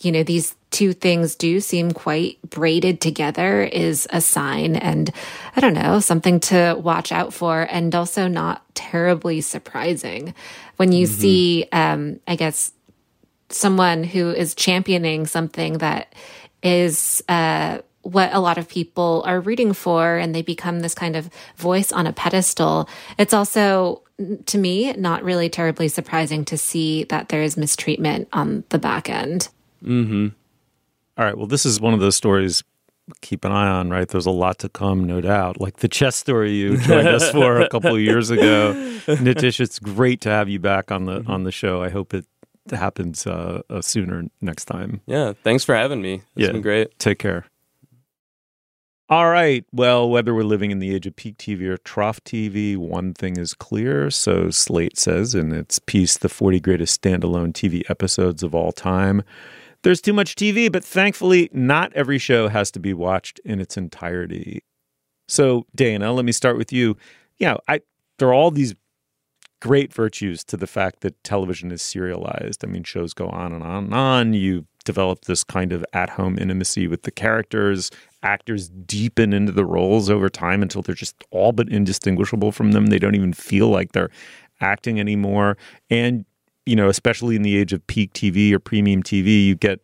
you 0.00 0.12
know, 0.12 0.22
these 0.22 0.55
two 0.76 0.92
things 0.92 1.36
do 1.36 1.58
seem 1.58 1.90
quite 1.90 2.38
braided 2.42 3.00
together 3.00 3.62
is 3.62 4.06
a 4.10 4.20
sign 4.20 4.76
and 4.76 5.10
I 5.56 5.60
don't 5.60 5.72
know, 5.72 6.00
something 6.00 6.38
to 6.40 6.78
watch 6.78 7.12
out 7.12 7.32
for 7.32 7.66
and 7.70 7.94
also 7.94 8.28
not 8.28 8.62
terribly 8.74 9.40
surprising 9.40 10.34
when 10.76 10.92
you 10.92 11.06
mm-hmm. 11.06 11.18
see, 11.18 11.66
um, 11.72 12.20
I 12.28 12.36
guess, 12.36 12.74
someone 13.48 14.04
who 14.04 14.32
is 14.32 14.54
championing 14.54 15.26
something 15.26 15.78
that 15.78 16.14
is, 16.62 17.24
uh, 17.26 17.78
what 18.02 18.34
a 18.34 18.38
lot 18.38 18.58
of 18.58 18.68
people 18.68 19.22
are 19.24 19.40
rooting 19.40 19.72
for 19.72 20.18
and 20.18 20.34
they 20.34 20.42
become 20.42 20.80
this 20.80 20.94
kind 20.94 21.16
of 21.16 21.30
voice 21.56 21.90
on 21.90 22.06
a 22.06 22.12
pedestal. 22.12 22.86
It's 23.16 23.32
also 23.32 24.02
to 24.44 24.58
me 24.58 24.92
not 24.92 25.24
really 25.24 25.48
terribly 25.48 25.88
surprising 25.88 26.44
to 26.44 26.58
see 26.58 27.04
that 27.04 27.30
there 27.30 27.42
is 27.42 27.56
mistreatment 27.56 28.28
on 28.34 28.64
the 28.68 28.78
back 28.78 29.08
end. 29.08 29.48
Mm-hmm. 29.82 30.28
All 31.18 31.24
right. 31.24 31.36
Well, 31.36 31.46
this 31.46 31.64
is 31.64 31.80
one 31.80 31.94
of 31.94 32.00
those 32.00 32.16
stories 32.16 32.62
keep 33.20 33.44
an 33.44 33.52
eye 33.52 33.68
on, 33.68 33.90
right? 33.90 34.08
There's 34.08 34.26
a 34.26 34.30
lot 34.30 34.58
to 34.60 34.68
come, 34.68 35.04
no 35.04 35.20
doubt. 35.20 35.60
Like 35.60 35.76
the 35.76 35.88
chess 35.88 36.16
story 36.16 36.52
you 36.52 36.76
joined 36.76 37.08
us 37.08 37.30
for 37.30 37.60
a 37.60 37.68
couple 37.68 37.94
of 37.94 38.00
years 38.00 38.30
ago. 38.30 38.72
Nitish, 39.06 39.60
it's 39.60 39.78
great 39.78 40.20
to 40.22 40.30
have 40.30 40.48
you 40.48 40.58
back 40.58 40.90
on 40.90 41.04
the 41.04 41.20
mm-hmm. 41.20 41.30
on 41.30 41.44
the 41.44 41.52
show. 41.52 41.82
I 41.82 41.88
hope 41.88 42.14
it 42.14 42.26
happens 42.70 43.26
uh, 43.26 43.62
uh, 43.70 43.80
sooner 43.80 44.24
next 44.40 44.64
time. 44.64 45.00
Yeah, 45.06 45.34
thanks 45.44 45.64
for 45.64 45.74
having 45.74 46.02
me. 46.02 46.14
It's 46.14 46.46
yeah, 46.46 46.52
been 46.52 46.62
great. 46.62 46.98
Take 46.98 47.18
care. 47.18 47.46
All 49.08 49.30
right. 49.30 49.64
Well, 49.72 50.10
whether 50.10 50.34
we're 50.34 50.42
living 50.42 50.72
in 50.72 50.80
the 50.80 50.92
age 50.92 51.06
of 51.06 51.14
peak 51.14 51.38
TV 51.38 51.62
or 51.62 51.76
trough 51.76 52.22
TV, 52.24 52.76
one 52.76 53.14
thing 53.14 53.36
is 53.36 53.54
clear. 53.54 54.10
So 54.10 54.50
Slate 54.50 54.98
says 54.98 55.32
in 55.32 55.52
its 55.52 55.78
piece, 55.78 56.18
The 56.18 56.28
40 56.28 56.58
Greatest 56.58 57.00
Standalone 57.00 57.52
TV 57.52 57.88
Episodes 57.88 58.42
of 58.42 58.52
All 58.52 58.72
Time. 58.72 59.22
There's 59.86 60.00
too 60.00 60.12
much 60.12 60.34
TV, 60.34 60.70
but 60.70 60.82
thankfully, 60.84 61.48
not 61.52 61.92
every 61.92 62.18
show 62.18 62.48
has 62.48 62.72
to 62.72 62.80
be 62.80 62.92
watched 62.92 63.38
in 63.44 63.60
its 63.60 63.76
entirety. 63.76 64.64
So, 65.28 65.64
Dana, 65.76 66.12
let 66.12 66.24
me 66.24 66.32
start 66.32 66.58
with 66.58 66.72
you. 66.72 66.96
Yeah, 67.38 67.58
I 67.68 67.82
there 68.18 68.26
are 68.26 68.34
all 68.34 68.50
these 68.50 68.74
great 69.62 69.94
virtues 69.94 70.42
to 70.46 70.56
the 70.56 70.66
fact 70.66 71.02
that 71.02 71.22
television 71.22 71.70
is 71.70 71.82
serialized. 71.82 72.64
I 72.64 72.66
mean, 72.66 72.82
shows 72.82 73.14
go 73.14 73.28
on 73.28 73.52
and 73.52 73.62
on 73.62 73.84
and 73.84 73.94
on. 73.94 74.32
You 74.32 74.66
develop 74.84 75.26
this 75.26 75.44
kind 75.44 75.72
of 75.72 75.84
at-home 75.92 76.36
intimacy 76.36 76.88
with 76.88 77.02
the 77.02 77.12
characters. 77.12 77.92
Actors 78.24 78.70
deepen 78.70 79.32
into 79.32 79.52
the 79.52 79.64
roles 79.64 80.10
over 80.10 80.28
time 80.28 80.62
until 80.62 80.82
they're 80.82 80.96
just 80.96 81.22
all 81.30 81.52
but 81.52 81.68
indistinguishable 81.68 82.50
from 82.50 82.72
them. 82.72 82.86
They 82.86 82.98
don't 82.98 83.14
even 83.14 83.32
feel 83.32 83.68
like 83.68 83.92
they're 83.92 84.10
acting 84.60 84.98
anymore. 84.98 85.56
And 85.90 86.24
you 86.66 86.76
know, 86.76 86.88
especially 86.88 87.36
in 87.36 87.42
the 87.42 87.56
age 87.56 87.72
of 87.72 87.86
peak 87.86 88.12
TV 88.12 88.52
or 88.52 88.58
premium 88.58 89.02
TV, 89.02 89.46
you 89.46 89.54
get 89.54 89.80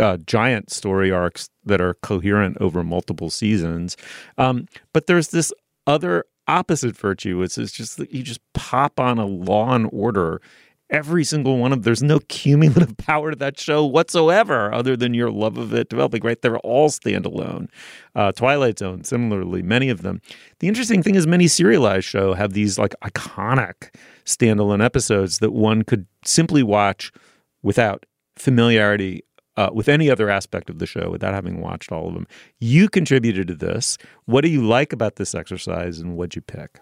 uh, 0.00 0.18
giant 0.18 0.70
story 0.70 1.10
arcs 1.10 1.48
that 1.64 1.80
are 1.80 1.94
coherent 1.94 2.56
over 2.60 2.84
multiple 2.84 3.30
seasons. 3.30 3.96
Um, 4.38 4.66
but 4.92 5.06
there's 5.06 5.28
this 5.28 5.52
other 5.86 6.24
opposite 6.46 6.96
virtue. 6.96 7.42
It's, 7.42 7.58
is 7.58 7.72
just 7.72 7.96
that 7.96 8.12
you 8.12 8.22
just 8.22 8.40
pop 8.52 9.00
on 9.00 9.18
a 9.18 9.26
Law 9.26 9.74
and 9.74 9.88
Order. 9.92 10.40
Every 10.90 11.24
single 11.24 11.58
one 11.58 11.72
of 11.72 11.82
there's 11.82 12.02
no 12.02 12.20
cumulative 12.28 12.96
power 12.98 13.30
to 13.30 13.36
that 13.36 13.58
show 13.58 13.84
whatsoever, 13.84 14.72
other 14.72 14.96
than 14.96 15.14
your 15.14 15.30
love 15.30 15.56
of 15.56 15.72
it 15.72 15.88
developing. 15.88 16.22
Right, 16.22 16.40
they're 16.40 16.58
all 16.58 16.90
standalone. 16.90 17.68
Uh, 18.14 18.32
Twilight 18.32 18.78
Zone, 18.78 19.02
similarly, 19.02 19.62
many 19.62 19.88
of 19.88 20.02
them. 20.02 20.20
The 20.60 20.68
interesting 20.68 21.02
thing 21.02 21.14
is, 21.14 21.26
many 21.26 21.48
serialized 21.48 22.06
show 22.06 22.34
have 22.34 22.52
these 22.52 22.78
like 22.78 22.94
iconic 23.02 23.94
standalone 24.26 24.84
episodes 24.84 25.38
that 25.38 25.52
one 25.52 25.82
could 25.82 26.06
simply 26.24 26.62
watch 26.62 27.12
without 27.62 28.04
familiarity 28.36 29.22
uh, 29.56 29.70
with 29.72 29.88
any 29.88 30.10
other 30.10 30.28
aspect 30.28 30.68
of 30.68 30.78
the 30.78 30.86
show 30.86 31.10
without 31.10 31.34
having 31.34 31.60
watched 31.60 31.92
all 31.92 32.08
of 32.08 32.14
them. 32.14 32.26
You 32.58 32.88
contributed 32.88 33.48
to 33.48 33.54
this. 33.54 33.98
What 34.24 34.42
do 34.42 34.48
you 34.48 34.64
like 34.66 34.92
about 34.92 35.16
this 35.16 35.34
exercise 35.34 35.98
and 35.98 36.16
what'd 36.16 36.34
you 36.34 36.42
pick? 36.42 36.80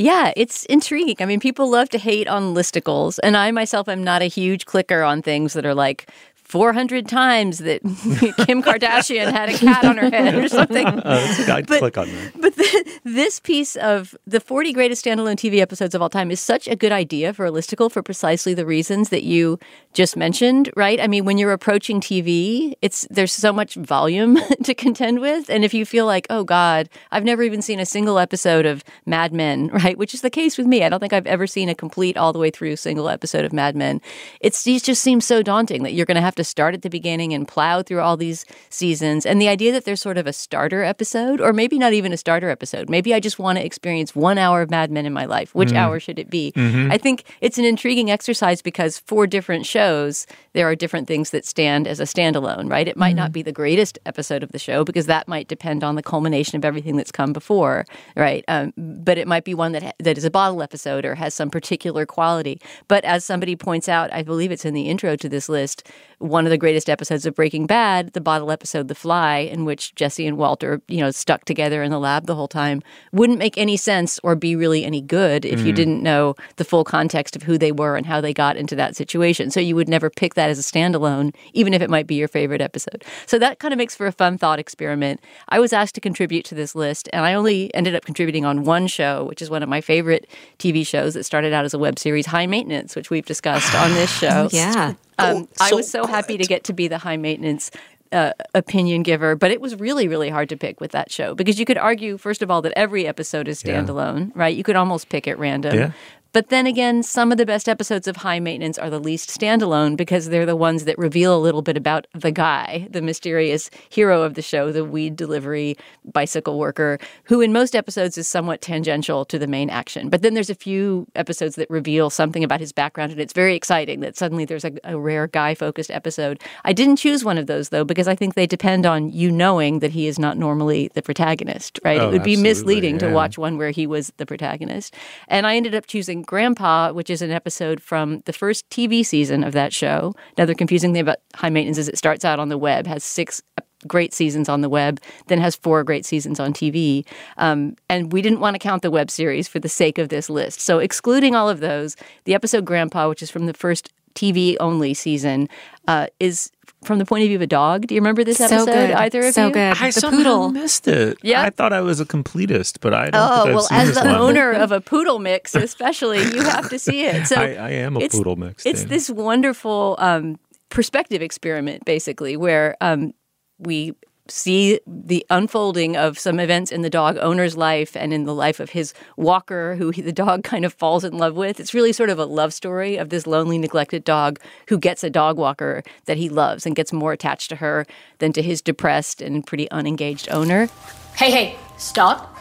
Yeah, 0.00 0.32
it's 0.36 0.64
intriguing. 0.66 1.16
I 1.18 1.26
mean, 1.26 1.40
people 1.40 1.68
love 1.68 1.88
to 1.90 1.98
hate 1.98 2.28
on 2.28 2.54
listicles, 2.54 3.18
and 3.22 3.36
I 3.36 3.50
myself 3.50 3.88
am 3.88 4.04
not 4.04 4.22
a 4.22 4.26
huge 4.26 4.64
clicker 4.64 5.02
on 5.02 5.22
things 5.22 5.54
that 5.54 5.66
are 5.66 5.74
like 5.74 6.08
400 6.48 7.06
times 7.06 7.58
that 7.58 7.82
Kim 8.46 8.62
Kardashian 8.62 9.30
had 9.30 9.50
a 9.50 9.58
cat 9.58 9.84
on 9.84 9.98
her 9.98 10.08
head 10.08 10.34
or 10.34 10.48
something. 10.48 10.86
Uh, 10.86 11.44
I'd 11.48 11.66
but, 11.66 11.78
click 11.78 11.98
on 11.98 12.08
that. 12.08 12.32
But 12.40 12.56
the, 12.56 13.00
this 13.04 13.38
piece 13.38 13.76
of 13.76 14.16
the 14.26 14.40
40 14.40 14.72
greatest 14.72 15.04
standalone 15.04 15.36
TV 15.36 15.60
episodes 15.60 15.94
of 15.94 16.00
all 16.00 16.08
time 16.08 16.30
is 16.30 16.40
such 16.40 16.66
a 16.66 16.74
good 16.74 16.90
idea 16.90 17.34
for 17.34 17.44
a 17.44 17.50
listicle 17.50 17.92
for 17.92 18.02
precisely 18.02 18.54
the 18.54 18.64
reasons 18.64 19.10
that 19.10 19.24
you 19.24 19.58
just 19.92 20.16
mentioned, 20.16 20.70
right? 20.74 20.98
I 21.00 21.06
mean, 21.06 21.26
when 21.26 21.36
you're 21.36 21.52
approaching 21.52 22.00
TV, 22.00 22.74
it's 22.80 23.06
there's 23.10 23.32
so 23.32 23.52
much 23.52 23.74
volume 23.74 24.38
to 24.64 24.74
contend 24.74 25.20
with, 25.20 25.50
and 25.50 25.64
if 25.64 25.74
you 25.74 25.84
feel 25.84 26.06
like, 26.06 26.26
oh 26.30 26.44
God, 26.44 26.88
I've 27.10 27.24
never 27.24 27.42
even 27.42 27.60
seen 27.60 27.78
a 27.78 27.86
single 27.86 28.18
episode 28.18 28.64
of 28.64 28.82
Mad 29.04 29.34
Men, 29.34 29.68
right? 29.68 29.98
Which 29.98 30.14
is 30.14 30.22
the 30.22 30.30
case 30.30 30.56
with 30.56 30.66
me. 30.66 30.82
I 30.82 30.88
don't 30.88 31.00
think 31.00 31.12
I've 31.12 31.26
ever 31.26 31.46
seen 31.46 31.68
a 31.68 31.74
complete 31.74 32.16
all 32.16 32.32
the 32.32 32.38
way 32.38 32.50
through 32.50 32.76
single 32.76 33.10
episode 33.10 33.44
of 33.44 33.52
Mad 33.52 33.76
Men. 33.76 34.00
It's 34.40 34.66
it 34.66 34.82
just 34.82 35.02
seems 35.02 35.26
so 35.26 35.42
daunting 35.42 35.82
that 35.82 35.92
you're 35.92 36.06
going 36.06 36.14
to 36.14 36.22
have 36.22 36.37
to 36.38 36.44
start 36.44 36.74
at 36.74 36.82
the 36.82 36.88
beginning 36.88 37.34
and 37.34 37.46
plow 37.46 37.82
through 37.82 38.00
all 38.00 38.16
these 38.16 38.46
seasons. 38.70 39.26
And 39.26 39.40
the 39.40 39.48
idea 39.48 39.70
that 39.72 39.84
there's 39.84 40.00
sort 40.00 40.16
of 40.16 40.26
a 40.26 40.32
starter 40.32 40.82
episode, 40.82 41.40
or 41.40 41.52
maybe 41.52 41.78
not 41.78 41.92
even 41.92 42.12
a 42.12 42.16
starter 42.16 42.48
episode. 42.48 42.88
Maybe 42.88 43.12
I 43.12 43.20
just 43.20 43.38
want 43.38 43.58
to 43.58 43.64
experience 43.64 44.16
one 44.16 44.38
hour 44.38 44.62
of 44.62 44.70
Mad 44.70 44.90
Men 44.90 45.04
in 45.04 45.12
my 45.12 45.26
life. 45.26 45.54
Which 45.54 45.70
mm. 45.70 45.76
hour 45.76 46.00
should 46.00 46.18
it 46.18 46.30
be? 46.30 46.52
Mm-hmm. 46.56 46.90
I 46.90 46.98
think 46.98 47.24
it's 47.40 47.58
an 47.58 47.64
intriguing 47.64 48.10
exercise 48.10 48.62
because 48.62 48.98
for 49.00 49.26
different 49.26 49.66
shows, 49.66 50.26
there 50.54 50.68
are 50.68 50.74
different 50.74 51.06
things 51.08 51.30
that 51.30 51.44
stand 51.44 51.86
as 51.86 52.00
a 52.00 52.04
standalone, 52.04 52.70
right? 52.70 52.88
It 52.88 52.96
might 52.96 53.14
mm. 53.14 53.18
not 53.18 53.32
be 53.32 53.42
the 53.42 53.52
greatest 53.52 53.98
episode 54.06 54.42
of 54.42 54.52
the 54.52 54.58
show 54.58 54.84
because 54.84 55.06
that 55.06 55.28
might 55.28 55.48
depend 55.48 55.84
on 55.84 55.94
the 55.94 56.02
culmination 56.02 56.56
of 56.56 56.64
everything 56.64 56.96
that's 56.96 57.12
come 57.12 57.32
before, 57.32 57.84
right? 58.16 58.44
Um, 58.48 58.72
but 58.76 59.18
it 59.18 59.28
might 59.28 59.44
be 59.44 59.54
one 59.54 59.72
that 59.72 59.94
that 59.98 60.16
is 60.16 60.24
a 60.24 60.30
bottle 60.30 60.62
episode 60.62 61.04
or 61.04 61.14
has 61.16 61.34
some 61.34 61.50
particular 61.50 62.06
quality. 62.06 62.60
But 62.86 63.04
as 63.04 63.24
somebody 63.24 63.56
points 63.56 63.88
out, 63.88 64.12
I 64.12 64.22
believe 64.22 64.52
it's 64.52 64.64
in 64.64 64.74
the 64.74 64.88
intro 64.88 65.16
to 65.16 65.28
this 65.28 65.48
list, 65.48 65.88
one 66.28 66.46
of 66.46 66.50
the 66.50 66.58
greatest 66.58 66.88
episodes 66.88 67.26
of 67.26 67.34
Breaking 67.34 67.66
Bad, 67.66 68.12
the 68.12 68.20
bottle 68.20 68.50
episode 68.50 68.88
The 68.88 68.94
Fly, 68.94 69.38
in 69.38 69.64
which 69.64 69.94
Jesse 69.94 70.26
and 70.26 70.36
Walter, 70.36 70.80
you 70.88 71.00
know, 71.00 71.10
stuck 71.10 71.44
together 71.44 71.82
in 71.82 71.90
the 71.90 71.98
lab 71.98 72.26
the 72.26 72.34
whole 72.34 72.48
time, 72.48 72.82
wouldn't 73.12 73.38
make 73.38 73.56
any 73.58 73.76
sense 73.76 74.18
or 74.22 74.36
be 74.36 74.54
really 74.54 74.84
any 74.84 75.00
good 75.00 75.44
if 75.44 75.60
you 75.60 75.72
mm. 75.72 75.76
didn't 75.76 76.02
know 76.02 76.34
the 76.56 76.64
full 76.64 76.84
context 76.84 77.34
of 77.36 77.42
who 77.42 77.58
they 77.58 77.72
were 77.72 77.96
and 77.96 78.06
how 78.06 78.20
they 78.20 78.32
got 78.32 78.56
into 78.56 78.76
that 78.76 78.96
situation. 78.96 79.50
So 79.50 79.60
you 79.60 79.74
would 79.76 79.88
never 79.88 80.10
pick 80.10 80.34
that 80.34 80.50
as 80.50 80.58
a 80.58 80.62
standalone, 80.62 81.34
even 81.52 81.74
if 81.74 81.82
it 81.82 81.90
might 81.90 82.06
be 82.06 82.14
your 82.14 82.28
favorite 82.28 82.60
episode. 82.60 83.04
So 83.26 83.38
that 83.38 83.58
kind 83.58 83.72
of 83.72 83.78
makes 83.78 83.96
for 83.96 84.06
a 84.06 84.12
fun 84.12 84.38
thought 84.38 84.58
experiment. 84.58 85.20
I 85.48 85.60
was 85.60 85.72
asked 85.72 85.94
to 85.96 86.00
contribute 86.00 86.44
to 86.46 86.54
this 86.54 86.74
list, 86.74 87.08
and 87.12 87.24
I 87.24 87.34
only 87.34 87.74
ended 87.74 87.94
up 87.94 88.04
contributing 88.04 88.44
on 88.44 88.64
one 88.64 88.86
show, 88.86 89.24
which 89.24 89.42
is 89.42 89.50
one 89.50 89.62
of 89.62 89.68
my 89.68 89.80
favorite 89.80 90.28
TV 90.58 90.86
shows 90.86 91.14
that 91.14 91.24
started 91.24 91.52
out 91.52 91.64
as 91.64 91.74
a 91.74 91.78
web 91.78 91.98
series, 91.98 92.26
High 92.26 92.46
Maintenance, 92.46 92.94
which 92.94 93.10
we've 93.10 93.26
discussed 93.26 93.74
on 93.74 93.92
this 93.94 94.10
show. 94.18 94.48
Yeah. 94.52 94.94
Um, 95.18 95.48
I 95.60 95.72
was 95.74 95.90
so 95.90 96.06
happy 96.06 96.38
to 96.38 96.44
get 96.44 96.64
to 96.64 96.72
be 96.72 96.88
the 96.88 96.98
high 96.98 97.16
maintenance 97.16 97.70
uh, 98.12 98.32
opinion 98.54 99.02
giver, 99.02 99.36
but 99.36 99.50
it 99.50 99.60
was 99.60 99.78
really, 99.78 100.08
really 100.08 100.30
hard 100.30 100.48
to 100.48 100.56
pick 100.56 100.80
with 100.80 100.92
that 100.92 101.10
show 101.12 101.34
because 101.34 101.58
you 101.58 101.66
could 101.66 101.76
argue, 101.76 102.16
first 102.16 102.40
of 102.42 102.50
all, 102.50 102.62
that 102.62 102.72
every 102.76 103.06
episode 103.06 103.48
is 103.48 103.62
Yeah. 103.64 103.82
standalone, 103.82 104.32
right? 104.34 104.56
You 104.56 104.62
could 104.62 104.76
almost 104.76 105.08
pick 105.10 105.28
at 105.28 105.38
random. 105.38 105.74
Yeah. 105.74 105.90
But 106.32 106.48
then 106.50 106.66
again, 106.66 107.02
some 107.02 107.32
of 107.32 107.38
the 107.38 107.46
best 107.46 107.68
episodes 107.68 108.06
of 108.06 108.16
High 108.16 108.38
Maintenance 108.38 108.78
are 108.78 108.90
the 108.90 109.00
least 109.00 109.30
standalone 109.30 109.96
because 109.96 110.28
they're 110.28 110.46
the 110.46 110.56
ones 110.56 110.84
that 110.84 110.98
reveal 110.98 111.36
a 111.36 111.40
little 111.40 111.62
bit 111.62 111.76
about 111.76 112.06
the 112.12 112.30
guy, 112.30 112.86
the 112.90 113.00
mysterious 113.00 113.70
hero 113.88 114.22
of 114.22 114.34
the 114.34 114.42
show, 114.42 114.70
the 114.70 114.84
weed 114.84 115.16
delivery 115.16 115.76
bicycle 116.04 116.58
worker, 116.58 116.98
who 117.24 117.40
in 117.40 117.52
most 117.52 117.74
episodes 117.74 118.18
is 118.18 118.28
somewhat 118.28 118.60
tangential 118.60 119.24
to 119.24 119.38
the 119.38 119.46
main 119.46 119.70
action. 119.70 120.10
But 120.10 120.22
then 120.22 120.34
there's 120.34 120.50
a 120.50 120.54
few 120.54 121.06
episodes 121.14 121.56
that 121.56 121.68
reveal 121.70 122.10
something 122.10 122.44
about 122.44 122.60
his 122.60 122.72
background, 122.72 123.12
and 123.12 123.20
it's 123.20 123.32
very 123.32 123.54
exciting 123.54 124.00
that 124.00 124.16
suddenly 124.16 124.44
there's 124.44 124.64
a, 124.64 124.72
a 124.84 124.98
rare 124.98 125.28
guy 125.28 125.54
focused 125.54 125.90
episode. 125.90 126.42
I 126.64 126.72
didn't 126.74 126.96
choose 126.96 127.24
one 127.24 127.38
of 127.38 127.46
those 127.46 127.70
though 127.70 127.84
because 127.84 128.06
I 128.06 128.14
think 128.14 128.34
they 128.34 128.46
depend 128.46 128.84
on 128.84 129.10
you 129.10 129.30
knowing 129.30 129.78
that 129.78 129.92
he 129.92 130.06
is 130.06 130.18
not 130.18 130.36
normally 130.36 130.90
the 130.92 131.02
protagonist, 131.02 131.80
right? 131.84 132.00
Oh, 132.00 132.08
it 132.08 132.12
would 132.12 132.22
be 132.22 132.36
misleading 132.36 132.98
to 132.98 133.10
watch 133.10 133.38
one 133.38 133.56
where 133.56 133.70
he 133.70 133.86
was 133.86 134.12
the 134.18 134.26
protagonist. 134.26 134.94
And 135.28 135.46
I 135.46 135.56
ended 135.56 135.74
up 135.74 135.86
choosing 135.86 136.17
Grandpa, 136.22 136.92
which 136.92 137.10
is 137.10 137.22
an 137.22 137.30
episode 137.30 137.80
from 137.80 138.20
the 138.26 138.32
first 138.32 138.68
TV 138.70 139.04
season 139.04 139.44
of 139.44 139.52
that 139.52 139.72
show. 139.72 140.14
Another 140.36 140.54
confusing 140.54 140.92
thing 140.92 141.02
about 141.02 141.18
High 141.34 141.50
Maintenance 141.50 141.78
is 141.78 141.88
it 141.88 141.98
starts 141.98 142.24
out 142.24 142.38
on 142.38 142.48
the 142.48 142.58
web, 142.58 142.86
has 142.86 143.04
six 143.04 143.42
great 143.86 144.12
seasons 144.12 144.48
on 144.48 144.60
the 144.60 144.68
web, 144.68 145.00
then 145.28 145.38
has 145.38 145.54
four 145.56 145.84
great 145.84 146.04
seasons 146.04 146.40
on 146.40 146.52
TV. 146.52 147.06
Um, 147.36 147.76
and 147.88 148.12
we 148.12 148.22
didn't 148.22 148.40
want 148.40 148.54
to 148.54 148.58
count 148.58 148.82
the 148.82 148.90
web 148.90 149.10
series 149.10 149.46
for 149.46 149.58
the 149.58 149.68
sake 149.68 149.98
of 149.98 150.08
this 150.08 150.28
list. 150.28 150.60
So, 150.60 150.78
excluding 150.78 151.34
all 151.34 151.48
of 151.48 151.60
those, 151.60 151.96
the 152.24 152.34
episode 152.34 152.64
Grandpa, 152.64 153.08
which 153.08 153.22
is 153.22 153.30
from 153.30 153.46
the 153.46 153.54
first 153.54 153.92
TV 154.14 154.56
only 154.58 154.94
season, 154.94 155.48
uh, 155.86 156.08
is 156.18 156.50
from 156.84 156.98
the 156.98 157.04
point 157.04 157.22
of 157.24 157.28
view 157.28 157.36
of 157.36 157.42
a 157.42 157.46
dog. 157.46 157.86
Do 157.88 157.94
you 157.94 158.00
remember 158.00 158.22
this 158.24 158.38
So 158.38 158.44
episode? 158.44 158.66
good. 158.66 158.90
Either 158.92 159.26
of 159.26 159.34
so 159.34 159.46
you? 159.48 159.52
good. 159.52 159.76
I 159.80 159.86
the 159.88 159.92
somehow 160.00 160.18
poodle. 160.18 160.48
missed 160.50 160.86
it. 160.88 161.18
Yeah. 161.22 161.42
I 161.42 161.50
thought 161.50 161.72
I 161.72 161.80
was 161.80 161.98
a 162.00 162.06
completist, 162.06 162.78
but 162.80 162.94
I 162.94 163.10
don't 163.10 163.14
Oh 163.20 163.28
think 163.36 163.48
I've 163.48 163.54
well, 163.54 163.62
seen 163.64 163.78
as 163.78 163.94
the 163.94 164.00
one. 164.04 164.14
owner 164.14 164.52
of 164.52 164.70
a 164.72 164.80
poodle 164.92 165.18
mix, 165.18 165.54
especially, 165.56 166.18
you 166.22 166.42
have 166.42 166.70
to 166.70 166.78
see 166.78 167.04
it. 167.04 167.26
So 167.26 167.36
I, 167.40 167.54
I 167.54 167.70
am 167.70 167.96
a 167.96 168.00
it's- 168.00 168.16
poodle 168.16 168.36
mix. 168.36 168.64
It's 168.64 168.80
Dana. 168.82 168.90
this 168.90 169.10
wonderful 169.10 169.96
um, 169.98 170.38
perspective 170.70 171.20
experiment, 171.20 171.84
basically, 171.84 172.36
where 172.36 172.76
um, 172.80 173.12
we 173.58 173.94
see 174.28 174.80
the 174.86 175.24
unfolding 175.30 175.96
of 175.96 176.18
some 176.18 176.38
events 176.38 176.70
in 176.70 176.82
the 176.82 176.90
dog 176.90 177.16
owner's 177.20 177.56
life 177.56 177.96
and 177.96 178.12
in 178.12 178.24
the 178.24 178.34
life 178.34 178.60
of 178.60 178.70
his 178.70 178.94
walker, 179.16 179.76
who 179.76 179.90
he, 179.90 180.02
the 180.02 180.12
dog 180.12 180.44
kind 180.44 180.64
of 180.64 180.72
falls 180.72 181.04
in 181.04 181.16
love 181.16 181.34
with. 181.34 181.60
It's 181.60 181.74
really 181.74 181.92
sort 181.92 182.10
of 182.10 182.18
a 182.18 182.24
love 182.24 182.52
story 182.52 182.96
of 182.96 183.08
this 183.08 183.26
lonely, 183.26 183.58
neglected 183.58 184.04
dog 184.04 184.38
who 184.68 184.78
gets 184.78 185.02
a 185.02 185.10
dog 185.10 185.36
walker 185.36 185.82
that 186.06 186.16
he 186.16 186.28
loves 186.28 186.66
and 186.66 186.76
gets 186.76 186.92
more 186.92 187.12
attached 187.12 187.48
to 187.50 187.56
her 187.56 187.86
than 188.18 188.32
to 188.32 188.42
his 188.42 188.60
depressed 188.60 189.22
and 189.22 189.46
pretty 189.46 189.70
unengaged 189.70 190.28
owner. 190.30 190.68
Hey, 191.16 191.30
hey, 191.30 191.56
stop. 191.78 192.36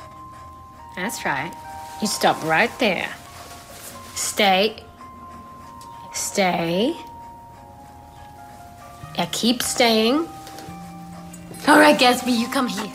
That's 0.95 1.23
right. 1.25 1.53
You 2.01 2.07
stop 2.07 2.43
right 2.43 2.71
there. 2.79 3.13
Stay. 4.15 4.83
Stay. 6.13 6.95
Yeah, 9.15 9.27
keep 9.31 9.61
staying. 9.63 10.27
All 11.67 11.79
right, 11.79 11.99
Gatsby, 11.99 12.39
you 12.39 12.47
come 12.47 12.69
here. 12.69 12.89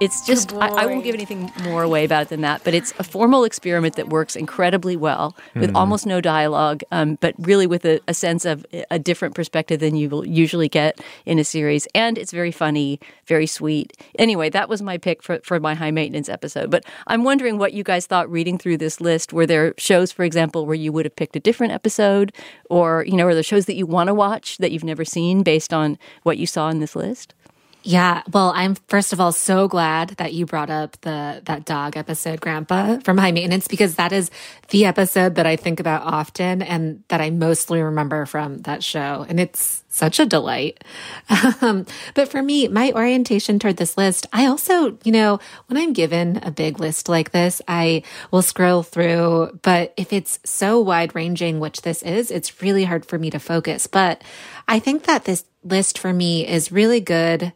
It's 0.00 0.24
just, 0.24 0.54
I, 0.54 0.68
I 0.68 0.86
won't 0.86 1.04
give 1.04 1.14
anything 1.14 1.52
more 1.64 1.82
away 1.82 2.06
about 2.06 2.22
it 2.22 2.28
than 2.30 2.40
that, 2.40 2.64
but 2.64 2.72
it's 2.72 2.94
a 2.98 3.04
formal 3.04 3.44
experiment 3.44 3.96
that 3.96 4.08
works 4.08 4.34
incredibly 4.34 4.96
well 4.96 5.36
with 5.54 5.76
almost 5.76 6.06
no 6.06 6.22
dialogue, 6.22 6.82
um, 6.90 7.18
but 7.20 7.34
really 7.36 7.66
with 7.66 7.84
a, 7.84 8.00
a 8.08 8.14
sense 8.14 8.46
of 8.46 8.64
a 8.90 8.98
different 8.98 9.34
perspective 9.34 9.80
than 9.80 9.96
you 9.96 10.08
will 10.08 10.26
usually 10.26 10.70
get 10.70 10.98
in 11.26 11.38
a 11.38 11.44
series. 11.44 11.86
And 11.94 12.16
it's 12.16 12.32
very 12.32 12.50
funny, 12.50 12.98
very 13.26 13.46
sweet. 13.46 13.94
Anyway, 14.18 14.48
that 14.48 14.70
was 14.70 14.80
my 14.80 14.96
pick 14.96 15.22
for, 15.22 15.38
for 15.44 15.60
my 15.60 15.74
high 15.74 15.90
maintenance 15.90 16.30
episode. 16.30 16.70
But 16.70 16.86
I'm 17.06 17.22
wondering 17.22 17.58
what 17.58 17.74
you 17.74 17.84
guys 17.84 18.06
thought 18.06 18.30
reading 18.30 18.56
through 18.56 18.78
this 18.78 19.02
list. 19.02 19.34
Were 19.34 19.44
there 19.44 19.74
shows, 19.76 20.10
for 20.10 20.24
example, 20.24 20.64
where 20.64 20.74
you 20.74 20.90
would 20.92 21.04
have 21.04 21.16
picked 21.16 21.36
a 21.36 21.40
different 21.40 21.74
episode? 21.74 22.32
Or, 22.70 23.04
you 23.06 23.18
know, 23.18 23.26
are 23.26 23.34
there 23.34 23.42
shows 23.42 23.66
that 23.66 23.76
you 23.76 23.84
want 23.84 24.08
to 24.08 24.14
watch 24.14 24.56
that 24.56 24.72
you've 24.72 24.84
never 24.84 25.04
seen 25.04 25.42
based 25.42 25.74
on 25.74 25.98
what 26.22 26.38
you 26.38 26.46
saw 26.46 26.70
in 26.70 26.80
this 26.80 26.96
list? 26.96 27.34
Yeah, 27.82 28.22
well, 28.30 28.52
I'm 28.54 28.74
first 28.88 29.14
of 29.14 29.20
all 29.20 29.32
so 29.32 29.66
glad 29.66 30.10
that 30.18 30.34
you 30.34 30.44
brought 30.44 30.68
up 30.68 31.00
the 31.00 31.40
that 31.46 31.64
dog 31.64 31.96
episode, 31.96 32.38
Grandpa, 32.40 32.98
from 32.98 33.16
High 33.16 33.32
Maintenance, 33.32 33.68
because 33.68 33.94
that 33.94 34.12
is 34.12 34.30
the 34.68 34.84
episode 34.84 35.36
that 35.36 35.46
I 35.46 35.56
think 35.56 35.80
about 35.80 36.02
often 36.02 36.60
and 36.60 37.02
that 37.08 37.22
I 37.22 37.30
mostly 37.30 37.80
remember 37.80 38.26
from 38.26 38.58
that 38.62 38.84
show, 38.84 39.24
and 39.26 39.40
it's 39.40 39.82
such 39.88 40.20
a 40.20 40.26
delight. 40.26 40.82
Um, 41.62 41.84
but 42.14 42.28
for 42.30 42.42
me, 42.42 42.68
my 42.68 42.90
orientation 42.92 43.58
toward 43.58 43.76
this 43.76 43.96
list, 43.98 44.26
I 44.32 44.46
also, 44.46 44.96
you 45.04 45.12
know, 45.12 45.40
when 45.66 45.76
I'm 45.76 45.92
given 45.92 46.38
a 46.42 46.50
big 46.50 46.80
list 46.80 47.08
like 47.08 47.32
this, 47.32 47.60
I 47.68 48.02
will 48.30 48.40
scroll 48.42 48.82
through. 48.82 49.58
But 49.62 49.92
if 49.96 50.12
it's 50.12 50.38
so 50.44 50.80
wide 50.80 51.14
ranging, 51.14 51.60
which 51.60 51.82
this 51.82 52.02
is, 52.02 52.30
it's 52.30 52.62
really 52.62 52.84
hard 52.84 53.04
for 53.04 53.18
me 53.18 53.30
to 53.30 53.38
focus. 53.38 53.86
But 53.86 54.22
I 54.68 54.78
think 54.78 55.04
that 55.04 55.24
this 55.24 55.44
list 55.62 55.98
for 55.98 56.12
me 56.12 56.46
is 56.46 56.72
really 56.72 57.00
good 57.00 57.52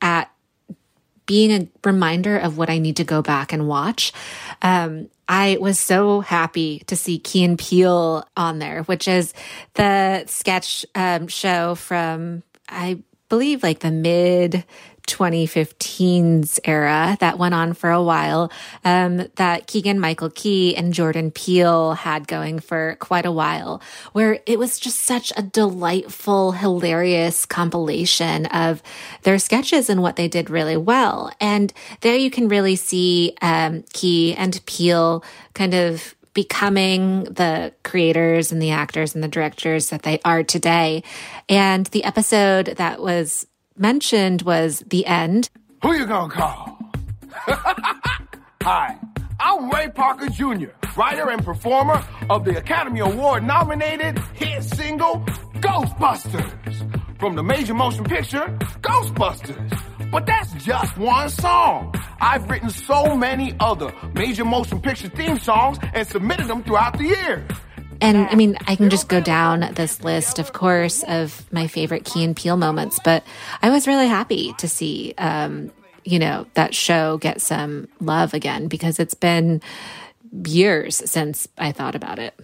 at 0.00 0.30
being 1.26 1.52
a 1.52 1.68
reminder 1.86 2.38
of 2.38 2.56
what 2.56 2.70
I 2.70 2.78
need 2.78 2.96
to 2.96 3.04
go 3.04 3.22
back 3.22 3.52
and 3.52 3.68
watch. 3.68 4.12
Um, 4.62 5.10
I 5.28 5.58
was 5.60 5.78
so 5.78 6.20
happy 6.20 6.80
to 6.86 6.96
see 6.96 7.18
Key 7.18 7.44
and 7.44 7.58
Peele 7.58 8.26
on 8.34 8.58
there, 8.58 8.82
which 8.84 9.06
is 9.06 9.34
the 9.74 10.24
sketch 10.26 10.86
um, 10.94 11.28
show 11.28 11.74
from, 11.74 12.42
I 12.66 13.02
believe, 13.28 13.62
like 13.62 13.80
the 13.80 13.90
mid 13.90 14.64
2015s 15.08 16.60
era 16.64 17.16
that 17.20 17.38
went 17.38 17.54
on 17.54 17.72
for 17.72 17.90
a 17.90 18.02
while 18.02 18.52
um, 18.84 19.26
that 19.36 19.66
Keegan 19.66 19.98
Michael 19.98 20.30
Key 20.30 20.76
and 20.76 20.92
Jordan 20.94 21.30
Peele 21.30 21.94
had 21.94 22.28
going 22.28 22.60
for 22.60 22.96
quite 23.00 23.26
a 23.26 23.32
while, 23.32 23.82
where 24.12 24.40
it 24.46 24.58
was 24.58 24.78
just 24.78 25.00
such 25.00 25.32
a 25.36 25.42
delightful, 25.42 26.52
hilarious 26.52 27.46
compilation 27.46 28.46
of 28.46 28.82
their 29.22 29.38
sketches 29.38 29.90
and 29.90 30.02
what 30.02 30.16
they 30.16 30.28
did 30.28 30.50
really 30.50 30.76
well. 30.76 31.32
And 31.40 31.72
there 32.02 32.16
you 32.16 32.30
can 32.30 32.48
really 32.48 32.76
see 32.76 33.34
um, 33.42 33.82
Key 33.92 34.34
and 34.34 34.64
Peele 34.66 35.24
kind 35.54 35.74
of 35.74 36.14
becoming 36.34 37.24
the 37.24 37.72
creators 37.82 38.52
and 38.52 38.62
the 38.62 38.70
actors 38.70 39.14
and 39.14 39.24
the 39.24 39.28
directors 39.28 39.90
that 39.90 40.04
they 40.04 40.20
are 40.24 40.44
today. 40.44 41.02
And 41.48 41.86
the 41.86 42.04
episode 42.04 42.66
that 42.76 43.00
was 43.00 43.46
mentioned 43.78 44.42
was 44.42 44.82
The 44.86 45.06
End. 45.06 45.50
Who 45.82 45.94
you 45.94 46.06
gonna 46.06 46.32
call? 46.32 46.78
Hi, 48.62 48.98
I'm 49.40 49.70
Ray 49.70 49.88
Parker 49.88 50.28
Jr., 50.28 50.70
writer 50.96 51.30
and 51.30 51.44
performer 51.44 52.04
of 52.28 52.44
the 52.44 52.58
Academy 52.58 53.00
Award 53.00 53.44
nominated 53.44 54.18
hit 54.34 54.62
single 54.64 55.24
Ghostbusters 55.60 57.18
from 57.20 57.36
the 57.36 57.42
major 57.42 57.74
motion 57.74 58.04
picture 58.04 58.46
Ghostbusters. 58.80 60.10
But 60.10 60.26
that's 60.26 60.52
just 60.64 60.96
one 60.96 61.28
song. 61.28 61.94
I've 62.20 62.48
written 62.48 62.70
so 62.70 63.16
many 63.16 63.54
other 63.60 63.92
major 64.14 64.44
motion 64.44 64.80
picture 64.80 65.08
theme 65.08 65.38
songs 65.38 65.78
and 65.94 66.06
submitted 66.06 66.48
them 66.48 66.62
throughout 66.62 66.96
the 66.98 67.04
years. 67.04 67.42
And 68.00 68.28
I 68.28 68.34
mean, 68.34 68.56
I 68.66 68.76
can 68.76 68.90
just 68.90 69.08
go 69.08 69.20
down 69.20 69.72
this 69.74 70.02
list, 70.04 70.38
of 70.38 70.52
course, 70.52 71.02
of 71.04 71.50
my 71.52 71.66
favorite 71.66 72.04
Key 72.04 72.24
and 72.24 72.36
Peele 72.36 72.56
moments, 72.56 73.00
but 73.02 73.24
I 73.60 73.70
was 73.70 73.86
really 73.86 74.06
happy 74.06 74.54
to 74.58 74.68
see, 74.68 75.14
um, 75.18 75.72
you 76.04 76.18
know, 76.18 76.46
that 76.54 76.74
show 76.74 77.18
get 77.18 77.40
some 77.40 77.88
love 78.00 78.34
again 78.34 78.68
because 78.68 78.98
it's 78.98 79.14
been 79.14 79.60
years 80.46 81.02
since 81.10 81.48
I 81.58 81.72
thought 81.72 81.94
about 81.94 82.18
it. 82.18 82.38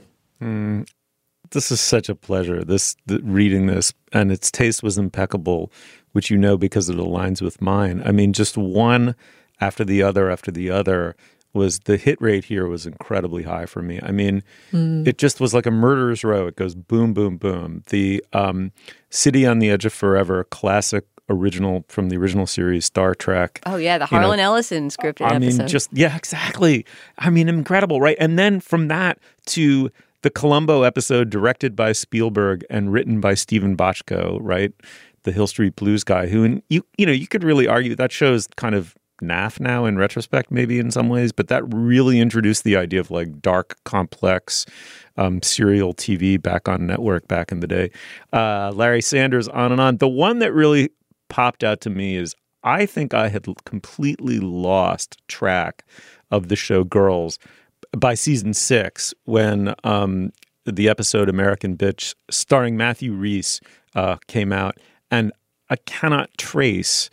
this 1.51 1.71
is 1.71 1.81
such 1.81 2.09
a 2.09 2.15
pleasure. 2.15 2.65
This 2.65 2.97
th- 3.09 3.23
reading 3.23 3.67
this, 3.67 3.95
and 4.13 4.31
its 4.31 4.51
taste 4.51 4.83
was 4.83 4.99
impeccable, 4.99 5.73
which 6.13 6.31
you 6.31 6.37
know 6.37 6.57
because 6.57 6.89
it 6.91 6.97
aligns 6.97 7.41
with 7.41 7.63
mine. 7.63 8.03
I 8.05 8.13
mean, 8.13 8.33
just 8.33 8.59
one 8.59 9.15
after 9.61 9.85
the 9.85 10.03
other 10.03 10.31
after 10.31 10.51
the 10.51 10.71
other 10.71 11.17
was 11.55 11.79
the 11.81 11.97
hit 11.97 12.21
rate 12.21 12.45
here 12.45 12.67
was 12.67 12.85
incredibly 12.87 13.45
high 13.45 13.67
for 13.67 13.81
me. 13.81 14.01
I 14.03 14.11
mean, 14.11 14.43
Mm. 14.73 15.07
it 15.07 15.17
just 15.19 15.41
was 15.41 15.55
like 15.55 15.67
a 15.67 15.71
murderer's 15.71 16.25
row. 16.25 16.47
It 16.49 16.57
goes 16.57 16.75
boom, 16.75 17.15
boom, 17.15 17.37
boom. 17.37 17.83
The 17.91 18.25
um, 18.33 18.73
City 19.11 19.47
on 19.47 19.61
the 19.61 19.71
Edge 19.71 19.85
of 19.85 19.93
Forever, 19.93 20.45
classic 20.45 21.05
original 21.31 21.85
from 21.89 22.11
the 22.11 22.17
original 22.19 22.47
series 22.47 22.85
Star 22.85 23.15
Trek. 23.15 23.61
Oh 23.65 23.77
yeah, 23.77 23.97
the 23.97 24.05
You 24.11 24.17
know, 24.17 24.23
Harlan 24.25 24.41
Ellison 24.41 24.89
scripted 24.89 25.31
I 25.31 25.39
mean, 25.39 25.49
episode. 25.51 25.69
just 25.69 25.89
yeah, 25.93 26.15
exactly. 26.17 26.85
I 27.19 27.31
mean, 27.31 27.49
incredible, 27.49 28.01
right? 28.01 28.17
And 28.21 28.39
then 28.39 28.61
from 28.61 28.89
that 28.89 29.19
to 29.47 29.91
the 30.23 30.31
Columbo 30.31 30.83
episode, 30.83 31.31
directed 31.31 31.75
by 31.77 31.93
Spielberg 31.93 32.65
and 32.69 32.93
written 32.93 33.21
by 33.21 33.35
Steven 33.35 33.77
Bochco, 33.77 34.39
right? 34.43 34.73
The 35.23 35.33
Hill 35.33 35.47
Street 35.47 35.77
Blues 35.77 36.05
guy, 36.05 36.27
who 36.27 36.45
and 36.45 36.63
you 36.69 36.85
you 36.99 37.07
know 37.07 37.13
you 37.13 37.27
could 37.27 37.43
really 37.45 37.67
argue 37.67 37.95
that 37.95 38.13
show's 38.13 38.47
kind 38.57 38.75
of 38.75 38.95
naff 39.23 39.61
now 39.61 39.85
in 39.85 39.97
retrospect, 39.97 40.51
maybe 40.51 40.79
in 40.79 40.91
some 40.91 41.09
ways, 41.09 41.33
but 41.33 41.49
that 41.49 41.63
really 41.73 42.21
introduced 42.21 42.65
the 42.65 42.77
idea 42.77 43.01
of 43.01 43.11
like 43.11 43.41
dark, 43.41 43.77
complex 43.85 44.67
um, 45.17 45.43
serial 45.43 45.95
TV 45.95 46.41
back 46.41 46.69
on 46.69 46.87
network 46.87 47.29
back 47.29 47.53
in 47.53 47.61
the 47.61 47.67
day. 47.67 47.91
Uh, 48.33 48.73
Larry 48.75 49.03
Sanders, 49.03 49.49
on 49.49 49.73
and 49.73 49.81
on. 49.81 49.99
The 49.99 50.09
one 50.09 50.41
that 50.41 50.53
really 50.53 50.91
popped 51.29 51.65
out 51.65 51.81
to 51.83 51.91
me 51.91 52.17
is 52.17 52.35
I 52.63 52.87
think 52.87 53.15
I 53.15 53.29
had 53.29 53.47
completely 53.65 54.41
lost 54.41 55.21
track 55.29 55.85
of 56.31 56.49
the 56.49 56.57
show 56.57 56.83
Girls 56.85 57.39
by 57.97 58.15
season 58.15 58.55
six 58.55 59.15
when 59.25 59.75
um, 59.85 60.33
the 60.65 60.89
episode 60.89 61.29
American 61.29 61.77
Bitch, 61.77 62.15
starring 62.31 62.77
Matthew 62.77 63.13
Rhys, 63.13 63.61
uh, 63.95 64.17
came 64.27 64.53
out. 64.53 64.79
And 65.11 65.33
I 65.71 65.77
cannot 65.77 66.31
trace 66.39 67.11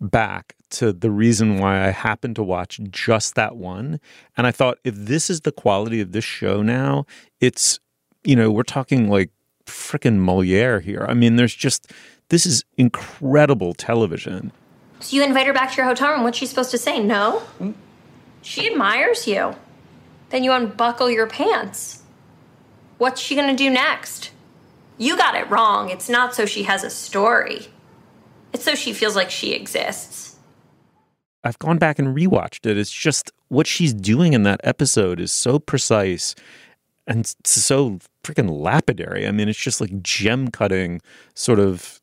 back 0.00 0.54
to 0.68 0.92
the 0.92 1.10
reason 1.10 1.58
why 1.58 1.86
I 1.86 1.90
happened 1.90 2.36
to 2.36 2.42
watch 2.42 2.80
just 2.90 3.34
that 3.34 3.56
one. 3.56 4.00
And 4.36 4.46
I 4.46 4.50
thought, 4.50 4.78
if 4.84 4.94
this 4.94 5.30
is 5.30 5.42
the 5.42 5.52
quality 5.52 6.00
of 6.00 6.12
this 6.12 6.24
show 6.24 6.62
now, 6.62 7.06
it's, 7.40 7.78
you 8.24 8.36
know, 8.36 8.50
we're 8.50 8.62
talking 8.62 9.08
like 9.08 9.30
freaking 9.64 10.18
Moliere 10.18 10.80
here. 10.80 11.06
I 11.08 11.14
mean, 11.14 11.36
there's 11.36 11.54
just, 11.54 11.92
this 12.28 12.46
is 12.46 12.64
incredible 12.76 13.74
television. 13.74 14.52
So 15.00 15.16
you 15.16 15.22
invite 15.22 15.46
her 15.46 15.52
back 15.52 15.70
to 15.72 15.76
your 15.76 15.86
hotel 15.86 16.12
room. 16.12 16.24
What's 16.24 16.38
she 16.38 16.46
supposed 16.46 16.70
to 16.72 16.78
say? 16.78 17.00
No? 17.00 17.42
She 18.42 18.70
admires 18.70 19.26
you. 19.26 19.54
Then 20.30 20.42
you 20.42 20.52
unbuckle 20.52 21.10
your 21.10 21.26
pants. 21.26 22.02
What's 22.98 23.20
she 23.20 23.36
gonna 23.36 23.56
do 23.56 23.70
next? 23.70 24.30
You 24.98 25.16
got 25.16 25.34
it 25.34 25.48
wrong. 25.50 25.90
It's 25.90 26.08
not 26.08 26.34
so 26.34 26.46
she 26.46 26.62
has 26.62 26.82
a 26.82 26.90
story, 26.90 27.66
so 28.62 28.74
she 28.74 28.92
feels 28.92 29.16
like 29.16 29.30
she 29.30 29.52
exists. 29.52 30.36
I've 31.44 31.58
gone 31.58 31.78
back 31.78 31.98
and 31.98 32.16
rewatched 32.16 32.66
it. 32.68 32.76
It's 32.76 32.90
just 32.90 33.30
what 33.48 33.66
she's 33.66 33.94
doing 33.94 34.32
in 34.32 34.42
that 34.42 34.60
episode 34.64 35.20
is 35.20 35.30
so 35.30 35.58
precise 35.58 36.34
and 37.06 37.32
so 37.44 37.98
freaking 38.24 38.50
lapidary. 38.50 39.26
I 39.26 39.30
mean, 39.30 39.48
it's 39.48 39.58
just 39.58 39.80
like 39.80 40.02
gem 40.02 40.48
cutting 40.50 41.00
sort 41.34 41.60
of 41.60 42.00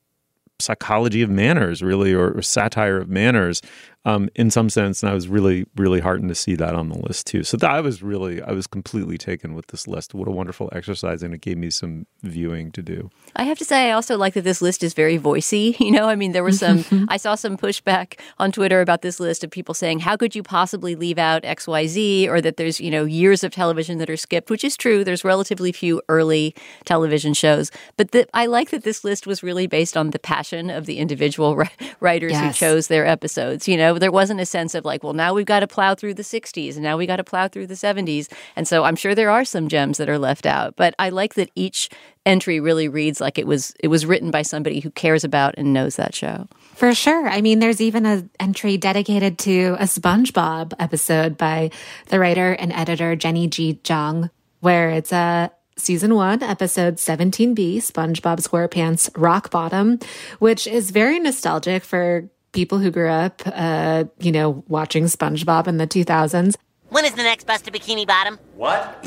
psychology 0.59 1.21
of 1.21 1.29
manners, 1.29 1.81
really, 1.81 2.13
or, 2.13 2.31
or 2.31 2.41
satire 2.41 2.97
of 2.97 3.09
manners 3.09 3.61
um, 4.05 4.29
in 4.35 4.51
some 4.51 4.69
sense. 4.69 5.01
And 5.01 5.09
I 5.09 5.13
was 5.13 5.27
really, 5.27 5.65
really 5.77 5.99
heartened 6.01 6.29
to 6.29 6.35
see 6.35 6.55
that 6.55 6.75
on 6.75 6.89
the 6.89 6.97
list 6.99 7.27
too. 7.27 7.43
So 7.43 7.55
that, 7.57 7.69
I 7.69 7.79
was 7.81 8.03
really, 8.03 8.41
I 8.41 8.51
was 8.51 8.67
completely 8.67 9.17
taken 9.17 9.53
with 9.55 9.67
this 9.67 9.87
list. 9.87 10.13
What 10.13 10.27
a 10.27 10.31
wonderful 10.31 10.69
exercise. 10.73 11.23
And 11.23 11.33
it 11.33 11.41
gave 11.41 11.57
me 11.57 11.69
some 11.69 12.05
viewing 12.21 12.71
to 12.73 12.81
do. 12.81 13.09
I 13.35 13.43
have 13.43 13.57
to 13.59 13.65
say, 13.65 13.89
I 13.89 13.91
also 13.93 14.17
like 14.17 14.33
that 14.33 14.43
this 14.43 14.61
list 14.61 14.83
is 14.83 14.93
very 14.93 15.17
voicey. 15.17 15.77
You 15.83 15.91
know, 15.91 16.07
I 16.07 16.15
mean, 16.15 16.31
there 16.31 16.43
was 16.43 16.59
some, 16.59 16.85
I 17.09 17.17
saw 17.17 17.35
some 17.35 17.57
pushback 17.57 18.19
on 18.39 18.51
Twitter 18.51 18.79
about 18.81 19.01
this 19.01 19.19
list 19.19 19.43
of 19.43 19.51
people 19.51 19.73
saying, 19.73 19.99
how 19.99 20.15
could 20.17 20.33
you 20.35 20.41
possibly 20.43 20.95
leave 20.95 21.17
out 21.17 21.43
XYZ 21.43 22.27
or 22.29 22.39
that 22.41 22.57
there's, 22.57 22.79
you 22.79 22.89
know, 22.91 23.03
years 23.05 23.43
of 23.43 23.51
television 23.51 23.97
that 23.99 24.09
are 24.09 24.17
skipped, 24.17 24.49
which 24.49 24.63
is 24.63 24.75
true. 24.77 25.03
There's 25.03 25.23
relatively 25.23 25.71
few 25.71 26.01
early 26.09 26.55
television 26.85 27.33
shows. 27.33 27.69
But 27.97 28.11
the, 28.11 28.27
I 28.33 28.45
like 28.45 28.69
that 28.71 28.83
this 28.83 29.03
list 29.03 29.27
was 29.27 29.43
really 29.43 29.67
based 29.67 29.95
on 29.97 30.11
the 30.11 30.19
passion 30.19 30.69
of 30.69 30.85
the 30.85 30.97
individual 30.99 31.55
ri- 31.55 31.69
writers 31.99 32.31
Yes. 32.31 32.59
who 32.59 32.65
chose 32.65 32.87
their 32.87 33.05
episodes. 33.05 33.67
You 33.67 33.77
know, 33.77 33.92
there 33.99 34.11
wasn't 34.11 34.39
a 34.39 34.45
sense 34.45 34.75
of 34.75 34.85
like, 34.85 35.03
well, 35.03 35.13
now 35.13 35.33
we've 35.33 35.45
got 35.45 35.61
to 35.61 35.67
plow 35.67 35.95
through 35.95 36.15
the 36.15 36.23
60s 36.23 36.73
and 36.73 36.83
now 36.83 36.97
we 36.97 37.05
got 37.05 37.17
to 37.17 37.23
plow 37.23 37.47
through 37.47 37.67
the 37.67 37.73
70s. 37.73 38.31
And 38.55 38.67
so 38.67 38.83
I'm 38.83 38.95
sure 38.95 39.15
there 39.15 39.29
are 39.29 39.45
some 39.45 39.67
gems 39.67 39.97
that 39.97 40.09
are 40.09 40.19
left 40.19 40.45
out. 40.45 40.75
But 40.75 40.95
I 40.99 41.09
like 41.09 41.35
that 41.35 41.49
each 41.55 41.89
entry 42.25 42.59
really 42.59 42.87
reads 42.87 43.19
like 43.19 43.37
it 43.37 43.45
was 43.45 43.73
it 43.79 43.89
was 43.89 44.05
written 44.05 44.31
by 44.31 44.41
somebody 44.41 44.79
who 44.79 44.89
cares 44.91 45.23
about 45.23 45.55
and 45.57 45.73
knows 45.73 45.97
that 45.97 46.15
show. 46.15 46.47
For 46.75 46.93
sure. 46.93 47.27
I 47.27 47.41
mean, 47.41 47.59
there's 47.59 47.81
even 47.81 48.05
an 48.05 48.29
entry 48.39 48.77
dedicated 48.77 49.37
to 49.39 49.75
a 49.79 49.83
SpongeBob 49.83 50.73
episode 50.79 51.37
by 51.37 51.71
the 52.07 52.19
writer 52.19 52.53
and 52.53 52.71
editor 52.71 53.15
Jenny 53.15 53.47
G. 53.47 53.79
Zhang, 53.83 54.29
where 54.61 54.89
it's 54.89 55.11
a 55.11 55.51
season 55.77 56.15
one, 56.15 56.43
episode 56.43 56.97
17B, 56.97 57.77
SpongeBob 57.77 58.39
SquarePants 58.39 59.09
Rock 59.17 59.49
Bottom, 59.49 59.99
which 60.39 60.67
is 60.67 60.91
very 60.91 61.19
nostalgic 61.19 61.83
for 61.83 62.29
people 62.53 62.79
who 62.79 62.89
grew 62.89 63.09
up, 63.09 63.41
uh, 63.45 64.05
you 64.19 64.31
know, 64.31 64.63
watching 64.67 65.05
SpongeBob 65.05 65.67
in 65.67 65.77
the 65.77 65.87
2000s. 65.87 66.55
When 66.89 67.05
is 67.05 67.13
the 67.13 67.23
next 67.23 67.45
bus 67.45 67.61
to 67.63 67.71
Bikini 67.71 68.07
Bottom? 68.07 68.39
What? 68.55 69.03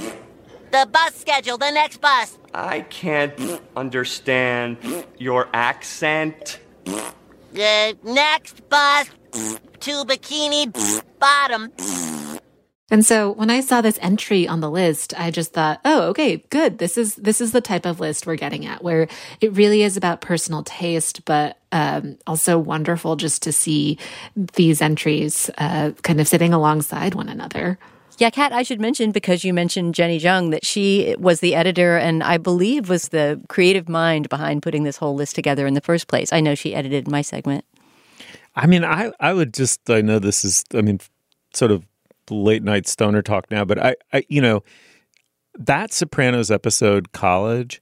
The 0.72 0.88
bus 0.90 1.14
schedule, 1.14 1.56
the 1.56 1.70
next 1.70 2.00
bus. 2.00 2.36
I 2.52 2.80
can't 2.80 3.60
understand 3.76 4.78
your 5.16 5.48
accent. 5.54 6.58
The 7.52 7.96
next 8.02 8.68
bus 8.68 9.08
to 9.32 10.04
Bikini 10.04 10.72
Bottom. 11.18 11.72
And 12.88 13.04
so 13.04 13.32
when 13.32 13.50
I 13.50 13.60
saw 13.60 13.80
this 13.80 13.98
entry 14.00 14.46
on 14.46 14.60
the 14.60 14.70
list, 14.70 15.12
I 15.18 15.32
just 15.32 15.52
thought, 15.52 15.80
oh, 15.84 16.02
okay, 16.10 16.36
good. 16.50 16.78
This 16.78 16.96
is 16.96 17.16
this 17.16 17.40
is 17.40 17.50
the 17.50 17.60
type 17.60 17.84
of 17.84 17.98
list 17.98 18.26
we're 18.26 18.36
getting 18.36 18.64
at, 18.64 18.82
where 18.82 19.08
it 19.40 19.52
really 19.54 19.82
is 19.82 19.96
about 19.96 20.20
personal 20.20 20.62
taste, 20.62 21.24
but 21.24 21.58
um, 21.72 22.16
also 22.28 22.58
wonderful 22.58 23.16
just 23.16 23.42
to 23.42 23.52
see 23.52 23.98
these 24.36 24.80
entries 24.80 25.50
uh, 25.58 25.90
kind 26.02 26.20
of 26.20 26.28
sitting 26.28 26.52
alongside 26.54 27.14
one 27.16 27.28
another. 27.28 27.76
Yeah, 28.18 28.30
Kat, 28.30 28.52
I 28.52 28.62
should 28.62 28.80
mention 28.80 29.10
because 29.10 29.44
you 29.44 29.52
mentioned 29.52 29.94
Jenny 29.94 30.18
Zhang 30.18 30.50
that 30.52 30.64
she 30.64 31.16
was 31.18 31.40
the 31.40 31.54
editor 31.54 31.98
and 31.98 32.22
I 32.22 32.38
believe 32.38 32.88
was 32.88 33.08
the 33.08 33.42
creative 33.48 33.88
mind 33.88 34.28
behind 34.28 34.62
putting 34.62 34.84
this 34.84 34.96
whole 34.96 35.14
list 35.14 35.34
together 35.34 35.66
in 35.66 35.74
the 35.74 35.82
first 35.82 36.08
place. 36.08 36.32
I 36.32 36.40
know 36.40 36.54
she 36.54 36.74
edited 36.74 37.08
my 37.08 37.20
segment. 37.20 37.66
I 38.54 38.66
mean, 38.66 38.84
I, 38.84 39.12
I 39.20 39.34
would 39.34 39.52
just, 39.52 39.90
I 39.90 40.00
know 40.00 40.18
this 40.18 40.46
is, 40.46 40.64
I 40.72 40.80
mean, 40.80 41.00
sort 41.52 41.72
of 41.72 41.84
late 42.30 42.62
night 42.62 42.86
stoner 42.86 43.22
talk 43.22 43.50
now, 43.50 43.64
but 43.64 43.78
I, 43.78 43.96
I, 44.12 44.24
you 44.28 44.40
know, 44.40 44.62
that 45.58 45.92
Sopranos 45.92 46.50
episode, 46.50 47.12
College, 47.12 47.80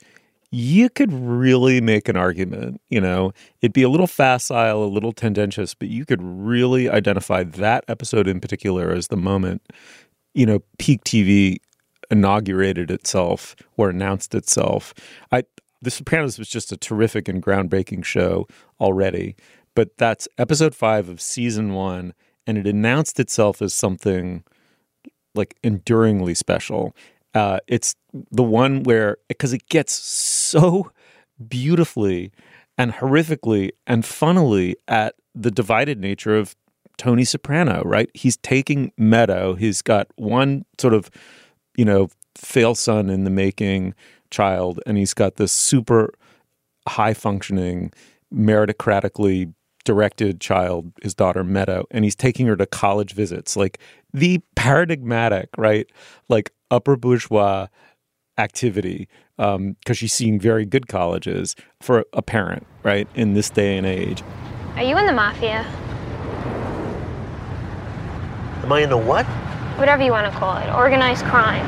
you 0.51 0.89
could 0.89 1.13
really 1.13 1.81
make 1.81 2.09
an 2.09 2.17
argument. 2.17 2.81
You 2.89 3.01
know, 3.01 3.33
it'd 3.61 3.73
be 3.73 3.83
a 3.83 3.89
little 3.89 4.07
facile, 4.07 4.85
a 4.85 4.87
little 4.87 5.13
tendentious, 5.13 5.75
but 5.75 5.89
you 5.89 6.05
could 6.05 6.23
really 6.23 6.89
identify 6.89 7.43
that 7.43 7.85
episode 7.89 8.29
in 8.29 8.41
particular 8.41 8.93
as 8.93 9.09
the 9.09 9.17
moment, 9.17 9.63
you 10.33 10.47
know, 10.47 10.61
peak 10.79 11.03
TV 11.03 11.57
inaugurated 12.11 12.91
itself 12.91 13.57
or 13.77 13.91
announced 13.91 14.35
itself. 14.35 14.95
I, 15.33 15.43
The 15.83 15.91
Sopranos 15.91 16.39
was 16.39 16.49
just 16.49 16.71
a 16.71 16.77
terrific 16.77 17.29
and 17.29 17.43
groundbreaking 17.43 18.05
show 18.05 18.47
already, 18.81 19.35
but 19.75 19.97
that's 19.97 20.29
episode 20.39 20.75
five 20.75 21.09
of 21.09 21.21
season 21.21 21.75
one, 21.75 22.15
and 22.47 22.59
it 22.59 22.67
announced 22.67 23.19
itself 23.21 23.63
as 23.63 23.75
something 23.75 24.45
like 25.35 25.57
enduringly 25.63 26.35
special. 26.35 26.95
Uh, 27.35 27.59
it's 27.67 27.97
the 28.31 28.43
one 28.43 28.83
where 28.85 29.17
because 29.29 29.53
it 29.53 29.67
gets 29.69 29.93
so 29.93 30.91
beautifully 31.49 32.31
and 32.79 32.93
horrifically 32.93 33.71
and 33.87 34.05
funnily 34.05 34.77
at 34.87 35.15
the 35.35 35.51
divided 35.51 35.99
nature 35.99 36.37
of 36.37 36.55
Tony 36.97 37.25
Soprano, 37.25 37.83
right? 37.85 38.09
He's 38.15 38.37
taking 38.39 38.93
Meadow. 38.97 39.55
He's 39.55 39.83
got 39.83 40.09
one 40.17 40.65
sort 40.79 40.95
of, 40.95 41.11
you 41.77 41.85
know, 41.85 42.09
fail 42.37 42.75
son 42.75 43.11
in 43.11 43.25
the 43.25 43.31
making 43.31 43.95
child, 44.31 44.81
and 44.87 44.97
he's 44.97 45.15
got 45.15 45.37
this 45.37 45.53
super 45.53 46.13
high 46.87 47.15
functioning, 47.15 47.93
meritocratically 48.33 49.53
directed 49.85 50.41
child, 50.41 50.93
his 51.03 51.15
daughter 51.15 51.45
Meadow, 51.45 51.87
and 51.91 52.05
he's 52.05 52.17
taking 52.17 52.47
her 52.47 52.57
to 52.57 52.67
college 52.67 53.13
visits, 53.13 53.57
like 53.57 53.79
the 54.13 54.41
paradigmatic, 54.55 55.49
right? 55.57 55.87
Like 56.29 56.53
upper 56.71 56.97
bourgeois 56.97 57.69
activity, 58.39 59.09
um, 59.39 59.77
because 59.81 59.99
she's 59.99 60.13
seeing 60.13 60.41
very 60.41 60.65
good 60.65 60.89
colleges 60.89 61.55
for 61.81 62.05
a 62.13 62.23
parent, 62.23 62.67
right? 62.83 63.07
In 63.15 63.35
this 63.35 63.51
day 63.51 63.77
and 63.77 63.87
age. 63.87 64.23
Are 64.77 64.83
you 64.83 64.97
in 64.99 65.07
the 65.07 65.13
mafia? 65.13 65.65
Am 68.65 68.73
I 68.73 68.81
in 68.81 68.91
the 68.91 68.97
what? 68.97 69.27
Whatever 69.79 70.03
you 70.03 70.11
want 70.11 70.33
to 70.33 70.39
call 70.39 70.57
it. 70.57 70.73
Organized 70.73 71.25
crime. 71.27 71.67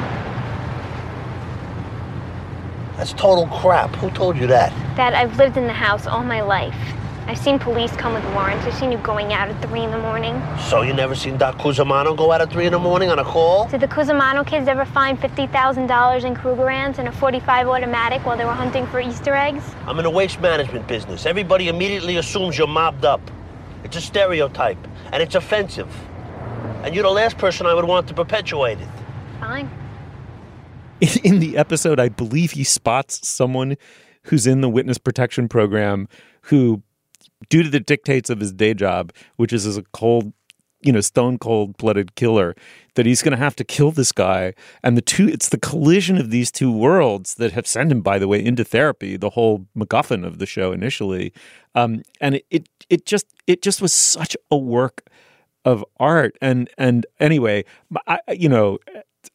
That's 2.97 3.13
total 3.13 3.47
crap. 3.49 3.95
Who 3.97 4.11
told 4.11 4.39
you 4.39 4.47
that? 4.47 4.71
Dad, 4.97 5.13
I've 5.13 5.37
lived 5.37 5.59
in 5.59 5.67
the 5.67 5.73
house 5.75 6.07
all 6.07 6.23
my 6.23 6.41
life. 6.41 6.75
I've 7.29 7.39
seen 7.39 7.59
police 7.59 7.91
come 7.97 8.13
with 8.15 8.25
warrants. 8.35 8.65
I've 8.67 8.75
seen 8.75 8.93
you 8.93 8.99
going 8.99 9.33
out 9.33 9.49
at 9.49 9.61
3 9.69 9.83
in 9.83 9.91
the 9.91 9.99
morning. 9.99 10.41
So 10.69 10.83
you 10.83 10.93
never 10.93 11.17
seen 11.17 11.37
Doc 11.37 11.59
Cusimano 11.59 12.17
go 12.17 12.31
out 12.31 12.41
at 12.41 12.53
3 12.53 12.67
in 12.67 12.73
the 12.73 12.79
morning 12.79 13.11
on 13.11 13.19
a 13.19 13.25
call? 13.25 13.67
Did 13.67 13.81
the 13.81 13.89
Cusimano 13.89 14.47
kids 14.47 14.69
ever 14.69 14.85
find 14.85 15.19
$50,000 15.19 16.25
in 16.25 16.37
Krugerrands 16.37 16.99
and 16.99 17.09
a 17.09 17.13
45 17.13 17.67
automatic 17.67 18.25
while 18.25 18.37
they 18.37 18.45
were 18.45 18.53
hunting 18.53 18.87
for 18.87 19.01
Easter 19.01 19.35
eggs? 19.35 19.65
I'm 19.89 19.99
in 19.99 20.05
the 20.05 20.11
waste 20.11 20.41
management 20.41 20.87
business. 20.87 21.27
Everybody 21.27 21.67
immediately 21.67 22.17
assumes 22.17 22.57
you're 22.57 22.69
mobbed 22.69 23.05
up. 23.05 23.21
It's 23.83 23.97
a 23.97 24.01
stereotype, 24.01 24.79
and 25.11 25.21
it's 25.21 25.35
offensive. 25.35 25.93
And 26.85 26.95
you're 26.95 27.03
the 27.03 27.11
last 27.11 27.39
person 27.39 27.67
I 27.67 27.75
would 27.75 27.87
want 27.87 28.07
to 28.07 28.15
perpetuate 28.15 28.79
it. 28.79 28.89
Fine. 29.41 29.69
in 31.25 31.41
the 31.41 31.57
episode, 31.57 31.99
I 31.99 32.09
believe 32.09 32.53
he 32.53 32.63
spots 32.63 33.27
someone 33.27 33.77
who's 34.23 34.47
in 34.47 34.61
the 34.61 34.69
witness 34.69 34.99
protection 34.99 35.49
program 35.49 36.09
who, 36.43 36.83
due 37.49 37.63
to 37.63 37.71
the 37.71 37.81
dictates 37.81 38.31
of 38.31 38.41
his 38.41 38.53
day 38.53 38.75
job, 38.75 39.13
which 39.37 39.53
is 39.53 39.67
as 39.67 39.77
a 39.77 39.83
cold, 39.93 40.33
you 40.83 40.93
know, 40.93 41.01
stone 41.01 41.39
cold 41.39 41.77
blooded 41.77 42.15
killer, 42.15 42.55
that 42.95 43.07
he's 43.07 43.23
going 43.23 43.33
to 43.33 43.39
have 43.39 43.57
to 43.57 43.65
kill 43.65 43.91
this 43.91 44.13
guy. 44.13 44.55
And 44.83 44.97
the 44.97 45.03
two, 45.03 45.29
it's 45.29 45.49
the 45.49 45.59
collision 45.59 46.19
of 46.19 46.31
these 46.31 46.51
two 46.51 46.71
worlds 46.71 47.35
that 47.37 47.53
have 47.53 47.67
sent 47.67 47.93
him, 47.93 48.01
by 48.03 48.19
the 48.19 48.29
way, 48.29 48.45
into 48.45 48.65
therapy. 48.65 49.17
The 49.17 49.31
whole 49.31 49.67
MacGuffin 49.77 50.27
of 50.27 50.39
the 50.39 50.47
show 50.47 50.73
initially, 50.73 51.33
um, 51.75 52.03
and 52.21 52.37
it, 52.37 52.47
it 52.51 52.69
it 52.89 53.07
just 53.07 53.27
it 53.47 53.63
just 53.63 53.81
was 53.83 53.93
such 53.93 54.37
a 54.51 54.57
work 54.57 55.09
of 55.65 55.85
art. 55.99 56.37
And 56.41 56.71
and 56.79 57.07
anyway, 57.21 57.65
I, 58.07 58.19
you 58.33 58.49
know, 58.49 58.79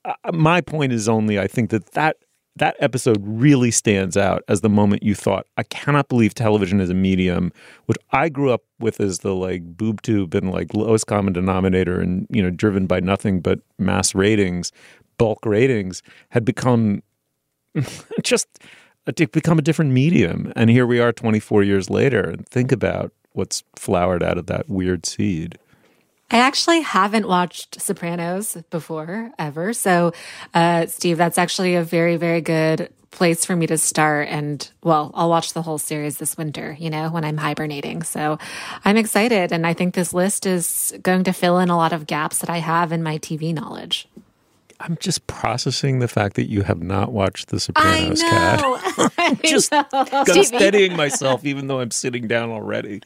uh, 0.06 0.14
my 0.32 0.62
point 0.62 0.94
is 0.94 1.08
only 1.10 1.40
I 1.40 1.48
think 1.48 1.70
that 1.70 1.92
that 1.92 2.18
that 2.58 2.76
episode 2.80 3.22
really 3.22 3.72
stands 3.72 4.18
out 4.18 4.44
as 4.48 4.62
the 4.62 4.70
moment 4.70 5.04
you 5.04 5.16
thought, 5.16 5.48
I 5.58 5.64
cannot 5.64 6.10
believe 6.10 6.34
television 6.34 6.82
is 6.82 6.90
a 6.90 6.94
medium, 6.94 7.52
which 7.86 7.98
I 8.12 8.30
grew 8.30 8.52
up 8.52 8.64
with 8.80 9.00
as 9.00 9.20
the 9.20 9.34
like 9.34 9.64
boob 9.78 10.02
tube 10.02 10.36
and 10.36 10.52
like 10.52 10.74
lowest 10.74 11.08
common 11.08 11.34
denominator 11.34 12.00
and, 12.00 12.28
you 12.30 12.44
know, 12.44 12.50
driven 12.50 12.88
by 12.88 13.00
nothing 13.00 13.40
but 13.40 13.60
mass 13.80 14.14
ratings, 14.14 14.72
bulk 15.18 15.46
ratings, 15.46 16.04
had 16.30 16.44
become 16.44 17.04
just 18.24 18.48
become 19.32 19.58
a 19.58 19.62
different 19.62 19.92
medium. 19.92 20.52
And 20.56 20.70
here 20.70 20.86
we 20.86 21.00
are 21.00 21.14
24 21.14 21.64
years 21.64 21.90
later 21.90 22.22
and 22.22 22.48
think 22.50 22.72
about 22.72 23.14
what's 23.32 23.64
flowered 23.76 24.24
out 24.24 24.38
of 24.38 24.48
that 24.48 24.70
weird 24.70 25.06
seed. 25.06 25.58
I 26.32 26.38
actually 26.38 26.82
haven't 26.82 27.28
watched 27.28 27.82
Sopranos 27.82 28.58
before 28.70 29.32
ever. 29.38 29.74
So, 29.74 30.14
uh, 30.54 30.86
Steve, 30.88 31.18
that's 31.18 31.38
actually 31.38 31.76
a 31.76 31.84
very, 31.84 32.16
very 32.16 32.40
good 32.40 32.90
place 33.12 33.44
for 33.44 33.56
me 33.56 33.68
to 33.68 33.78
start. 33.78 34.30
And 34.30 34.68
well, 34.82 35.12
I'll 35.14 35.30
watch 35.30 35.52
the 35.54 35.62
whole 35.62 35.78
series 35.78 36.18
this 36.18 36.38
winter, 36.38 36.76
you 36.80 36.90
know, 36.90 37.10
when 37.10 37.26
I'm 37.26 37.38
hibernating. 37.38 38.04
So 38.04 38.40
I'm 38.86 38.96
excited. 38.96 39.52
And 39.52 39.68
I 39.68 39.74
think 39.74 39.94
this 39.94 40.14
list 40.14 40.46
is 40.46 40.98
going 41.04 41.26
to 41.26 41.34
fill 41.34 41.60
in 41.60 41.70
a 41.70 41.76
lot 41.76 41.92
of 41.92 42.08
gaps 42.08 42.40
that 42.40 42.50
I 42.50 42.60
have 42.60 42.94
in 42.94 43.04
my 43.04 43.18
TV 43.18 43.54
knowledge. 43.54 44.08
I'm 44.80 44.98
just 45.00 45.28
processing 45.28 46.00
the 46.00 46.08
fact 46.08 46.36
that 46.38 46.50
you 46.50 46.64
have 46.64 46.82
not 46.82 47.12
watched 47.12 47.50
The 47.50 47.60
Sopranos. 47.60 48.24
I'm 48.24 49.38
just 49.44 50.48
steadying 50.48 50.96
myself, 50.96 51.46
even 51.46 51.68
though 51.68 51.82
I'm 51.82 51.92
sitting 51.92 52.28
down 52.28 52.50
already. 52.50 53.02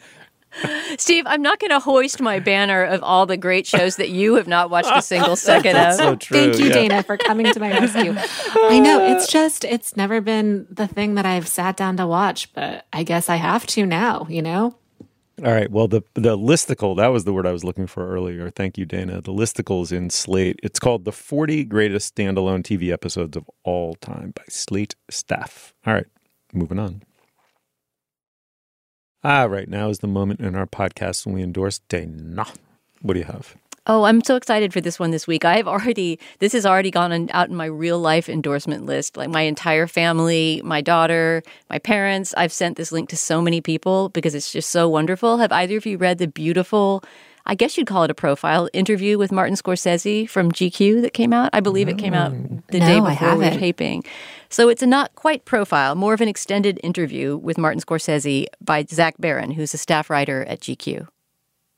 Steve, 0.97 1.23
I'm 1.27 1.41
not 1.41 1.59
going 1.59 1.71
to 1.71 1.79
hoist 1.79 2.21
my 2.21 2.39
banner 2.39 2.83
of 2.83 3.03
all 3.03 3.25
the 3.25 3.37
great 3.37 3.67
shows 3.67 3.97
that 3.97 4.09
you 4.09 4.35
have 4.35 4.47
not 4.47 4.69
watched 4.69 4.91
a 4.93 5.01
single 5.01 5.35
second 5.35 5.75
of. 5.75 5.95
So 5.95 6.15
true, 6.15 6.37
Thank 6.37 6.59
you, 6.59 6.67
yeah. 6.67 6.73
Dana, 6.73 7.03
for 7.03 7.17
coming 7.17 7.51
to 7.51 7.59
my 7.59 7.71
rescue. 7.71 8.15
I 8.17 8.79
know 8.79 9.05
it's 9.05 9.31
just, 9.31 9.63
it's 9.65 9.97
never 9.97 10.21
been 10.21 10.67
the 10.69 10.87
thing 10.87 11.15
that 11.15 11.25
I've 11.25 11.47
sat 11.47 11.77
down 11.77 11.97
to 11.97 12.07
watch, 12.07 12.53
but 12.53 12.85
I 12.93 13.03
guess 13.03 13.29
I 13.29 13.35
have 13.35 13.65
to 13.67 13.85
now, 13.85 14.27
you 14.29 14.41
know? 14.41 14.75
All 15.43 15.51
right. 15.51 15.69
Well, 15.69 15.89
the 15.89 16.01
the 16.13 16.37
listicle 16.37 16.95
that 16.95 17.07
was 17.07 17.25
the 17.25 17.33
word 17.33 17.45
I 17.45 17.51
was 17.51 17.65
looking 17.65 17.87
for 17.87 18.09
earlier. 18.09 18.49
Thank 18.49 18.77
you, 18.77 18.85
Dana. 18.85 19.19
The 19.19 19.33
listicles 19.33 19.91
in 19.91 20.09
Slate. 20.09 20.61
It's 20.63 20.79
called 20.79 21.03
"The 21.03 21.11
40 21.11 21.65
Greatest 21.65 22.15
Standalone 22.15 22.63
TV 22.63 22.89
Episodes 22.93 23.35
of 23.35 23.49
All 23.65 23.95
Time" 23.95 24.31
by 24.33 24.43
Slate 24.47 24.95
staff. 25.09 25.73
All 25.85 25.93
right, 25.93 26.05
moving 26.53 26.79
on. 26.79 27.01
Ah, 29.27 29.45
right 29.45 29.67
now 29.67 29.89
is 29.89 29.99
the 29.99 30.07
moment 30.07 30.39
in 30.39 30.55
our 30.55 30.67
podcast 30.67 31.25
when 31.25 31.33
we 31.33 31.41
endorse 31.41 31.79
Dana. 31.89 32.45
What 33.01 33.15
do 33.15 33.19
you 33.19 33.25
have? 33.25 33.55
Oh, 33.87 34.03
I'm 34.03 34.23
so 34.23 34.35
excited 34.35 34.71
for 34.71 34.81
this 34.81 34.99
one 34.99 35.09
this 35.09 35.25
week. 35.25 35.43
I 35.43 35.57
have 35.57 35.67
already, 35.67 36.19
this 36.37 36.53
has 36.53 36.63
already 36.63 36.91
gone 36.91 37.11
on, 37.11 37.31
out 37.31 37.49
in 37.49 37.55
my 37.55 37.65
real 37.65 37.97
life 37.97 38.29
endorsement 38.29 38.85
list. 38.85 39.17
Like 39.17 39.31
my 39.31 39.41
entire 39.41 39.87
family, 39.87 40.61
my 40.63 40.79
daughter, 40.79 41.41
my 41.71 41.79
parents. 41.79 42.35
I've 42.37 42.53
sent 42.53 42.77
this 42.77 42.91
link 42.91 43.09
to 43.09 43.17
so 43.17 43.41
many 43.41 43.61
people 43.61 44.09
because 44.09 44.35
it's 44.35 44.51
just 44.51 44.69
so 44.69 44.87
wonderful. 44.87 45.37
Have 45.37 45.51
either 45.51 45.77
of 45.77 45.87
you 45.87 45.97
read 45.97 46.19
the 46.19 46.27
beautiful, 46.27 47.03
I 47.45 47.55
guess 47.55 47.77
you'd 47.77 47.87
call 47.87 48.03
it 48.03 48.11
a 48.11 48.15
profile 48.15 48.67
interview 48.73 49.17
with 49.17 49.31
Martin 49.31 49.55
Scorsese 49.55 50.27
from 50.27 50.51
GQ 50.51 51.01
that 51.03 51.13
came 51.13 51.31
out? 51.31 51.51
I 51.53 51.59
believe 51.59 51.87
it 51.87 51.97
came 51.97 52.13
out 52.13 52.31
mm. 52.31 52.65
the 52.67 52.79
No, 52.79 52.85
day 52.85 52.99
before 52.99 53.35
we 53.35 53.45
were 53.45 53.51
taping. 53.51 54.03
So 54.49 54.69
it's 54.69 54.81
a 54.81 54.87
not 54.87 55.13
quite 55.15 55.45
profile, 55.45 55.95
more 55.95 56.13
of 56.13 56.21
an 56.21 56.27
extended 56.27 56.79
interview 56.83 57.37
with 57.37 57.57
Martin 57.57 57.81
Scorsese 57.81 58.45
by 58.61 58.85
Zach 58.85 59.15
Baron, 59.19 59.51
who's 59.51 59.73
a 59.73 59.77
staff 59.77 60.09
writer 60.09 60.43
at 60.45 60.61
GQ. 60.61 61.07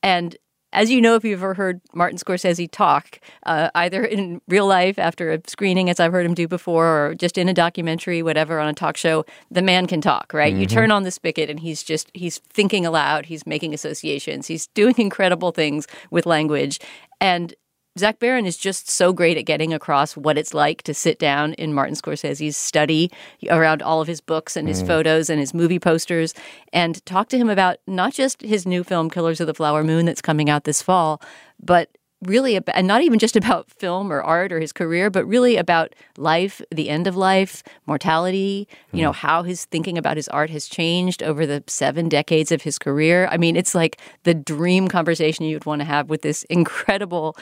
And 0.02 0.36
as 0.72 0.90
you 0.90 1.00
know, 1.00 1.14
if 1.14 1.24
you've 1.24 1.42
ever 1.42 1.54
heard 1.54 1.80
Martin 1.94 2.18
Scorsese 2.18 2.70
talk, 2.70 3.20
uh, 3.46 3.70
either 3.74 4.04
in 4.04 4.40
real 4.48 4.66
life 4.66 4.98
after 4.98 5.32
a 5.32 5.40
screening, 5.46 5.88
as 5.88 5.98
I've 5.98 6.12
heard 6.12 6.26
him 6.26 6.34
do 6.34 6.46
before, 6.46 6.86
or 7.08 7.14
just 7.14 7.38
in 7.38 7.48
a 7.48 7.54
documentary, 7.54 8.22
whatever, 8.22 8.60
on 8.60 8.68
a 8.68 8.74
talk 8.74 8.96
show, 8.96 9.24
the 9.50 9.62
man 9.62 9.86
can 9.86 10.00
talk, 10.00 10.32
right? 10.34 10.54
You 10.54 10.66
Mhm. 10.66 10.70
turn 10.70 10.90
on 10.90 11.04
the 11.04 11.10
spigot 11.10 11.48
and 11.48 11.60
he's 11.60 11.82
just, 11.82 12.10
he's 12.14 12.38
thinking 12.52 12.84
aloud, 12.84 13.26
he's 13.26 13.46
making 13.46 13.72
associations, 13.72 14.46
he's 14.46 14.66
doing 14.68 14.94
incredible 14.98 15.52
things 15.52 15.86
with 16.10 16.26
language. 16.26 16.78
And 17.20 17.54
Zach 17.98 18.18
Baron 18.18 18.46
is 18.46 18.56
just 18.56 18.88
so 18.88 19.12
great 19.12 19.36
at 19.36 19.42
getting 19.44 19.72
across 19.74 20.16
what 20.16 20.38
it's 20.38 20.54
like 20.54 20.82
to 20.82 20.94
sit 20.94 21.18
down 21.18 21.54
in 21.54 21.74
Martin 21.74 21.94
Scorsese's 21.94 22.56
study 22.56 23.10
around 23.50 23.82
all 23.82 24.00
of 24.00 24.08
his 24.08 24.20
books 24.20 24.56
and 24.56 24.68
his 24.68 24.82
Mm. 24.82 24.86
photos 24.86 25.30
and 25.30 25.40
his 25.40 25.52
movie 25.52 25.78
posters 25.78 26.34
and 26.72 27.04
talk 27.06 27.28
to 27.30 27.38
him 27.38 27.48
about 27.50 27.78
not 27.86 28.12
just 28.12 28.42
his 28.42 28.66
new 28.66 28.84
film, 28.84 29.10
Killers 29.10 29.40
of 29.40 29.46
the 29.46 29.54
Flower 29.54 29.82
Moon, 29.84 30.06
that's 30.06 30.22
coming 30.22 30.48
out 30.48 30.64
this 30.64 30.82
fall, 30.82 31.20
but 31.62 31.90
really 32.22 32.56
about, 32.56 32.74
and 32.76 32.88
not 32.88 33.00
even 33.00 33.16
just 33.16 33.36
about 33.36 33.70
film 33.78 34.10
or 34.12 34.20
art 34.20 34.50
or 34.50 34.58
his 34.58 34.72
career, 34.72 35.08
but 35.08 35.24
really 35.24 35.56
about 35.56 35.94
life, 36.16 36.60
the 36.74 36.90
end 36.90 37.06
of 37.06 37.14
life, 37.14 37.62
mortality, 37.86 38.66
you 38.92 39.02
know, 39.02 39.12
how 39.12 39.44
his 39.44 39.66
thinking 39.66 39.96
about 39.96 40.16
his 40.16 40.26
art 40.30 40.50
has 40.50 40.66
changed 40.66 41.22
over 41.22 41.46
the 41.46 41.62
seven 41.68 42.08
decades 42.08 42.50
of 42.50 42.62
his 42.62 42.76
career. 42.76 43.28
I 43.30 43.36
mean, 43.36 43.54
it's 43.54 43.72
like 43.72 44.00
the 44.24 44.34
dream 44.34 44.88
conversation 44.88 45.44
you'd 45.44 45.64
want 45.64 45.80
to 45.80 45.84
have 45.84 46.10
with 46.10 46.22
this 46.22 46.42
incredible 46.50 47.36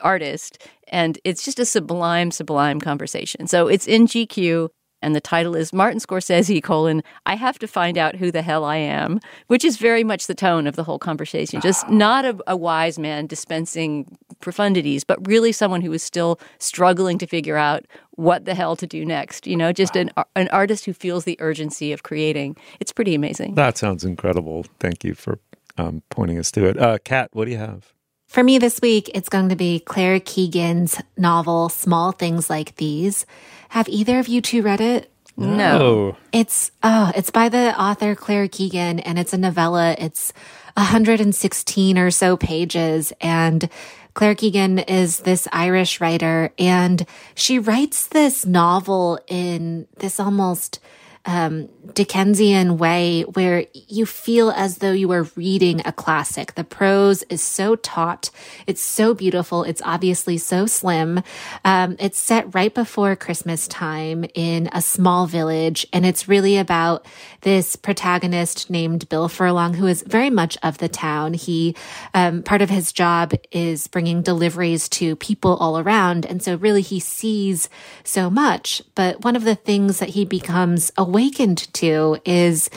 artist. 0.00 0.66
And 0.88 1.18
it's 1.24 1.44
just 1.44 1.58
a 1.58 1.64
sublime, 1.64 2.30
sublime 2.30 2.80
conversation. 2.80 3.46
So 3.46 3.68
it's 3.68 3.86
in 3.86 4.06
GQ. 4.06 4.70
And 5.00 5.14
the 5.14 5.20
title 5.20 5.54
is 5.54 5.72
Martin 5.72 6.00
Scorsese, 6.00 6.62
colon, 6.62 7.02
I 7.24 7.36
have 7.36 7.58
to 7.60 7.68
find 7.68 7.96
out 7.96 8.16
who 8.16 8.32
the 8.32 8.42
hell 8.42 8.64
I 8.64 8.76
am, 8.76 9.20
which 9.46 9.64
is 9.64 9.76
very 9.76 10.02
much 10.02 10.26
the 10.26 10.34
tone 10.34 10.66
of 10.66 10.76
the 10.76 10.84
whole 10.84 10.98
conversation. 10.98 11.60
Just 11.60 11.88
not 11.88 12.24
a, 12.24 12.36
a 12.46 12.56
wise 12.56 12.98
man 12.98 13.26
dispensing 13.26 14.18
profundities, 14.40 15.04
but 15.06 15.24
really 15.26 15.52
someone 15.52 15.82
who 15.82 15.92
is 15.92 16.02
still 16.02 16.40
struggling 16.58 17.18
to 17.18 17.26
figure 17.26 17.56
out 17.56 17.86
what 18.12 18.44
the 18.44 18.54
hell 18.54 18.74
to 18.76 18.86
do 18.86 19.04
next. 19.04 19.46
You 19.46 19.56
know, 19.56 19.72
just 19.72 19.94
an, 19.94 20.10
an 20.34 20.48
artist 20.48 20.84
who 20.84 20.92
feels 20.92 21.24
the 21.24 21.36
urgency 21.40 21.92
of 21.92 22.02
creating. 22.02 22.56
It's 22.80 22.92
pretty 22.92 23.14
amazing. 23.14 23.54
That 23.54 23.78
sounds 23.78 24.04
incredible. 24.04 24.66
Thank 24.80 25.04
you 25.04 25.14
for 25.14 25.38
um, 25.76 26.02
pointing 26.10 26.38
us 26.38 26.50
to 26.52 26.66
it. 26.66 26.76
Uh, 26.76 26.98
Kat, 26.98 27.30
what 27.32 27.44
do 27.44 27.52
you 27.52 27.58
have? 27.58 27.92
For 28.28 28.42
me 28.42 28.58
this 28.58 28.80
week, 28.82 29.10
it's 29.14 29.30
going 29.30 29.48
to 29.48 29.56
be 29.56 29.80
Claire 29.80 30.20
Keegan's 30.20 31.00
novel, 31.16 31.70
Small 31.70 32.12
Things 32.12 32.50
Like 32.50 32.76
These. 32.76 33.24
Have 33.70 33.88
either 33.88 34.18
of 34.18 34.28
you 34.28 34.42
two 34.42 34.60
read 34.60 34.82
it? 34.82 35.10
No. 35.34 36.14
It's 36.30 36.70
oh, 36.82 37.10
it's 37.16 37.30
by 37.30 37.48
the 37.48 37.80
author 37.80 38.14
Claire 38.14 38.46
Keegan 38.46 39.00
and 39.00 39.18
it's 39.18 39.32
a 39.32 39.38
novella. 39.38 39.94
It's 39.98 40.34
116 40.74 41.96
or 41.96 42.10
so 42.10 42.36
pages 42.36 43.14
and 43.22 43.70
Claire 44.12 44.34
Keegan 44.34 44.80
is 44.80 45.20
this 45.20 45.48
Irish 45.50 46.00
writer 46.00 46.52
and 46.58 47.06
she 47.34 47.58
writes 47.58 48.08
this 48.08 48.44
novel 48.44 49.20
in 49.26 49.86
this 49.98 50.20
almost 50.20 50.80
um, 51.28 51.68
Dickensian 51.92 52.78
way 52.78 53.22
where 53.22 53.66
you 53.74 54.06
feel 54.06 54.50
as 54.50 54.78
though 54.78 54.92
you 54.92 55.12
are 55.12 55.24
reading 55.36 55.82
a 55.84 55.92
classic. 55.92 56.54
The 56.54 56.64
prose 56.64 57.22
is 57.24 57.42
so 57.42 57.76
taut. 57.76 58.30
It's 58.66 58.80
so 58.80 59.12
beautiful. 59.12 59.62
It's 59.62 59.82
obviously 59.84 60.38
so 60.38 60.64
slim. 60.64 61.22
Um, 61.64 61.96
it's 61.98 62.18
set 62.18 62.54
right 62.54 62.74
before 62.74 63.14
Christmas 63.14 63.68
time 63.68 64.24
in 64.34 64.70
a 64.72 64.80
small 64.80 65.26
village. 65.26 65.86
And 65.92 66.06
it's 66.06 66.28
really 66.28 66.56
about 66.56 67.04
this 67.42 67.76
protagonist 67.76 68.70
named 68.70 69.08
Bill 69.10 69.28
Furlong, 69.28 69.74
who 69.74 69.86
is 69.86 70.02
very 70.02 70.30
much 70.30 70.56
of 70.62 70.78
the 70.78 70.88
town. 70.88 71.34
He, 71.34 71.76
um, 72.14 72.42
part 72.42 72.62
of 72.62 72.70
his 72.70 72.90
job 72.90 73.34
is 73.52 73.86
bringing 73.86 74.22
deliveries 74.22 74.88
to 74.90 75.14
people 75.16 75.56
all 75.56 75.78
around. 75.78 76.24
And 76.24 76.42
so 76.42 76.56
really 76.56 76.82
he 76.82 77.00
sees 77.00 77.68
so 78.02 78.30
much. 78.30 78.80
But 78.94 79.24
one 79.24 79.36
of 79.36 79.44
the 79.44 79.54
things 79.54 79.98
that 79.98 80.10
he 80.10 80.24
becomes 80.24 80.90
awakened 81.18 81.72
to 81.74 82.16
is, 82.24 82.70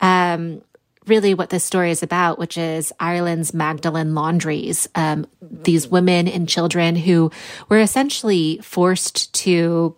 um, 0.00 0.62
really 1.06 1.34
what 1.34 1.50
this 1.50 1.64
story 1.64 1.90
is 1.90 2.02
about, 2.02 2.38
which 2.38 2.56
is 2.56 2.92
Ireland's 3.00 3.52
Magdalen 3.52 4.14
laundries. 4.14 4.88
Um, 4.94 5.26
these 5.42 5.88
women 5.88 6.28
and 6.28 6.48
children 6.48 6.94
who 6.94 7.32
were 7.68 7.80
essentially 7.80 8.60
forced 8.62 9.32
to 9.34 9.96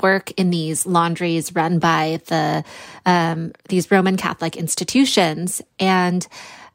work 0.00 0.30
in 0.32 0.50
these 0.50 0.86
laundries 0.86 1.54
run 1.54 1.80
by 1.80 2.20
the 2.26 2.62
um, 3.04 3.52
these 3.68 3.90
Roman 3.90 4.16
Catholic 4.16 4.56
institutions, 4.56 5.60
and 5.80 6.26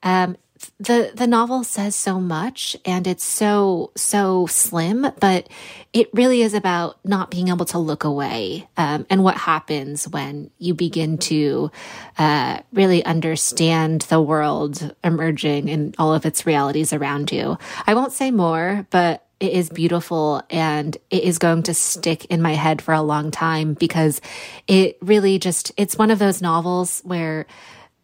um, 0.04 0.36
the 0.80 1.12
the 1.16 1.28
novel 1.28 1.64
says 1.64 1.96
so 1.96 2.20
much 2.20 2.76
and 2.86 3.08
it's 3.08 3.24
so 3.24 3.92
so 3.96 4.46
slim 4.48 5.08
but 5.20 5.48
it 5.94 6.10
really 6.14 6.42
is 6.42 6.54
about 6.54 6.98
not 7.06 7.32
being 7.32 7.48
able 7.48 7.66
to 7.66 7.78
look 7.78 8.04
away 8.04 8.68
um, 8.78 9.06
and 9.10 9.24
what 9.24 9.36
happens 9.36 10.08
when 10.08 10.50
you 10.58 10.74
begin 10.74 11.18
to 11.18 11.72
uh, 12.18 12.60
really 12.72 13.04
understand 13.06 14.02
the 14.04 14.22
world 14.22 14.94
emerging 15.04 15.70
and 15.70 15.96
all 15.98 16.14
of 16.14 16.26
its 16.26 16.46
realities 16.46 16.94
around 16.94 17.32
you. 17.32 17.58
I 17.88 17.94
won't 17.94 18.14
say 18.14 18.32
more 18.32 18.86
but 18.90 19.26
it 19.40 19.54
is 19.54 19.70
beautiful 19.70 20.44
and 20.50 20.98
it 21.10 21.24
is 21.24 21.40
going 21.40 21.64
to 21.64 21.74
stick 21.74 22.26
in 22.26 22.42
my 22.42 22.54
head 22.54 22.82
for 22.82 22.94
a 22.94 23.02
long 23.02 23.32
time 23.32 23.74
because 23.74 24.20
it 24.68 24.98
really 25.02 25.40
just 25.40 25.72
it's 25.78 25.98
one 25.98 26.12
of 26.12 26.20
those 26.20 26.42
novels 26.42 27.02
where 27.06 27.46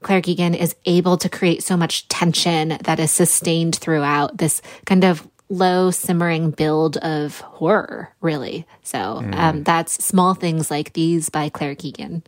Claire 0.06 0.22
Keegan 0.22 0.54
is 0.54 0.76
able 0.86 1.18
to 1.18 1.28
create 1.28 1.64
so 1.64 1.76
much 1.76 2.08
tension 2.10 2.78
that 2.84 3.00
is 3.00 3.10
sustained 3.10 3.76
throughout 3.76 4.38
this 4.38 4.62
kind 4.86 5.04
of 5.04 5.28
low 5.50 5.90
simmering 5.90 6.52
build 6.52 6.98
of 6.98 7.40
horror, 7.40 8.14
really. 8.22 8.68
So 8.84 9.00
mm. 9.00 9.36
um, 9.36 9.64
that's 9.64 10.06
Small 10.06 10.36
Things 10.36 10.70
Like 10.70 10.94
These 10.94 11.30
by 11.30 11.50
Claire 11.50 11.74
Keegan. 11.74 12.22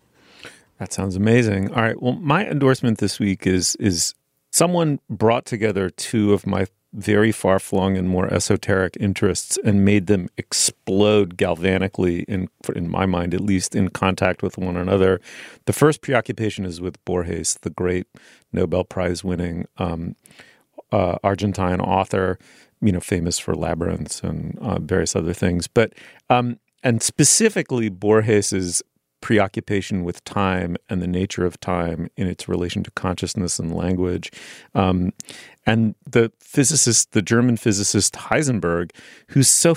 That 0.79 0.91
sounds 0.91 1.15
amazing. 1.15 1.71
All 1.71 1.83
right. 1.83 2.01
Well, 2.01 2.13
my 2.13 2.47
endorsement 2.47 2.97
this 2.97 3.19
week 3.19 3.45
is 3.45 3.75
is 3.75 4.15
someone 4.51 4.99
brought 5.07 5.45
together 5.45 5.91
two 5.91 6.33
of 6.33 6.47
my 6.47 6.65
very 6.93 7.31
far 7.31 7.59
flung 7.59 7.97
and 7.97 8.07
more 8.07 8.33
esoteric 8.33 8.95
interests 8.99 9.57
and 9.63 9.83
made 9.83 10.07
them 10.07 10.29
explode 10.37 11.37
galvanically 11.37 12.23
in 12.23 12.47
in 12.75 12.89
my 12.89 13.05
mind 13.05 13.33
at 13.33 13.41
least 13.41 13.75
in 13.75 13.89
contact 13.89 14.41
with 14.41 14.57
one 14.57 14.77
another. 14.77 15.19
The 15.65 15.73
first 15.73 16.01
preoccupation 16.01 16.65
is 16.65 16.79
with 16.79 17.03
Borges, 17.05 17.55
the 17.61 17.69
great 17.69 18.07
Nobel 18.53 18.83
Prize 18.83 19.23
winning 19.23 19.67
um, 19.77 20.15
uh, 20.91 21.17
Argentine 21.23 21.81
author, 21.81 22.39
you 22.81 22.91
know, 22.91 23.01
famous 23.01 23.37
for 23.37 23.53
Labyrinths 23.53 24.21
and 24.21 24.57
uh, 24.59 24.79
various 24.79 25.15
other 25.15 25.33
things, 25.33 25.67
but 25.67 25.93
um, 26.29 26.57
and 26.83 27.03
specifically 27.03 27.89
Borges's 27.89 28.81
preoccupation 29.21 30.03
with 30.03 30.23
time 30.23 30.77
and 30.89 31.01
the 31.01 31.07
nature 31.07 31.45
of 31.45 31.59
time 31.59 32.09
in 32.17 32.27
its 32.27 32.47
relation 32.47 32.83
to 32.83 32.91
consciousness 32.91 33.59
and 33.59 33.75
language. 33.75 34.31
Um, 34.75 35.11
and 35.65 35.95
the 36.09 36.31
physicist, 36.39 37.11
the 37.11 37.21
German 37.21 37.57
physicist 37.57 38.13
Heisenberg, 38.13 38.91
who's 39.29 39.49
so 39.49 39.75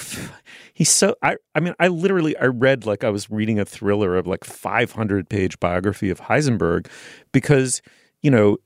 he's 0.72 0.90
so 0.90 1.16
I 1.22 1.36
I 1.54 1.60
mean 1.60 1.74
I 1.80 1.88
literally 1.88 2.36
I 2.36 2.46
read 2.46 2.86
like 2.86 3.02
I 3.02 3.10
was 3.10 3.30
reading 3.30 3.58
a 3.58 3.64
thriller 3.64 4.16
of 4.16 4.26
like 4.26 4.44
500 4.44 5.28
page 5.28 5.58
biography 5.58 6.10
of 6.10 6.20
Heisenberg 6.20 6.86
because 7.32 7.82
you 8.22 8.30
know 8.30 8.58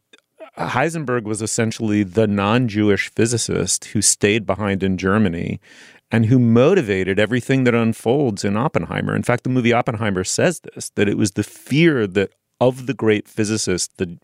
Heisenberg 0.59 1.25
was 1.25 1.43
essentially 1.43 2.03
the 2.03 2.27
non-Jewish 2.27 3.11
physicist 3.11 3.87
who 3.87 4.03
stayed 4.03 4.47
behind 4.47 4.83
in 4.83 4.99
Germany 4.99 5.61
and 6.11 6.27
who 6.27 6.39
motivated 6.39 7.19
everything 7.19 7.65
that 7.65 7.75
unfolds 7.75 8.45
in 8.45 8.57
Oppenheimer. 8.57 9.15
In 9.17 9.23
fact, 9.23 9.45
the 9.45 9.51
movie 9.51 9.73
Oppenheimer 9.73 10.25
says 10.25 10.61
this 10.61 10.91
that 10.91 11.09
it 11.09 11.19
was 11.19 11.33
the 11.33 11.43
fear 11.43 12.07
that 12.07 12.33
of 12.61 12.87
the 12.87 12.95
great 12.95 13.29
physicist, 13.29 13.97
the 13.99 14.19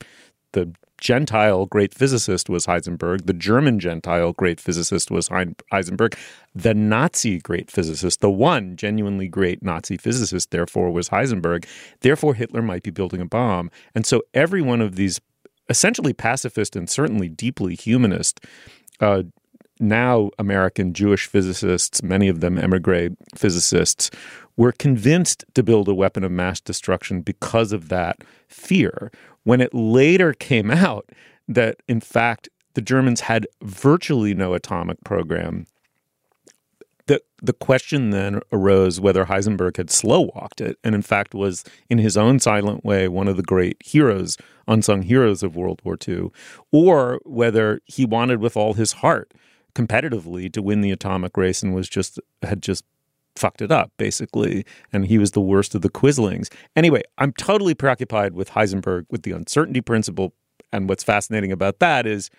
the 0.52 0.74
Gentile 1.00 1.64
great 1.64 1.94
physicist 1.94 2.50
was 2.50 2.66
Heisenberg. 2.66 3.24
The 3.24 3.32
German 3.32 3.80
Gentile 3.80 4.34
great 4.34 4.60
physicist 4.60 5.10
was 5.10 5.30
Heisenberg. 5.30 6.14
The 6.54 6.74
Nazi 6.74 7.38
great 7.38 7.70
physicist, 7.70 8.20
the 8.20 8.30
one 8.30 8.76
genuinely 8.76 9.26
great 9.26 9.62
Nazi 9.62 9.96
physicist, 9.96 10.50
therefore, 10.50 10.90
was 10.90 11.08
Heisenberg. 11.08 11.64
Therefore, 12.00 12.34
Hitler 12.34 12.60
might 12.60 12.82
be 12.82 12.90
building 12.90 13.22
a 13.22 13.26
bomb. 13.26 13.70
And 13.94 14.04
so 14.04 14.22
every 14.34 14.60
one 14.60 14.82
of 14.82 14.96
these 14.96 15.20
essentially 15.70 16.12
pacifist 16.12 16.76
and 16.76 16.90
certainly 16.90 17.28
deeply 17.28 17.74
humanist 17.74 18.40
uh, 19.00 19.22
now 19.80 20.30
American 20.38 20.92
Jewish 20.92 21.26
physicists, 21.26 22.02
many 22.02 22.28
of 22.28 22.40
them 22.40 22.58
emigre 22.58 23.10
physicists, 23.34 24.10
were 24.56 24.72
convinced 24.72 25.44
to 25.54 25.62
build 25.62 25.88
a 25.88 25.94
weapon 25.94 26.22
of 26.22 26.30
mass 26.30 26.60
destruction 26.60 27.22
because 27.22 27.72
of 27.72 27.88
that 27.88 28.18
fear. 28.46 29.10
When 29.44 29.60
it 29.60 29.72
later 29.72 30.32
came 30.34 30.70
out 30.70 31.08
that, 31.48 31.78
in 31.88 32.00
fact, 32.00 32.48
the 32.74 32.82
Germans 32.82 33.22
had 33.22 33.46
virtually 33.62 34.34
no 34.34 34.54
atomic 34.54 35.02
program, 35.02 35.66
the, 37.06 37.20
the 37.42 37.52
question 37.52 38.10
then 38.10 38.40
arose 38.52 39.00
whether 39.00 39.24
Heisenberg 39.24 39.78
had 39.78 39.90
slow 39.90 40.30
walked 40.34 40.60
it, 40.60 40.78
and 40.84 40.94
in 40.94 41.02
fact 41.02 41.34
was, 41.34 41.64
in 41.88 41.98
his 41.98 42.16
own 42.16 42.38
silent 42.38 42.84
way, 42.84 43.08
one 43.08 43.26
of 43.26 43.36
the 43.36 43.42
great 43.42 43.78
heroes, 43.84 44.36
unsung 44.68 45.02
heroes 45.02 45.42
of 45.42 45.56
World 45.56 45.80
War 45.82 45.96
II, 46.06 46.30
or 46.70 47.20
whether 47.24 47.80
he 47.86 48.04
wanted 48.04 48.40
with 48.40 48.56
all 48.56 48.74
his 48.74 48.92
heart 48.92 49.32
competitively 49.74 50.52
to 50.52 50.62
win 50.62 50.80
the 50.80 50.90
atomic 50.90 51.36
race 51.36 51.62
and 51.62 51.74
was 51.74 51.88
just 51.88 52.18
had 52.42 52.62
just 52.62 52.84
fucked 53.36 53.62
it 53.62 53.70
up 53.70 53.92
basically. 53.96 54.64
And 54.92 55.06
he 55.06 55.18
was 55.18 55.32
the 55.32 55.40
worst 55.40 55.74
of 55.74 55.82
the 55.82 55.88
quislings. 55.88 56.50
Anyway 56.76 57.02
i'm 57.18 57.32
totally 57.32 57.74
preoccupied 57.74 58.34
with 58.34 58.50
heisenberg 58.50 59.06
with 59.10 59.22
the 59.22 59.32
uncertainty 59.32 59.80
principle. 59.80 60.34
And 60.72 60.88
what's 60.88 61.04
fascinating 61.04 61.52
about 61.52 61.78
that 61.78 62.06
is 62.06 62.30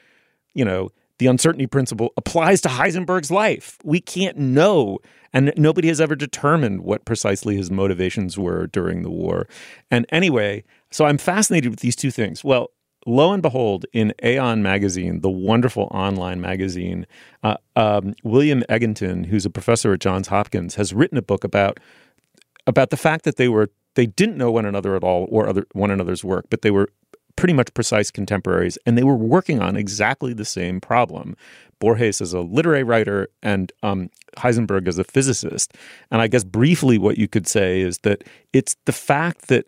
you 0.53 0.65
know 0.65 0.89
the 1.17 1.27
uncertainty 1.27 1.67
principle 1.67 2.13
applies 2.17 2.61
to 2.61 2.69
heisenberg's 2.69 3.29
life. 3.29 3.77
We 3.84 4.01
can't 4.01 4.38
know. 4.38 4.97
And 5.34 5.53
nobody 5.55 5.88
has 5.88 6.01
ever 6.01 6.15
determined 6.15 6.82
what 6.82 7.05
precisely 7.05 7.55
his 7.55 7.69
motivations 7.69 8.39
were 8.39 8.67
during 8.67 9.03
the 9.03 9.11
war. 9.11 9.47
And 9.89 10.05
anyway 10.09 10.63
so 10.91 11.05
i'm 11.05 11.17
fascinated 11.17 11.71
with 11.71 11.79
these 11.79 11.95
two 11.95 12.11
things. 12.11 12.43
Well 12.43 12.71
lo 13.06 13.34
and 13.34 13.41
behold, 13.41 13.86
in 13.93 14.14
Aeon 14.24 14.62
magazine, 14.62 15.22
the 15.22 15.30
wonderful 15.30 15.88
online 15.91 16.41
magazine, 16.41 17.08
uh, 17.43 17.58
um, 17.76 18.14
William 18.24 18.64
Egginton, 18.70 19.26
who's 19.26 19.45
a 19.45 19.49
professor 19.49 19.93
at 19.93 19.99
Johns 19.99 20.28
Hopkins, 20.28 20.76
has 20.76 20.93
written 20.93 21.18
a 21.18 21.22
book 21.22 21.43
about 21.43 21.80
about 22.68 22.91
the 22.91 22.97
fact 22.97 23.26
that 23.26 23.38
they 23.38 23.49
were 23.49 23.72
they 23.95 24.06
didn't 24.06 24.38
know 24.38 24.52
one 24.52 24.66
another 24.66 24.95
at 24.95 25.04
all 25.04 25.28
or 25.30 25.47
other 25.47 25.66
one 25.74 25.91
another's 25.91 26.24
work, 26.24 26.45
but 26.49 26.62
they 26.62 26.72
were 26.72 26.89
pretty 27.36 27.54
much 27.54 27.74
precise 27.74 28.12
contemporaries, 28.12 28.78
and 28.86 28.97
they 28.97 29.04
were 29.04 29.16
working 29.16 29.62
on 29.62 29.76
exactly 29.76 30.34
the 30.34 30.45
same 30.45 30.80
problem. 30.80 31.36
Borges 31.80 32.22
is 32.22 32.34
a 32.34 32.41
literary 32.41 32.84
writer, 32.84 33.30
and 33.41 33.72
um, 33.82 34.10
Heisenberg 34.38 34.88
is 34.88 34.99
a 34.99 35.04
physicist. 35.04 35.74
And 36.12 36.22
I 36.22 36.28
guess 36.28 36.43
briefly, 36.43 36.97
what 36.97 37.18
you 37.18 37.28
could 37.28 37.47
say 37.47 37.82
is 37.82 37.99
that 37.99 38.24
it's 38.54 38.76
the 38.86 38.91
fact 38.91 39.47
that 39.47 39.66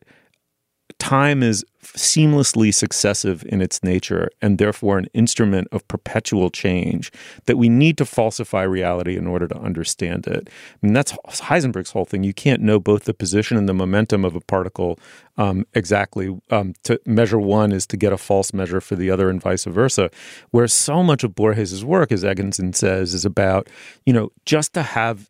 time 1.03 1.43
is 1.43 1.65
seamlessly 1.83 2.73
successive 2.73 3.43
in 3.49 3.61
its 3.61 3.83
nature 3.83 4.29
and 4.41 4.57
therefore 4.57 4.97
an 4.97 5.07
instrument 5.13 5.67
of 5.73 5.85
perpetual 5.89 6.49
change 6.49 7.11
that 7.45 7.57
we 7.57 7.67
need 7.67 7.97
to 7.97 8.05
falsify 8.05 8.63
reality 8.63 9.17
in 9.17 9.27
order 9.27 9.45
to 9.45 9.57
understand 9.59 10.25
it. 10.25 10.47
I 10.49 10.77
mean, 10.81 10.93
that's 10.93 11.11
Heisenberg's 11.27 11.91
whole 11.91 12.05
thing. 12.05 12.23
You 12.23 12.33
can't 12.33 12.61
know 12.61 12.79
both 12.79 13.03
the 13.03 13.13
position 13.13 13.57
and 13.57 13.67
the 13.67 13.73
momentum 13.73 14.23
of 14.23 14.33
a 14.33 14.39
particle 14.39 14.97
um, 15.37 15.65
exactly. 15.73 16.39
Um, 16.49 16.73
to 16.83 16.97
measure 17.05 17.39
one 17.39 17.73
is 17.73 17.85
to 17.87 17.97
get 17.97 18.13
a 18.13 18.17
false 18.17 18.53
measure 18.53 18.79
for 18.79 18.95
the 18.95 19.11
other 19.11 19.29
and 19.29 19.41
vice 19.41 19.65
versa. 19.65 20.09
Where 20.51 20.69
so 20.69 21.03
much 21.03 21.25
of 21.25 21.35
Borges's 21.35 21.83
work, 21.83 22.13
as 22.13 22.23
Egginton 22.23 22.73
says, 22.73 23.13
is 23.13 23.25
about, 23.25 23.67
you 24.05 24.13
know, 24.13 24.31
just 24.45 24.73
to 24.75 24.83
have 24.83 25.29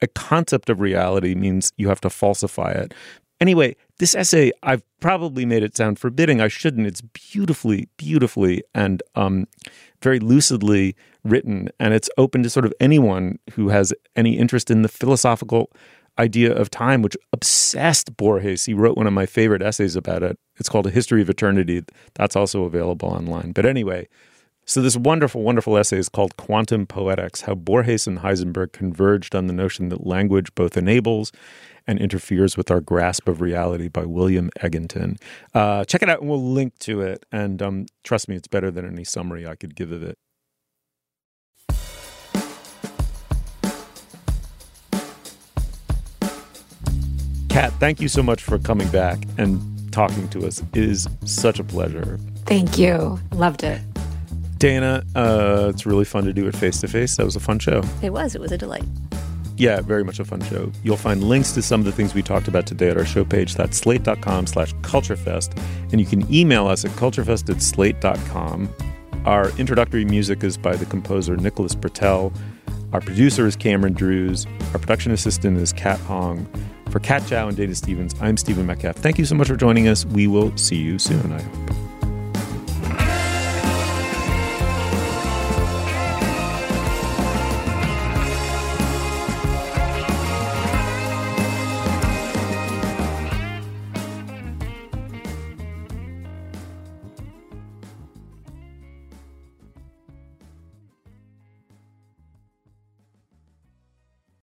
a 0.00 0.06
concept 0.06 0.70
of 0.70 0.80
reality 0.80 1.34
means 1.34 1.72
you 1.76 1.88
have 1.88 2.00
to 2.02 2.10
falsify 2.10 2.70
it. 2.70 2.94
Anyway, 3.40 3.76
this 3.98 4.14
essay, 4.14 4.50
I've 4.62 4.82
probably 5.00 5.44
made 5.44 5.62
it 5.62 5.76
sound 5.76 5.98
forbidding. 5.98 6.40
I 6.40 6.48
shouldn't. 6.48 6.86
It's 6.86 7.02
beautifully, 7.02 7.88
beautifully, 7.96 8.62
and 8.74 9.02
um, 9.14 9.46
very 10.02 10.20
lucidly 10.20 10.94
written. 11.22 11.68
And 11.78 11.92
it's 11.92 12.08
open 12.16 12.42
to 12.42 12.50
sort 12.50 12.64
of 12.64 12.72
anyone 12.80 13.38
who 13.52 13.68
has 13.68 13.92
any 14.14 14.38
interest 14.38 14.70
in 14.70 14.82
the 14.82 14.88
philosophical 14.88 15.70
idea 16.18 16.54
of 16.54 16.70
time, 16.70 17.02
which 17.02 17.16
obsessed 17.32 18.16
Borges. 18.16 18.64
He 18.64 18.72
wrote 18.72 18.96
one 18.96 19.06
of 19.06 19.12
my 19.12 19.26
favorite 19.26 19.62
essays 19.62 19.96
about 19.96 20.22
it. 20.22 20.38
It's 20.56 20.68
called 20.68 20.86
A 20.86 20.90
History 20.90 21.20
of 21.20 21.28
Eternity. 21.28 21.84
That's 22.14 22.36
also 22.36 22.64
available 22.64 23.10
online. 23.10 23.52
But 23.52 23.66
anyway, 23.66 24.08
so 24.64 24.80
this 24.80 24.96
wonderful, 24.96 25.42
wonderful 25.42 25.76
essay 25.76 25.98
is 25.98 26.08
called 26.08 26.36
Quantum 26.36 26.86
Poetics 26.86 27.42
How 27.42 27.54
Borges 27.54 28.06
and 28.06 28.20
Heisenberg 28.20 28.72
Converged 28.72 29.34
on 29.34 29.46
the 29.46 29.52
Notion 29.52 29.90
that 29.90 30.06
Language 30.06 30.54
Both 30.54 30.76
Enables 30.76 31.32
and 31.86 31.98
interferes 31.98 32.56
with 32.56 32.70
our 32.70 32.80
grasp 32.80 33.28
of 33.28 33.40
reality 33.40 33.88
by 33.88 34.04
William 34.04 34.50
Egginton. 34.60 35.20
Uh, 35.54 35.84
check 35.84 36.02
it 36.02 36.08
out 36.08 36.20
and 36.20 36.28
we'll 36.28 36.42
link 36.42 36.78
to 36.80 37.00
it. 37.00 37.24
And 37.30 37.62
um, 37.62 37.86
trust 38.04 38.28
me, 38.28 38.36
it's 38.36 38.48
better 38.48 38.70
than 38.70 38.86
any 38.86 39.04
summary 39.04 39.46
I 39.46 39.54
could 39.54 39.74
give 39.74 39.92
of 39.92 40.02
it. 40.02 40.18
Kat, 47.48 47.72
thank 47.80 48.02
you 48.02 48.08
so 48.08 48.22
much 48.22 48.42
for 48.42 48.58
coming 48.58 48.88
back 48.88 49.18
and 49.38 49.58
talking 49.90 50.28
to 50.28 50.46
us. 50.46 50.62
It 50.74 50.84
is 50.84 51.08
such 51.24 51.58
a 51.58 51.64
pleasure. 51.64 52.20
Thank 52.44 52.76
you. 52.76 53.18
Loved 53.32 53.62
it. 53.64 53.80
Dana, 54.58 55.02
uh, 55.14 55.70
it's 55.72 55.86
really 55.86 56.04
fun 56.04 56.24
to 56.24 56.34
do 56.34 56.46
it 56.48 56.54
face 56.54 56.80
to 56.82 56.88
face. 56.88 57.16
That 57.16 57.24
was 57.24 57.34
a 57.34 57.40
fun 57.40 57.58
show. 57.58 57.82
It 58.02 58.10
was. 58.10 58.34
It 58.34 58.42
was 58.42 58.52
a 58.52 58.58
delight. 58.58 58.84
Yeah, 59.56 59.80
very 59.80 60.04
much 60.04 60.20
a 60.20 60.24
fun 60.24 60.42
show. 60.42 60.70
You'll 60.82 60.98
find 60.98 61.24
links 61.24 61.52
to 61.52 61.62
some 61.62 61.80
of 61.80 61.86
the 61.86 61.92
things 61.92 62.14
we 62.14 62.22
talked 62.22 62.46
about 62.46 62.66
today 62.66 62.90
at 62.90 62.98
our 62.98 63.06
show 63.06 63.24
page. 63.24 63.54
That's 63.54 63.76
slate.com 63.78 64.46
slash 64.46 64.74
culturefest. 64.76 65.58
And 65.92 66.00
you 66.00 66.06
can 66.06 66.32
email 66.32 66.66
us 66.66 66.84
at 66.84 66.90
culturefest 66.92 67.48
at 67.48 67.62
slate.com. 67.62 68.68
Our 69.24 69.50
introductory 69.58 70.04
music 70.04 70.44
is 70.44 70.56
by 70.56 70.76
the 70.76 70.86
composer 70.86 71.36
Nicholas 71.36 71.74
Britell. 71.74 72.36
Our 72.92 73.00
producer 73.00 73.46
is 73.46 73.56
Cameron 73.56 73.94
Drewes. 73.94 74.46
Our 74.72 74.78
production 74.78 75.12
assistant 75.12 75.58
is 75.58 75.72
Kat 75.72 75.98
Hong. 76.00 76.46
For 76.90 77.00
Kat 77.00 77.26
Chow 77.26 77.48
and 77.48 77.56
Dana 77.56 77.74
Stevens, 77.74 78.14
I'm 78.20 78.36
Stephen 78.36 78.66
Metcalf. 78.66 78.96
Thank 78.96 79.18
you 79.18 79.24
so 79.24 79.34
much 79.34 79.48
for 79.48 79.56
joining 79.56 79.88
us. 79.88 80.04
We 80.04 80.26
will 80.26 80.56
see 80.56 80.76
you 80.76 80.98
soon, 80.98 81.32
I 81.32 81.42
hope. 81.42 81.85